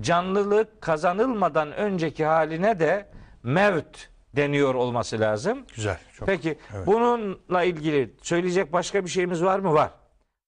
canlılık 0.00 0.80
kazanılmadan 0.80 1.72
önceki 1.72 2.24
haline 2.24 2.80
de 2.80 3.06
mevt 3.42 4.08
deniyor 4.36 4.74
olması 4.74 5.20
lazım. 5.20 5.58
Güzel. 5.74 5.98
Çok. 6.12 6.28
Peki 6.28 6.58
evet. 6.74 6.86
bununla 6.86 7.62
ilgili 7.62 8.14
söyleyecek 8.22 8.72
başka 8.72 9.04
bir 9.04 9.10
şeyimiz 9.10 9.44
var 9.44 9.58
mı? 9.58 9.74
Var. 9.74 9.90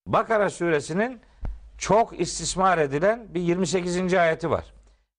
Bakara 0.06 0.50
suresinin 0.50 1.20
çok 1.78 2.20
istismar 2.20 2.78
edilen 2.78 3.26
bir 3.34 3.40
28. 3.40 4.14
ayeti 4.14 4.50
var. 4.50 4.64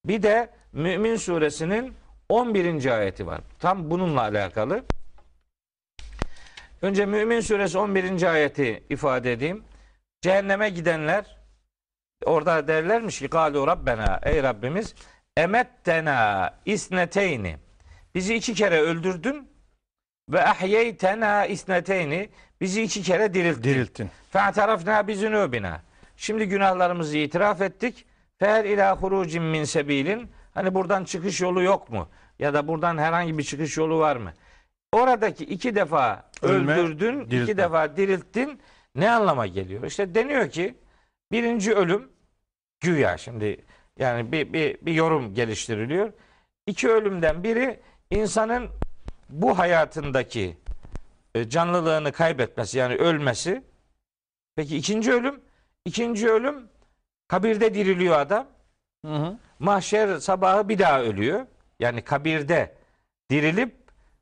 Bir 0.05 0.23
de 0.23 0.49
Mümin 0.73 1.15
suresinin 1.15 1.93
11. 2.30 2.86
ayeti 2.86 3.28
var. 3.28 3.39
Tam 3.59 3.89
bununla 3.91 4.21
alakalı. 4.21 4.84
Önce 6.82 7.05
Mümin 7.05 7.39
suresi 7.39 7.78
11. 7.78 8.23
ayeti 8.23 8.84
ifade 8.89 9.34
edeyim. 9.34 9.63
Cehenneme 10.21 10.69
gidenler 10.69 11.38
orada 12.25 12.67
derlermiş 12.67 13.19
ki 13.19 13.28
Kalu 13.28 13.67
Rabbena 13.67 14.19
ey 14.23 14.43
Rabbimiz 14.43 14.95
emettena 15.38 16.53
isneteyni 16.65 17.57
bizi 18.15 18.36
iki 18.36 18.53
kere 18.53 18.82
öldürdün 18.82 19.49
ve 20.30 20.45
ahyeytena 20.45 21.45
isneteyni 21.45 22.30
bizi 22.61 22.84
iki 22.84 23.01
kere 23.01 23.34
dirilttin. 23.34 23.63
Dirilttin. 23.63 24.09
Fe'tarafna 24.32 25.07
bizunubina. 25.07 25.82
Şimdi 26.17 26.45
günahlarımızı 26.45 27.17
itiraf 27.17 27.61
ettik. 27.61 28.05
Fer 28.39 28.65
ila 28.65 28.95
hurucin 28.95 29.43
min 29.43 29.63
sebilin. 29.63 30.32
Hani 30.53 30.73
buradan 30.73 31.03
çıkış 31.03 31.41
yolu 31.41 31.63
yok 31.63 31.89
mu? 31.89 32.09
Ya 32.39 32.53
da 32.53 32.67
buradan 32.67 32.97
herhangi 32.97 33.38
bir 33.38 33.43
çıkış 33.43 33.78
yolu 33.78 33.99
var 33.99 34.15
mı? 34.15 34.34
Oradaki 34.91 35.43
iki 35.45 35.75
defa 35.75 36.29
Ölme, 36.41 36.73
öldürdün, 36.77 37.19
iki 37.21 37.31
diriltme. 37.31 37.57
defa 37.57 37.97
dirilttin. 37.97 38.61
Ne 38.95 39.11
anlama 39.11 39.47
geliyor? 39.47 39.83
İşte 39.83 40.15
deniyor 40.15 40.49
ki 40.49 40.75
birinci 41.31 41.73
ölüm 41.73 42.09
Güya 42.79 43.17
şimdi 43.17 43.65
yani 43.99 44.31
bir, 44.31 44.53
bir, 44.53 44.77
bir 44.81 44.93
yorum 44.93 45.33
geliştiriliyor. 45.33 46.13
İki 46.67 46.89
ölümden 46.89 47.43
biri 47.43 47.79
insanın 48.11 48.69
bu 49.29 49.57
hayatındaki 49.57 50.57
e, 51.35 51.49
canlılığını 51.49 52.11
kaybetmesi 52.11 52.77
yani 52.77 52.95
ölmesi. 52.95 53.63
Peki 54.55 54.77
ikinci 54.77 55.13
ölüm? 55.13 55.41
İkinci 55.85 56.29
ölüm 56.29 56.69
kabirde 57.27 57.73
diriliyor 57.73 58.19
adam. 58.19 58.47
Hı 59.05 59.15
hı. 59.15 59.38
Mahşer 59.59 60.17
sabahı 60.17 60.69
bir 60.69 60.79
daha 60.79 61.01
ölüyor. 61.01 61.45
Yani 61.79 62.01
kabirde 62.01 62.75
dirilip 63.29 63.75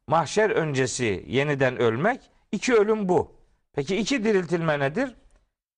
mahşer 0.08 0.50
öncesi 0.50 1.24
yeniden 1.28 1.78
ölmek. 1.78 2.32
iki 2.52 2.74
ölüm 2.74 3.10
bu. 3.10 3.36
Peki 3.74 3.96
iki 3.98 4.24
diriltilme 4.24 4.80
nedir? 4.80 5.16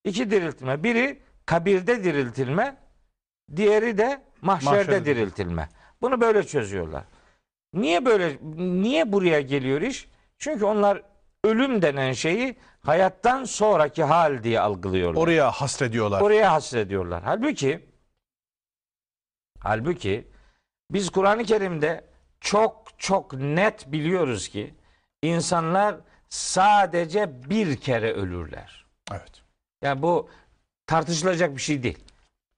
İki 0.03 0.31
diriltilme. 0.31 0.83
Biri 0.83 1.19
kabirde 1.45 2.03
diriltilme, 2.03 2.77
diğeri 3.55 3.97
de 3.97 4.21
mahşerde 4.41 4.75
Mahşerde. 4.75 5.05
diriltilme. 5.05 5.69
Bunu 6.01 6.21
böyle 6.21 6.43
çözüyorlar. 6.43 7.03
Niye 7.73 8.05
böyle 8.05 8.37
niye 8.57 9.11
buraya 9.11 9.41
geliyor 9.41 9.81
iş? 9.81 10.09
Çünkü 10.37 10.65
onlar 10.65 11.01
ölüm 11.43 11.81
denen 11.81 12.11
şeyi 12.11 12.55
hayattan 12.81 13.43
sonraki 13.43 14.03
hal 14.03 14.43
diye 14.43 14.59
algılıyorlar. 14.59 15.21
Oraya 15.21 15.51
hasrediyorlar. 15.51 16.21
Oraya 16.21 16.51
hasrediyorlar. 16.53 17.23
Halbuki 17.23 17.85
halbuki 19.59 20.27
biz 20.91 21.09
Kur'an-ı 21.09 21.43
Kerim'de 21.43 22.03
çok 22.41 22.87
çok 22.97 23.33
net 23.33 23.91
biliyoruz 23.91 24.47
ki 24.47 24.73
insanlar 25.21 25.95
sadece 26.29 27.49
bir 27.49 27.77
kere 27.77 28.13
ölürler. 28.13 28.85
Evet. 29.11 29.43
Yani 29.81 30.01
bu 30.01 30.29
tartışılacak 30.87 31.55
bir 31.55 31.61
şey 31.61 31.83
değil. 31.83 32.03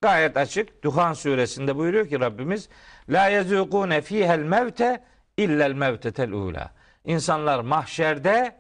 Gayet 0.02 0.38
açık. 0.38 0.84
Duhan 0.84 1.14
suresinde 1.14 1.76
buyuruyor 1.76 2.10
ki 2.10 2.20
Rabbimiz 2.20 2.70
La 3.10 3.30
yezûkûne 3.30 4.02
fîhel 4.02 4.40
mevte 4.40 5.04
illel 5.38 5.72
mevtetel 5.74 6.32
ula. 6.32 6.72
İnsanlar 7.06 7.60
mahşerde 7.60 8.56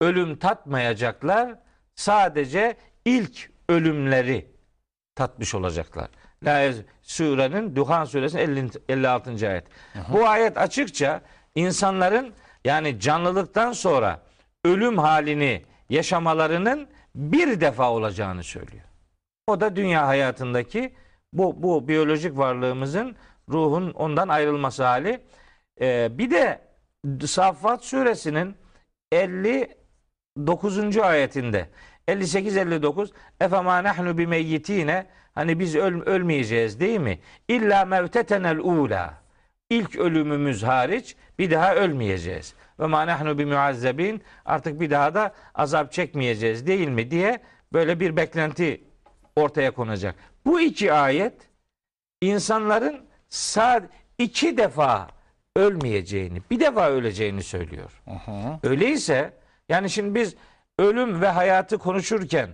ölüm 0.00 0.38
tatmayacaklar. 0.38 1.58
Sadece 1.94 2.76
ilk 3.04 3.50
ölümleri 3.68 4.50
tatmış 5.14 5.54
olacaklar. 5.54 6.08
La 6.44 6.72
surenin 7.02 7.76
Duhan 7.76 8.04
suresinin 8.04 8.42
50 8.42 8.70
56. 8.88 9.48
ayet. 9.48 9.64
Bu 10.12 10.28
ayet 10.28 10.58
açıkça 10.58 11.20
insanların 11.54 12.32
yani 12.64 13.00
canlılıktan 13.00 13.72
sonra 13.72 14.22
ölüm 14.64 14.98
halini 14.98 15.62
yaşamalarının 15.90 16.88
bir 17.14 17.60
defa 17.60 17.90
olacağını 17.90 18.42
söylüyor. 18.42 18.84
O 19.46 19.60
da 19.60 19.76
dünya 19.76 20.06
hayatındaki 20.06 20.94
bu, 21.32 21.62
bu 21.62 21.88
biyolojik 21.88 22.38
varlığımızın 22.38 23.16
ruhun 23.48 23.90
ondan 23.90 24.28
ayrılması 24.28 24.84
hali. 24.84 25.20
Ee, 25.80 26.08
bir 26.18 26.30
de 26.30 26.60
Saffat 27.26 27.84
suresinin 27.84 28.56
59. 29.12 30.96
ayetinde 30.96 31.68
58-59 32.08 33.10
Efema 33.40 33.84
nahnu 33.84 34.18
bimeyyitine 34.18 35.06
hani 35.38 35.58
biz 35.58 35.76
öl, 35.76 36.02
ölmeyeceğiz 36.02 36.80
değil 36.80 37.00
mi? 37.00 37.18
İlla 37.48 37.84
mevtetenel 37.84 38.58
ula 38.58 39.14
İlk 39.70 39.96
ölümümüz 39.96 40.62
hariç 40.62 41.16
bir 41.38 41.50
daha 41.50 41.74
ölmeyeceğiz. 41.74 42.54
Ve 42.80 42.86
ma 42.86 43.06
nahnu 43.06 43.38
bimuazzebin 43.38 44.22
artık 44.44 44.80
bir 44.80 44.90
daha 44.90 45.14
da 45.14 45.34
azap 45.54 45.92
çekmeyeceğiz 45.92 46.66
değil 46.66 46.88
mi 46.88 47.10
diye 47.10 47.42
böyle 47.72 48.00
bir 48.00 48.16
beklenti 48.16 48.84
ortaya 49.36 49.70
konacak. 49.70 50.14
Bu 50.46 50.60
iki 50.60 50.92
ayet 50.92 51.34
insanların 52.20 53.06
sad 53.28 53.84
iki 54.18 54.56
defa 54.56 55.08
ölmeyeceğini, 55.56 56.42
bir 56.50 56.60
defa 56.60 56.90
öleceğini 56.90 57.42
söylüyor. 57.42 58.02
Öyleyse 58.62 59.32
yani 59.68 59.90
şimdi 59.90 60.14
biz 60.14 60.34
ölüm 60.78 61.20
ve 61.20 61.28
hayatı 61.28 61.78
konuşurken 61.78 62.50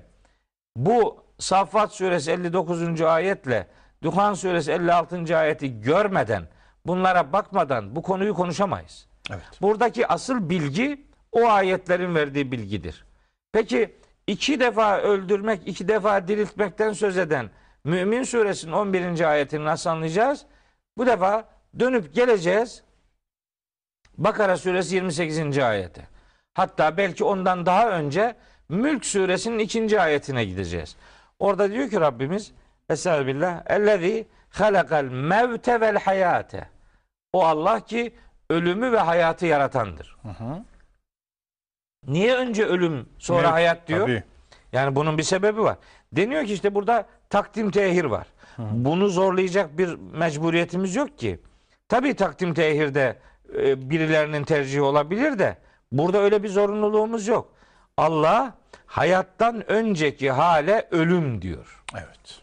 bu 0.77 1.24
Saffat 1.39 1.93
suresi 1.93 2.31
59. 2.31 3.01
ayetle 3.01 3.67
Duhan 4.03 4.35
suresi 4.35 4.73
56. 4.73 5.37
ayeti 5.39 5.81
görmeden 5.81 6.49
bunlara 6.87 7.33
bakmadan 7.33 7.97
bu 7.97 8.03
konuyu 8.03 8.35
konuşamayız. 8.35 9.07
Evet. 9.31 9.63
Buradaki 9.63 10.07
asıl 10.07 10.51
bilgi 10.51 11.07
o 11.33 11.49
ayetlerin 11.49 12.15
verdiği 12.15 12.53
bilgidir. 12.53 13.05
Peki 13.53 13.97
iki 14.27 14.61
defa 14.61 14.99
öldürmek, 14.99 15.69
iki 15.69 15.89
defa 15.89 16.29
diriltmekten 16.29 16.93
söz 16.93 17.19
eden 17.19 17.51
Mümin 17.85 18.23
suresinin 18.23 18.73
11. 18.73 19.31
ayetini 19.31 19.65
nasıl 19.65 19.91
anlayacağız? 19.91 20.47
Bu 20.99 21.07
defa 21.07 21.49
dönüp 21.79 22.15
geleceğiz 22.15 22.83
Bakara 24.19 24.57
suresi 24.57 24.95
28. 24.95 25.59
ayete. 25.59 26.09
Hatta 26.55 26.97
belki 26.97 27.25
ondan 27.25 27.67
daha 27.67 27.91
önce 27.91 28.37
Mülk 28.69 29.07
suresinin 29.07 29.59
ikinci 29.59 30.01
ayetine 30.01 30.45
gideceğiz. 30.45 30.97
Orada 31.45 31.71
diyor 31.71 31.91
ki 31.91 32.01
Rabbimiz 32.01 32.53
Estağfirullah. 32.91 33.63
Ellezî 33.67 34.27
halakal 34.51 35.05
mevte 35.05 35.81
vel 35.81 35.99
hayate. 35.99 36.69
O 37.33 37.45
Allah 37.45 37.81
ki 37.81 38.15
ölümü 38.51 38.93
ve 38.93 38.99
hayatı 38.99 39.47
yaratandır. 39.47 40.17
Niye 42.07 42.35
önce 42.37 42.65
ölüm 42.65 43.09
sonra 43.19 43.43
Mevt, 43.43 43.53
hayat 43.53 43.89
diyor? 43.89 44.01
Tabii. 44.01 44.23
Yani 44.73 44.97
bunun 44.97 45.19
bir 45.19 45.23
sebebi 45.23 45.63
var. 45.63 45.77
Deniyor 46.13 46.45
ki 46.45 46.53
işte 46.53 46.75
burada 46.75 47.07
takdim 47.31 47.71
tehir 47.71 48.05
var. 48.05 48.27
Bunu 48.59 49.09
zorlayacak 49.09 49.79
bir 49.79 49.95
mecburiyetimiz 49.95 50.97
yok 50.97 51.19
ki. 51.19 51.41
Tabii 51.89 52.17
takdim 52.17 52.55
tehirde 52.55 53.19
e, 53.59 53.91
birilerinin 53.91 54.45
tercihi 54.45 54.83
olabilir 54.83 55.39
de 55.39 55.57
burada 55.93 56.19
öyle 56.19 56.43
bir 56.43 56.49
zorunluluğumuz 56.49 57.29
yok. 57.29 57.53
Allah 57.97 58.55
hayattan 58.99 59.71
önceki 59.71 60.31
hale 60.31 60.89
ölüm 60.91 61.43
diyor. 61.43 61.83
Evet. 61.95 62.41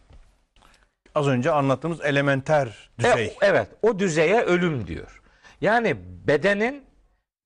Az 1.15 1.27
önce 1.27 1.51
anlattığımız 1.51 2.01
elementer 2.01 2.89
E, 2.99 3.03
düzey. 3.03 3.37
evet 3.41 3.67
o 3.81 3.99
düzeye 3.99 4.41
ölüm 4.41 4.87
diyor. 4.87 5.21
Yani 5.61 5.95
bedenin 6.27 6.83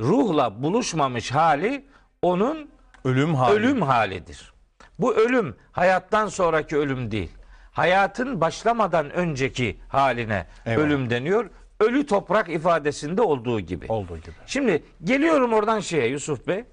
ruhla 0.01 0.63
buluşmamış 0.63 1.31
hali 1.31 1.85
onun 2.21 2.69
ölüm 3.05 3.35
hali. 3.35 3.53
ölüm 3.55 3.81
halidir. 3.81 4.53
Bu 4.99 5.15
ölüm 5.15 5.55
hayattan 5.71 6.27
sonraki 6.27 6.77
ölüm 6.77 7.11
değil. 7.11 7.31
Hayatın 7.71 8.41
başlamadan 8.41 9.09
önceki 9.09 9.79
haline 9.89 10.47
Eyvallah. 10.65 10.85
ölüm 10.85 11.09
deniyor. 11.09 11.49
Ölü 11.79 12.05
toprak 12.05 12.49
ifadesinde 12.49 13.21
olduğu 13.21 13.59
gibi. 13.59 13.85
olduğu 13.89 14.17
gibi. 14.17 14.35
Şimdi 14.45 14.83
geliyorum 15.03 15.53
oradan 15.53 15.79
şeye 15.79 16.07
Yusuf 16.07 16.47
Bey. 16.47 16.63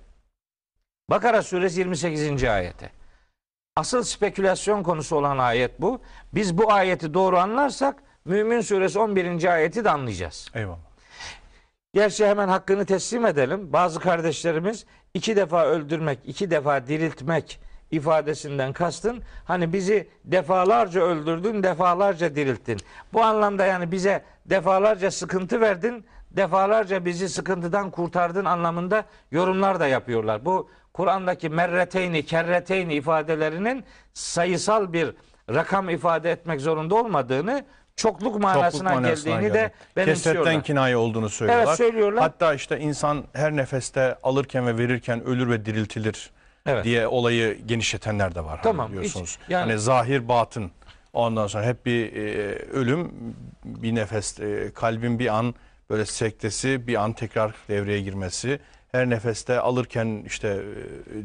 Bakara 1.10 1.42
suresi 1.42 1.80
28. 1.80 2.44
ayete. 2.44 2.90
Asıl 3.76 4.02
spekülasyon 4.02 4.82
konusu 4.82 5.16
olan 5.16 5.38
ayet 5.38 5.80
bu. 5.80 6.00
Biz 6.34 6.58
bu 6.58 6.72
ayeti 6.72 7.14
doğru 7.14 7.38
anlarsak 7.38 8.02
Mümin 8.24 8.60
suresi 8.60 8.98
11. 8.98 9.52
ayeti 9.52 9.84
de 9.84 9.90
anlayacağız. 9.90 10.50
Eyvallah. 10.54 10.92
Gerçi 11.94 12.26
hemen 12.26 12.48
hakkını 12.48 12.86
teslim 12.86 13.26
edelim. 13.26 13.72
Bazı 13.72 14.00
kardeşlerimiz 14.00 14.86
iki 15.14 15.36
defa 15.36 15.64
öldürmek, 15.66 16.18
iki 16.24 16.50
defa 16.50 16.86
diriltmek 16.86 17.60
ifadesinden 17.90 18.72
kastın 18.72 19.22
hani 19.44 19.72
bizi 19.72 20.08
defalarca 20.24 21.00
öldürdün, 21.00 21.62
defalarca 21.62 22.34
dirilttin. 22.34 22.78
Bu 23.12 23.22
anlamda 23.22 23.66
yani 23.66 23.92
bize 23.92 24.24
defalarca 24.46 25.10
sıkıntı 25.10 25.60
verdin, 25.60 26.04
defalarca 26.30 27.04
bizi 27.04 27.28
sıkıntıdan 27.28 27.90
kurtardın 27.90 28.44
anlamında 28.44 29.04
yorumlar 29.30 29.80
da 29.80 29.86
yapıyorlar. 29.86 30.44
Bu 30.44 30.70
Kur'an'daki 30.94 31.48
merreteyni, 31.48 32.24
kerreteyni 32.26 32.94
ifadelerinin 32.94 33.84
sayısal 34.14 34.92
bir 34.92 35.10
rakam 35.50 35.90
ifade 35.90 36.30
etmek 36.30 36.60
zorunda 36.60 36.94
olmadığını, 36.94 37.64
çokluk 37.96 38.40
manasına, 38.40 38.70
Çokluk 38.70 38.84
manasına 39.04 39.30
geldiğini 39.30 39.42
geldi. 39.42 39.54
de 39.54 39.72
benimsiyorlar. 39.96 40.44
Kesretten 40.44 40.62
kinaye 40.62 40.96
olduğunu 40.96 41.28
söylüyorlar. 41.28 41.66
Evet, 41.66 41.76
söylüyorlar. 41.76 42.22
Hatta 42.22 42.54
işte 42.54 42.78
insan 42.80 43.24
her 43.32 43.56
nefeste 43.56 44.16
alırken 44.22 44.66
ve 44.66 44.78
verirken 44.78 45.24
ölür 45.24 45.50
ve 45.50 45.66
diriltilir 45.66 46.30
Evet. 46.66 46.84
diye 46.84 47.06
olayı 47.06 47.58
genişletenler 47.66 48.34
de 48.34 48.40
var. 48.44 48.48
hani 48.50 48.62
Tamam, 48.62 48.88
biliyorsunuz. 48.92 49.38
hiç- 49.42 49.50
yani- 49.50 49.70
Hani 49.70 49.78
zahir 49.80 50.28
batın 50.28 50.70
ondan 51.12 51.46
sonra 51.46 51.64
hep 51.64 51.86
bir 51.86 52.12
e, 52.16 52.22
ölüm 52.72 53.12
bir 53.64 53.94
nefes 53.94 54.40
e, 54.40 54.72
kalbin 54.74 55.18
bir 55.18 55.34
an 55.38 55.54
böyle 55.90 56.06
sektesi 56.06 56.86
bir 56.86 57.02
an 57.02 57.12
tekrar 57.12 57.54
devreye 57.68 58.00
girmesi 58.00 58.60
her 58.92 59.10
nefeste 59.10 59.60
alırken 59.60 60.22
işte 60.26 60.62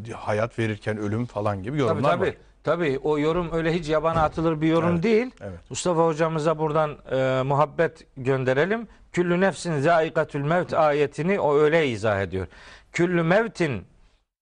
e, 0.10 0.12
hayat 0.12 0.60
verirken 0.60 0.98
ölüm 0.98 1.26
falan 1.26 1.64
gibi 1.64 1.78
Tabii 1.78 1.82
yorumlar 1.82 2.12
tabii. 2.12 2.28
var. 2.28 2.34
Tabii 2.64 3.00
o 3.04 3.20
yorum 3.20 3.50
öyle 3.54 3.74
hiç 3.74 3.90
yabana 3.90 4.24
atılır 4.24 4.62
bir 4.62 4.68
yorum 4.68 4.94
Evet, 4.94 5.04
değil. 5.04 5.32
evet. 5.42 5.60
Mustafa 5.70 6.06
hocamıza 6.06 6.58
buradan 6.58 6.98
e, 7.12 7.44
muhabbet 7.44 8.06
gönderelim. 8.18 8.88
Küllü 9.12 9.42
nefsin 9.42 9.80
zaikatül 9.80 10.42
mevt 10.42 10.74
ayetini 10.74 11.40
o 11.40 11.58
öyle 11.58 11.88
izah 11.88 12.22
ediyor. 12.22 12.48
Küllü 12.92 13.24
mevtin 13.24 13.84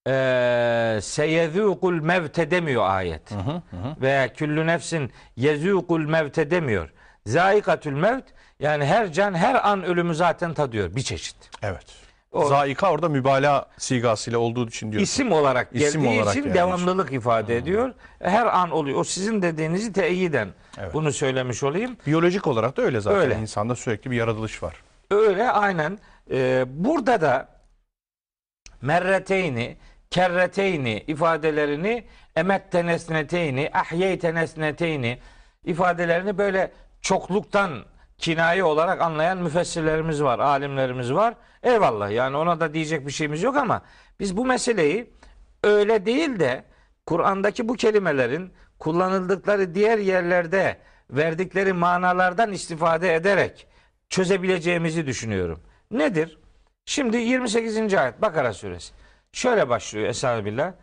e, 0.07 0.11
seyezûkul 1.01 2.01
mevte 2.01 2.51
demiyor 2.51 2.83
ayet. 2.89 3.31
Hı 3.31 3.35
hı, 3.35 3.51
hı. 3.51 4.01
Veya 4.01 4.33
küllü 4.33 4.67
nefsin 4.67 5.11
yezûkul 5.37 6.05
mevte 6.09 6.51
demiyor. 6.51 6.89
Zaikatül 7.25 7.93
mevt 7.93 8.23
yani 8.59 8.85
her 8.85 9.13
can 9.13 9.33
her 9.33 9.69
an 9.69 9.83
ölümü 9.83 10.15
zaten 10.15 10.53
tadıyor 10.53 10.95
bir 10.95 11.01
çeşit. 11.01 11.35
Evet. 11.61 11.85
O- 12.35 12.45
Zaika 12.47 12.91
orada 12.91 13.09
mübalağa 13.09 13.65
sigasıyla 13.77 14.39
olduğu 14.39 14.67
için 14.67 14.91
diyorsun. 14.91 15.03
İsim 15.03 15.31
olarak 15.31 15.71
geldiği 15.73 15.87
İsim 15.87 16.07
olarak 16.07 16.35
için 16.35 16.53
devamlılık 16.53 17.13
ifade 17.13 17.57
ediyor. 17.57 17.93
Her 18.19 18.45
an 18.45 18.71
oluyor. 18.71 18.99
O 18.99 19.03
sizin 19.03 19.41
dediğinizi 19.41 19.93
teyiden 19.93 20.49
Evet. 20.77 20.93
bunu 20.93 21.11
söylemiş 21.11 21.63
olayım. 21.63 21.97
Biyolojik 22.07 22.47
olarak 22.47 22.77
da 22.77 22.81
öyle 22.81 22.99
zaten. 23.01 23.19
Öyle. 23.19 23.35
İnsanda 23.39 23.75
sürekli 23.75 24.11
bir 24.11 24.15
yaratılış 24.15 24.63
var. 24.63 24.75
Öyle 25.11 25.49
aynen. 25.51 25.99
Ee, 26.31 26.65
burada 26.67 27.21
da 27.21 27.47
merreteyni, 28.81 29.77
kerreteyni 30.09 31.03
ifadelerini 31.07 32.03
emette 32.35 32.85
nesneteyni, 32.85 33.69
ahyeyte 33.73 34.35
nesneteyni 34.35 35.19
ifadelerini 35.63 36.37
böyle 36.37 36.71
çokluktan 37.01 37.71
kinaye 38.17 38.63
olarak 38.63 39.01
anlayan 39.01 39.37
müfessirlerimiz 39.37 40.23
var, 40.23 40.39
alimlerimiz 40.39 41.13
var. 41.13 41.35
Eyvallah 41.63 42.11
yani 42.11 42.37
ona 42.37 42.59
da 42.59 42.73
diyecek 42.73 43.07
bir 43.07 43.11
şeyimiz 43.11 43.43
yok 43.43 43.57
ama 43.57 43.81
biz 44.19 44.37
bu 44.37 44.45
meseleyi 44.45 45.13
öyle 45.63 46.05
değil 46.05 46.39
de 46.39 46.63
Kur'an'daki 47.05 47.69
bu 47.69 47.75
kelimelerin 47.75 48.53
kullanıldıkları 48.79 49.75
diğer 49.75 49.97
yerlerde 49.97 50.77
verdikleri 51.09 51.73
manalardan 51.73 52.51
istifade 52.51 53.15
ederek 53.15 53.67
çözebileceğimizi 54.09 55.07
düşünüyorum. 55.07 55.59
Nedir? 55.91 56.37
Şimdi 56.85 57.17
28. 57.17 57.93
ayet 57.93 58.21
Bakara 58.21 58.53
suresi. 58.53 58.93
Şöyle 59.31 59.69
başlıyor 59.69 60.07
Estağfirullah. 60.07 60.73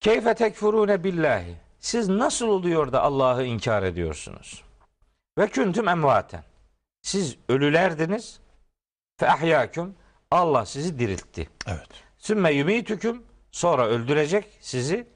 Keyfe 0.00 0.34
tekfurune 0.34 1.04
billahi. 1.04 1.56
Siz 1.80 2.08
nasıl 2.08 2.48
oluyor 2.48 2.92
da 2.92 3.02
Allah'ı 3.02 3.44
inkar 3.44 3.82
ediyorsunuz? 3.82 4.62
Ve 5.38 5.48
küntüm 5.48 5.88
emvaten. 5.88 6.44
Siz 7.02 7.36
ölülerdiniz. 7.48 8.40
Fe 9.16 9.30
ahyaküm. 9.30 9.94
Allah 10.30 10.66
sizi 10.66 10.98
diriltti. 10.98 11.50
Evet. 11.66 11.88
Sümme 12.18 12.52
yumitüküm. 12.52 13.22
Sonra 13.50 13.86
öldürecek 13.86 14.58
sizi. 14.60 15.08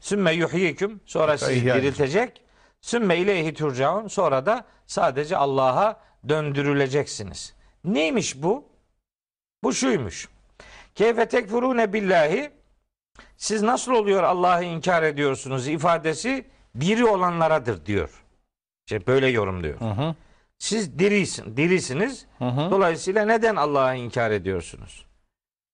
Sümme 0.00 0.32
yuhyiküm. 0.32 1.00
Sonra 1.06 1.38
sizi 1.38 1.64
diriltecek. 1.64 2.42
Sümme 2.80 3.16
ileyhi 3.16 3.54
turcaun. 3.54 4.08
Sonra 4.08 4.46
da 4.46 4.64
sadece 4.86 5.36
Allah'a 5.36 6.00
döndürüleceksiniz. 6.28 7.54
Neymiş 7.84 8.42
bu? 8.42 8.68
Bu 9.64 9.72
şuymuş. 9.72 10.28
Keyfe 10.94 11.28
tekfurune 11.28 11.92
billahi 11.92 12.50
siz 13.36 13.62
nasıl 13.62 13.92
oluyor 13.92 14.22
Allah'ı 14.22 14.64
inkar 14.64 15.02
ediyorsunuz 15.02 15.68
ifadesi 15.68 16.46
diri 16.80 17.04
olanlaradır 17.04 17.86
diyor. 17.86 18.23
İşte 18.86 19.06
böyle 19.06 19.26
yorumluyor. 19.26 19.80
Hı 19.80 19.90
hı. 19.90 20.14
Siz 20.58 20.98
dirisin, 20.98 21.56
dirisiniz. 21.56 22.26
Hı 22.38 22.44
hı. 22.44 22.70
Dolayısıyla 22.70 23.24
neden 23.24 23.56
Allah'ı 23.56 23.96
inkar 23.96 24.30
ediyorsunuz? 24.30 25.06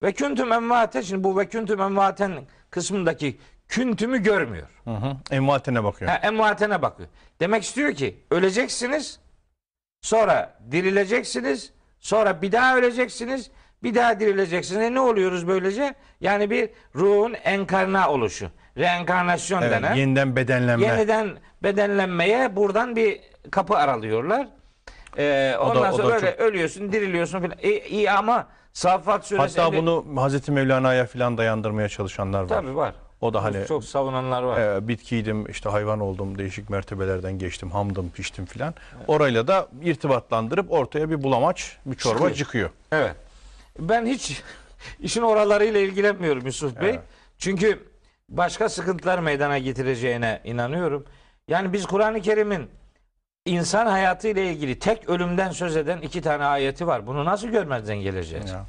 Ve 0.02 0.12
küntüm 0.12 0.52
envate 0.52 1.02
şimdi 1.02 1.24
bu 1.24 1.38
ve 1.38 1.48
küntüm 1.48 1.80
envaten 1.80 2.32
kısmındaki 2.70 3.38
küntümü 3.68 4.22
görmüyor. 4.22 4.66
Hı 4.84 4.90
hı. 4.90 5.16
Envatine 5.30 5.84
bakıyor. 5.84 6.10
Ha, 6.10 6.16
envatene 6.16 6.82
bakıyor. 6.82 7.08
Demek 7.40 7.62
istiyor 7.62 7.94
ki 7.94 8.16
öleceksiniz, 8.30 9.20
sonra 10.00 10.58
dirileceksiniz, 10.70 11.72
sonra 11.98 12.42
bir 12.42 12.52
daha 12.52 12.76
öleceksiniz, 12.76 13.50
bir 13.82 13.94
daha 13.94 14.20
dirileceksiniz. 14.20 14.82
E 14.82 14.94
ne 14.94 15.00
oluyoruz 15.00 15.48
böylece? 15.48 15.94
Yani 16.20 16.50
bir 16.50 16.70
ruhun 16.94 17.34
enkarna 17.34 18.10
oluşu, 18.10 18.50
reenkarnasyon 18.78 19.62
Evet, 19.62 19.72
denen 19.72 19.94
yeniden 19.94 20.36
bedenlenme. 20.36 20.86
yeniden 20.86 21.30
bedenlenmeye 21.62 22.56
buradan 22.56 22.96
bir 22.96 23.20
kapı 23.50 23.76
aralıyorlar. 23.76 24.48
Ee, 25.18 25.54
O 25.60 25.66
da- 25.66 25.70
ondan 25.78 25.92
o 25.92 25.96
sonra 25.96 26.08
da 26.08 26.12
böyle 26.12 26.30
çok- 26.30 26.40
ölüyorsun, 26.40 26.92
diriliyorsun 26.92 27.38
falan. 27.40 27.54
E, 27.62 27.78
iyi 27.80 28.10
ama 28.10 28.46
Saffat 28.72 29.26
suresi 29.26 29.60
Hatta 29.60 29.76
elli- 29.76 29.82
bunu 29.82 30.22
Hazreti 30.22 30.52
Mevlana'ya 30.52 31.06
falan 31.06 31.38
dayandırmaya 31.38 31.88
çalışanlar 31.88 32.42
var. 32.42 32.48
tabii 32.48 32.76
var. 32.76 32.94
O 33.20 33.34
da 33.34 33.44
hani 33.44 33.66
çok 33.68 33.84
savunanlar 33.84 34.42
var. 34.42 34.60
e, 34.76 34.88
bitkiydim, 34.88 35.46
işte 35.50 35.68
hayvan 35.68 36.00
oldum, 36.00 36.38
değişik 36.38 36.70
mertebelerden 36.70 37.38
geçtim, 37.38 37.70
hamdım, 37.70 38.10
piştim 38.10 38.46
filan. 38.46 38.74
Orayla 39.06 39.48
da 39.48 39.68
irtibatlandırıp 39.82 40.72
ortaya 40.72 41.10
bir 41.10 41.22
bulamaç, 41.22 41.76
bir 41.86 41.96
çorba 41.96 42.14
Çıkıyor. 42.18 42.34
çıkıyor. 42.36 42.70
Evet. 42.92 43.14
Ben 43.78 44.06
hiç 44.06 44.42
işin 45.00 45.22
oralarıyla 45.22 45.80
ilgilenmiyorum 45.80 46.46
Yusuf 46.46 46.80
Bey. 46.80 46.90
Evet. 46.90 47.00
Çünkü 47.38 47.89
başka 48.30 48.68
sıkıntılar 48.68 49.18
meydana 49.18 49.58
getireceğine 49.58 50.40
inanıyorum. 50.44 51.04
Yani 51.48 51.72
biz 51.72 51.86
Kur'an-ı 51.86 52.20
Kerim'in 52.20 52.70
insan 53.46 53.86
hayatı 53.86 54.28
ile 54.28 54.52
ilgili 54.52 54.78
tek 54.78 55.08
ölümden 55.08 55.50
söz 55.50 55.76
eden 55.76 55.98
iki 55.98 56.22
tane 56.22 56.44
ayeti 56.44 56.86
var. 56.86 57.06
Bunu 57.06 57.24
nasıl 57.24 57.48
görmezden 57.48 57.96
geleceğiz? 57.96 58.50
Ya. 58.50 58.64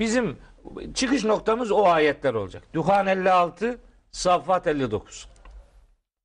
Bizim 0.00 0.36
çıkış 0.94 1.24
noktamız 1.24 1.70
o 1.70 1.86
ayetler 1.86 2.34
olacak. 2.34 2.62
Duhan 2.74 3.06
56, 3.06 3.78
Saffat 4.10 4.66
59. 4.66 5.28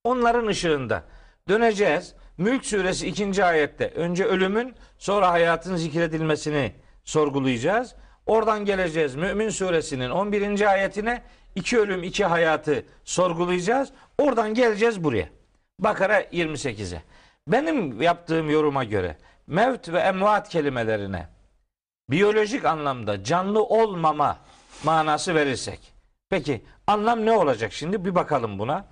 Onların 0.03 0.47
ışığında 0.47 1.03
döneceğiz. 1.49 2.15
Mülk 2.37 2.65
suresi 2.65 3.07
2. 3.07 3.45
ayette 3.45 3.89
önce 3.89 4.25
ölümün 4.25 4.75
sonra 4.97 5.31
hayatın 5.31 5.75
zikredilmesini 5.75 6.73
sorgulayacağız. 7.03 7.95
Oradan 8.25 8.65
geleceğiz 8.65 9.15
Mümin 9.15 9.49
suresinin 9.49 10.09
11. 10.09 10.71
ayetine 10.71 11.21
iki 11.55 11.79
ölüm 11.79 12.03
iki 12.03 12.25
hayatı 12.25 12.85
sorgulayacağız. 13.03 13.89
Oradan 14.17 14.53
geleceğiz 14.53 15.03
buraya. 15.03 15.29
Bakara 15.79 16.21
28'e. 16.21 17.03
Benim 17.47 18.01
yaptığım 18.01 18.49
yoruma 18.49 18.83
göre 18.83 19.17
mevt 19.47 19.89
ve 19.89 19.99
emvat 19.99 20.49
kelimelerine 20.49 21.27
biyolojik 22.09 22.65
anlamda 22.65 23.23
canlı 23.23 23.63
olmama 23.63 24.37
manası 24.83 25.35
verirsek. 25.35 25.93
Peki 26.29 26.65
anlam 26.87 27.25
ne 27.25 27.31
olacak 27.31 27.73
şimdi? 27.73 28.05
Bir 28.05 28.15
bakalım 28.15 28.59
buna. 28.59 28.85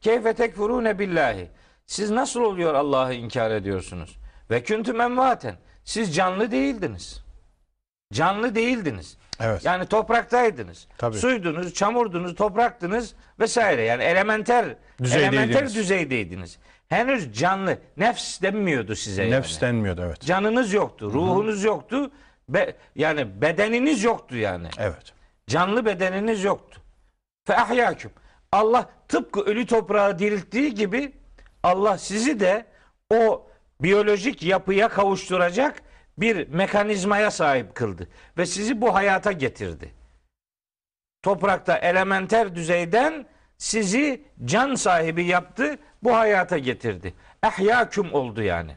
Keyfe 0.00 0.32
tekfurune 0.32 0.98
billahi. 0.98 1.50
Siz 1.86 2.10
nasıl 2.10 2.40
oluyor 2.40 2.74
Allah'ı 2.74 3.14
inkar 3.14 3.50
ediyorsunuz? 3.50 4.18
Ve 4.50 4.62
küntüm 4.62 5.00
emvaten. 5.00 5.56
Siz 5.84 6.14
canlı 6.14 6.50
değildiniz. 6.50 7.24
Canlı 8.12 8.54
değildiniz. 8.54 9.18
Evet. 9.40 9.64
Yani 9.64 9.86
topraktaydınız. 9.86 10.86
Tabii. 10.98 11.16
Suydunuz, 11.16 11.74
çamurdunuz, 11.74 12.34
topraktınız 12.34 13.14
vesaire. 13.40 13.82
Yani 13.82 14.02
elementer 14.02 14.76
Düzeydeydiniz. 15.02 15.38
elementer 15.38 15.74
düzeydeydiniz. 15.74 16.58
Henüz 16.88 17.38
canlı 17.38 17.78
nefs 17.96 18.42
denmiyordu 18.42 18.94
size. 18.96 19.30
Nefs 19.30 19.52
yani. 19.52 19.60
denmiyordu 19.60 20.02
evet. 20.06 20.20
Canınız 20.20 20.72
yoktu, 20.72 21.10
ruhunuz 21.12 21.64
yoktu. 21.64 22.10
Be, 22.48 22.76
yani 22.96 23.40
bedeniniz 23.42 24.04
yoktu 24.04 24.36
yani. 24.36 24.68
Evet. 24.78 25.12
Canlı 25.46 25.86
bedeniniz 25.86 26.44
yoktu. 26.44 26.80
Fe 27.46 27.56
ahyaküm. 27.56 28.10
Allah 28.52 28.90
tıpkı 29.08 29.40
ölü 29.40 29.66
toprağı 29.66 30.18
dirilttiği 30.18 30.74
gibi 30.74 31.12
Allah 31.62 31.98
sizi 31.98 32.40
de 32.40 32.66
o 33.10 33.46
biyolojik 33.80 34.42
yapıya 34.42 34.88
kavuşturacak 34.88 35.82
bir 36.18 36.48
mekanizmaya 36.48 37.30
sahip 37.30 37.74
kıldı 37.74 38.08
ve 38.38 38.46
sizi 38.46 38.80
bu 38.80 38.94
hayata 38.94 39.32
getirdi. 39.32 39.94
Toprakta 41.22 41.78
elementer 41.78 42.54
düzeyden 42.54 43.26
sizi 43.58 44.24
can 44.44 44.74
sahibi 44.74 45.24
yaptı, 45.24 45.78
bu 46.02 46.16
hayata 46.16 46.58
getirdi. 46.58 47.14
Ehyaküm 47.44 48.14
oldu 48.14 48.42
yani. 48.42 48.76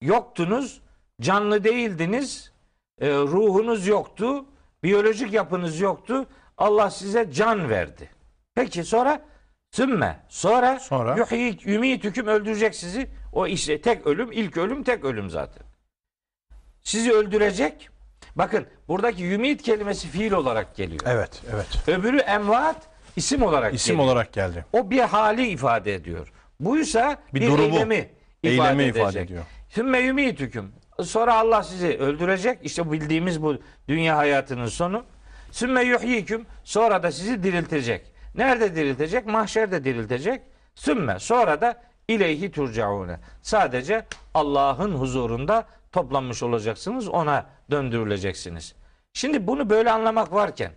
Yoktunuz, 0.00 0.80
canlı 1.20 1.64
değildiniz, 1.64 2.52
e, 3.00 3.10
ruhunuz 3.10 3.86
yoktu, 3.86 4.44
biyolojik 4.82 5.32
yapınız 5.32 5.80
yoktu. 5.80 6.26
Allah 6.58 6.90
size 6.90 7.32
can 7.32 7.70
verdi. 7.70 8.10
Peki 8.54 8.84
sonra 8.84 9.22
sümme 9.70 10.20
sonra, 10.28 10.80
Sonra? 10.80 11.16
yuhyik 11.16 11.66
yumitüküm 11.66 12.26
öldürecek 12.26 12.74
sizi. 12.74 13.10
O 13.32 13.46
işte 13.46 13.80
tek 13.80 14.06
ölüm, 14.06 14.32
ilk 14.32 14.56
ölüm 14.56 14.82
tek 14.82 15.04
ölüm 15.04 15.30
zaten. 15.30 15.69
Sizi 16.82 17.12
öldürecek. 17.12 17.88
Bakın 18.36 18.66
buradaki 18.88 19.22
yumit 19.22 19.62
kelimesi 19.62 20.08
fiil 20.08 20.32
olarak 20.32 20.76
geliyor. 20.76 21.00
Evet, 21.06 21.42
evet. 21.54 21.88
Öbürü 21.88 22.18
emvat 22.18 22.76
isim 23.16 23.42
olarak 23.42 23.74
İsim 23.74 23.96
geliyor. 23.96 24.12
olarak 24.12 24.32
geldi. 24.32 24.64
O 24.72 24.90
bir 24.90 25.00
hali 25.00 25.46
ifade 25.46 25.94
ediyor. 25.94 26.32
Buysa 26.60 27.16
Bir 27.34 27.40
bir, 27.40 27.46
durumu, 27.46 27.62
eylemi 27.74 27.94
ifade 27.94 28.08
eylemi 28.42 28.82
edecek. 28.82 28.96
ifade 29.02 29.20
ediyor. 29.20 29.44
Sümme 29.68 29.98
yumitüküm. 29.98 30.72
Sonra 31.04 31.34
Allah 31.34 31.62
sizi 31.62 31.98
öldürecek. 31.98 32.58
İşte 32.62 32.92
bildiğimiz 32.92 33.42
bu 33.42 33.56
dünya 33.88 34.16
hayatının 34.16 34.66
sonu. 34.66 35.04
Sümme 35.50 35.82
yuhyiküm. 35.82 36.46
Sonra 36.64 37.02
da 37.02 37.12
sizi 37.12 37.42
diriltecek. 37.42 38.12
Nerede 38.34 38.76
diriltecek? 38.76 39.26
Mahşerde 39.26 39.84
diriltecek. 39.84 40.42
Sümme. 40.74 41.18
Sonra 41.18 41.60
da 41.60 41.82
ileyhi 42.08 42.50
turcaune. 42.50 43.20
Sadece 43.42 44.06
Allah'ın 44.34 44.92
huzurunda 44.94 45.66
toplanmış 45.92 46.42
olacaksınız. 46.42 47.08
Ona 47.08 47.46
döndürüleceksiniz. 47.70 48.74
Şimdi 49.12 49.46
bunu 49.46 49.70
böyle 49.70 49.90
anlamak 49.90 50.32
varken 50.32 50.72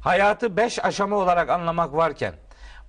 hayatı 0.00 0.56
beş 0.56 0.84
aşama 0.84 1.16
olarak 1.16 1.50
anlamak 1.50 1.94
varken 1.96 2.34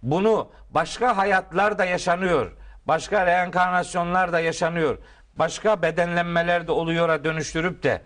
bunu 0.01 0.51
başka 0.69 1.17
hayatlar 1.17 1.77
da 1.77 1.85
yaşanıyor. 1.85 2.51
Başka 2.85 3.25
reenkarnasyonlar 3.25 4.33
da 4.33 4.39
yaşanıyor. 4.39 4.97
Başka 5.35 5.81
bedenlenmeler 5.81 6.67
de 6.67 6.71
oluyor'a 6.71 7.23
dönüştürüp 7.23 7.83
de 7.83 8.01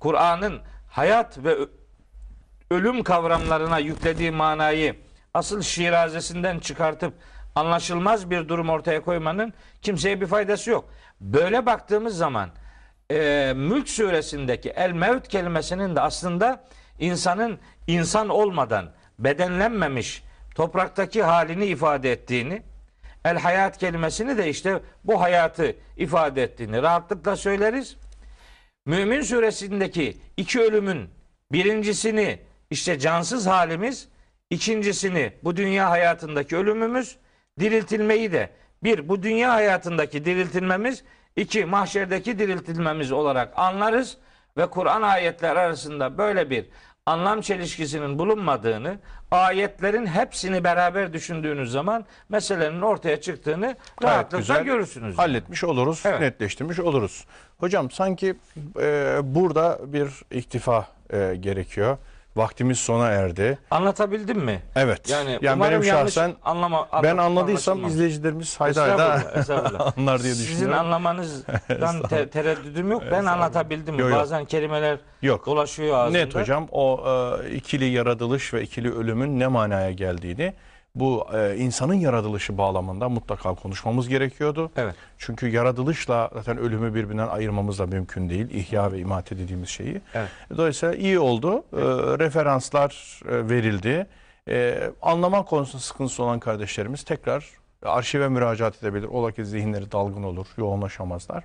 Kur'an'ın 0.00 0.60
hayat 0.90 1.38
ve 1.38 1.56
ölüm 2.70 3.02
kavramlarına 3.02 3.78
yüklediği 3.78 4.30
manayı 4.30 4.96
asıl 5.34 5.62
şirazesinden 5.62 6.58
çıkartıp 6.58 7.14
anlaşılmaz 7.54 8.30
bir 8.30 8.48
durum 8.48 8.68
ortaya 8.68 9.04
koymanın 9.04 9.54
kimseye 9.82 10.20
bir 10.20 10.26
faydası 10.26 10.70
yok. 10.70 10.88
Böyle 11.20 11.66
baktığımız 11.66 12.16
zaman 12.16 12.50
e, 13.10 13.52
Mülk 13.56 13.88
suresindeki 13.88 14.70
el 14.70 14.92
mevt 14.92 15.28
kelimesinin 15.28 15.96
de 15.96 16.00
aslında 16.00 16.64
insanın 16.98 17.58
insan 17.86 18.28
olmadan 18.28 18.92
bedenlenmemiş 19.18 20.22
topraktaki 20.54 21.22
halini 21.22 21.66
ifade 21.66 22.12
ettiğini 22.12 22.62
el 23.24 23.38
hayat 23.38 23.78
kelimesini 23.78 24.38
de 24.38 24.48
işte 24.50 24.80
bu 25.04 25.20
hayatı 25.20 25.76
ifade 25.96 26.42
ettiğini 26.42 26.82
rahatlıkla 26.82 27.36
söyleriz. 27.36 27.96
Mümin 28.86 29.20
suresindeki 29.20 30.16
iki 30.36 30.60
ölümün 30.60 31.10
birincisini 31.52 32.38
işte 32.70 32.98
cansız 32.98 33.46
halimiz, 33.46 34.08
ikincisini 34.50 35.32
bu 35.44 35.56
dünya 35.56 35.90
hayatındaki 35.90 36.56
ölümümüz, 36.56 37.16
diriltilmeyi 37.60 38.32
de 38.32 38.50
bir 38.82 39.08
bu 39.08 39.22
dünya 39.22 39.54
hayatındaki 39.54 40.24
diriltilmemiz, 40.24 41.04
iki 41.38 41.64
mahşerdeki 41.64 42.38
diriltilmemiz 42.38 43.12
olarak 43.12 43.52
anlarız 43.56 44.16
ve 44.56 44.66
Kur'an 44.66 45.02
ayetler 45.02 45.56
arasında 45.56 46.18
böyle 46.18 46.50
bir 46.50 46.66
anlam 47.06 47.40
çelişkisinin 47.40 48.18
bulunmadığını, 48.18 48.98
ayetlerin 49.30 50.06
hepsini 50.06 50.64
beraber 50.64 51.12
düşündüğünüz 51.12 51.72
zaman 51.72 52.04
meselenin 52.28 52.80
ortaya 52.80 53.20
çıktığını 53.20 53.76
rahatlıkla 54.02 54.38
güzel. 54.38 54.64
görürsünüz. 54.64 55.18
halletmiş 55.18 55.64
oluruz, 55.64 56.02
Evet. 56.04 56.20
netleştirmiş 56.20 56.80
oluruz. 56.80 57.24
Hocam 57.58 57.90
sanki 57.90 58.34
e, 58.80 59.18
burada 59.22 59.78
bir 59.86 60.08
iktifa 60.30 60.86
e, 61.12 61.36
gerekiyor. 61.40 61.98
Vaktimiz 62.38 62.78
sona 62.78 63.08
erdi. 63.08 63.58
Anlatabildim 63.70 64.38
mi? 64.38 64.62
Evet. 64.76 65.10
Yani, 65.10 65.38
Yani, 65.42 65.62
benim 65.62 65.84
şahsen 65.84 66.34
anlama, 66.44 66.88
ben 67.02 67.10
anla- 67.16 67.22
anladıysam 67.22 67.72
anlaşılmaz. 67.78 67.94
izleyicilerimiz 67.94 68.60
hayda 68.60 68.82
hayda 68.82 69.16
Estağfurullah, 69.40 69.98
anlar 69.98 70.22
diye 70.22 70.34
Sizin 70.34 70.52
düşünüyorum. 70.54 70.78
anlamanızdan 70.78 72.02
te- 72.08 72.28
tereddüdüm 72.30 72.90
yok. 72.90 73.02
Ben 73.10 73.24
anlatabildim 73.24 73.94
mi? 73.94 74.00
Yok, 74.00 74.10
yok. 74.10 74.20
Bazen 74.20 74.44
kelimeler 74.44 74.98
Yok. 75.22 75.46
dolaşıyor 75.46 75.98
ağzımda. 75.98 76.18
Net 76.18 76.34
hocam 76.34 76.66
o 76.70 77.04
e, 77.44 77.50
ikili 77.54 77.84
yaratılış 77.84 78.54
ve 78.54 78.62
ikili 78.62 78.92
ölümün 78.94 79.40
ne 79.40 79.46
manaya 79.46 79.90
geldiğini 79.92 80.54
bu 80.94 81.26
e, 81.34 81.56
insanın 81.56 81.94
yaratılışı 81.94 82.58
bağlamında 82.58 83.08
mutlaka 83.08 83.54
konuşmamız 83.54 84.08
gerekiyordu. 84.08 84.70
Evet. 84.76 84.94
Çünkü 85.18 85.48
yaratılışla 85.48 86.30
zaten 86.34 86.58
ölümü 86.58 86.94
birbirinden 86.94 87.28
ayırmamız 87.28 87.78
da 87.78 87.86
mümkün 87.86 88.30
değil. 88.30 88.50
İhya 88.50 88.92
ve 88.92 88.98
imate 88.98 89.38
dediğimiz 89.38 89.68
şeyi. 89.68 90.00
Evet. 90.14 90.28
Dolayısıyla 90.56 90.94
iyi 90.94 91.18
oldu. 91.18 91.56
E, 91.72 91.80
referanslar 92.18 93.20
e, 93.28 93.48
verildi. 93.48 94.06
E, 94.48 94.90
anlama 95.02 95.44
konusunda 95.44 95.82
sıkıntısı 95.82 96.22
olan 96.22 96.40
kardeşlerimiz 96.40 97.02
tekrar 97.02 97.44
arşive 97.82 98.28
müracaat 98.28 98.82
edebilir. 98.82 99.06
Ola 99.06 99.32
ki 99.32 99.44
zihinleri 99.44 99.92
dalgın 99.92 100.22
olur, 100.22 100.46
yoğunlaşamazlar. 100.56 101.44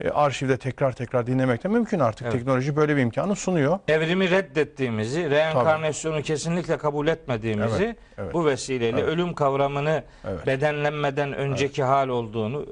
E, 0.00 0.10
arşivde 0.10 0.56
tekrar 0.56 0.92
tekrar 0.92 1.26
dinlemek 1.26 1.64
de 1.64 1.68
mümkün 1.68 1.98
artık. 1.98 2.22
Evet. 2.22 2.32
Teknoloji 2.32 2.76
böyle 2.76 2.96
bir 2.96 3.02
imkanı 3.02 3.36
sunuyor. 3.36 3.78
Evrimi 3.88 4.30
reddettiğimizi, 4.30 5.30
reenkarnasyonu 5.30 6.22
kesinlikle 6.22 6.78
kabul 6.78 7.06
etmediğimizi 7.06 7.84
Evet, 7.84 7.96
evet. 8.18 8.34
bu 8.34 8.46
vesileyle 8.46 8.98
Evet. 9.00 9.08
ölüm 9.08 9.34
kavramını 9.34 10.02
Evet. 10.28 10.46
bedenlenmeden 10.46 11.32
önceki 11.32 11.82
hal 11.82 12.08
olduğunu, 12.08 12.66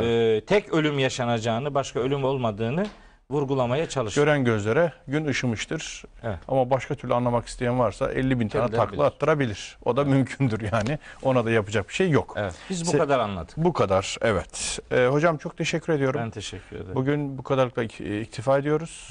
e, 0.00 0.40
tek 0.46 0.72
ölüm 0.74 0.98
yaşanacağını, 0.98 1.74
başka 1.74 2.00
ölüm 2.00 2.24
olmadığını 2.24 2.86
vurgulamaya 3.34 3.88
çalışıyor. 3.88 4.26
Gören 4.26 4.44
gözlere 4.44 4.92
gün 5.08 5.24
ışımıştır. 5.26 6.04
Evet. 6.22 6.38
Ama 6.48 6.70
başka 6.70 6.94
türlü 6.94 7.14
anlamak 7.14 7.46
isteyen 7.46 7.78
varsa 7.78 8.12
50 8.12 8.40
bin 8.40 8.48
tane 8.48 8.70
takla 8.70 9.04
attırabilir. 9.06 9.76
O 9.84 9.96
da 9.96 10.04
mümkündür 10.04 10.72
yani. 10.72 10.98
Ona 11.22 11.44
da 11.44 11.50
yapacak 11.50 11.88
bir 11.88 11.94
şey 11.94 12.10
yok. 12.10 12.34
Evet. 12.36 12.54
Biz 12.70 12.86
bu 12.86 12.90
Se- 12.96 12.98
kadar 12.98 13.18
anladık. 13.18 13.54
Bu 13.56 13.72
kadar 13.72 14.16
evet. 14.22 14.78
Ee, 14.92 15.06
hocam 15.06 15.36
çok 15.36 15.56
teşekkür 15.56 15.92
ediyorum. 15.92 16.20
Ben 16.24 16.30
teşekkür 16.30 16.76
ederim. 16.76 16.94
Bugün 16.94 17.38
bu 17.38 17.42
kadarlıkla 17.42 17.84
ik- 17.84 18.20
iktifa 18.20 18.58
ediyoruz. 18.58 19.10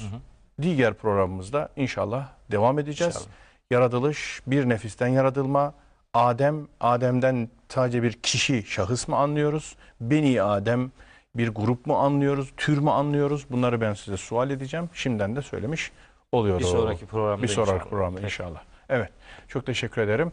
Diğer 0.62 0.94
programımızda 0.94 1.68
inşallah 1.76 2.28
devam 2.50 2.78
edeceğiz. 2.78 3.14
İnşallah. 3.14 3.28
Yaratılış, 3.70 4.40
bir 4.46 4.68
nefisten 4.68 5.08
yaratılma. 5.08 5.74
Adem, 6.14 6.68
Adem'den 6.80 7.48
sadece 7.68 8.02
bir 8.02 8.12
kişi, 8.12 8.62
şahıs 8.66 9.08
mı 9.08 9.16
anlıyoruz? 9.16 9.76
Beni 10.00 10.42
Adem 10.42 10.90
bir 11.34 11.48
grup 11.48 11.86
mu 11.86 11.96
anlıyoruz? 11.98 12.52
Tür 12.56 12.78
mü 12.78 12.90
anlıyoruz? 12.90 13.46
Bunları 13.50 13.80
ben 13.80 13.94
size 13.94 14.16
sual 14.16 14.50
edeceğim. 14.50 14.90
Şimdiden 14.92 15.36
de 15.36 15.42
söylemiş 15.42 15.92
oluyorum. 16.32 16.60
Bir 16.60 16.66
sonraki 16.66 17.06
programda 17.06 17.42
Bir 17.42 17.48
sonraki 17.48 17.72
inşallah. 17.74 17.90
programda 17.90 18.20
inşallah. 18.20 18.60
Evet. 18.88 19.10
Çok 19.48 19.66
teşekkür 19.66 20.02
ederim. 20.02 20.32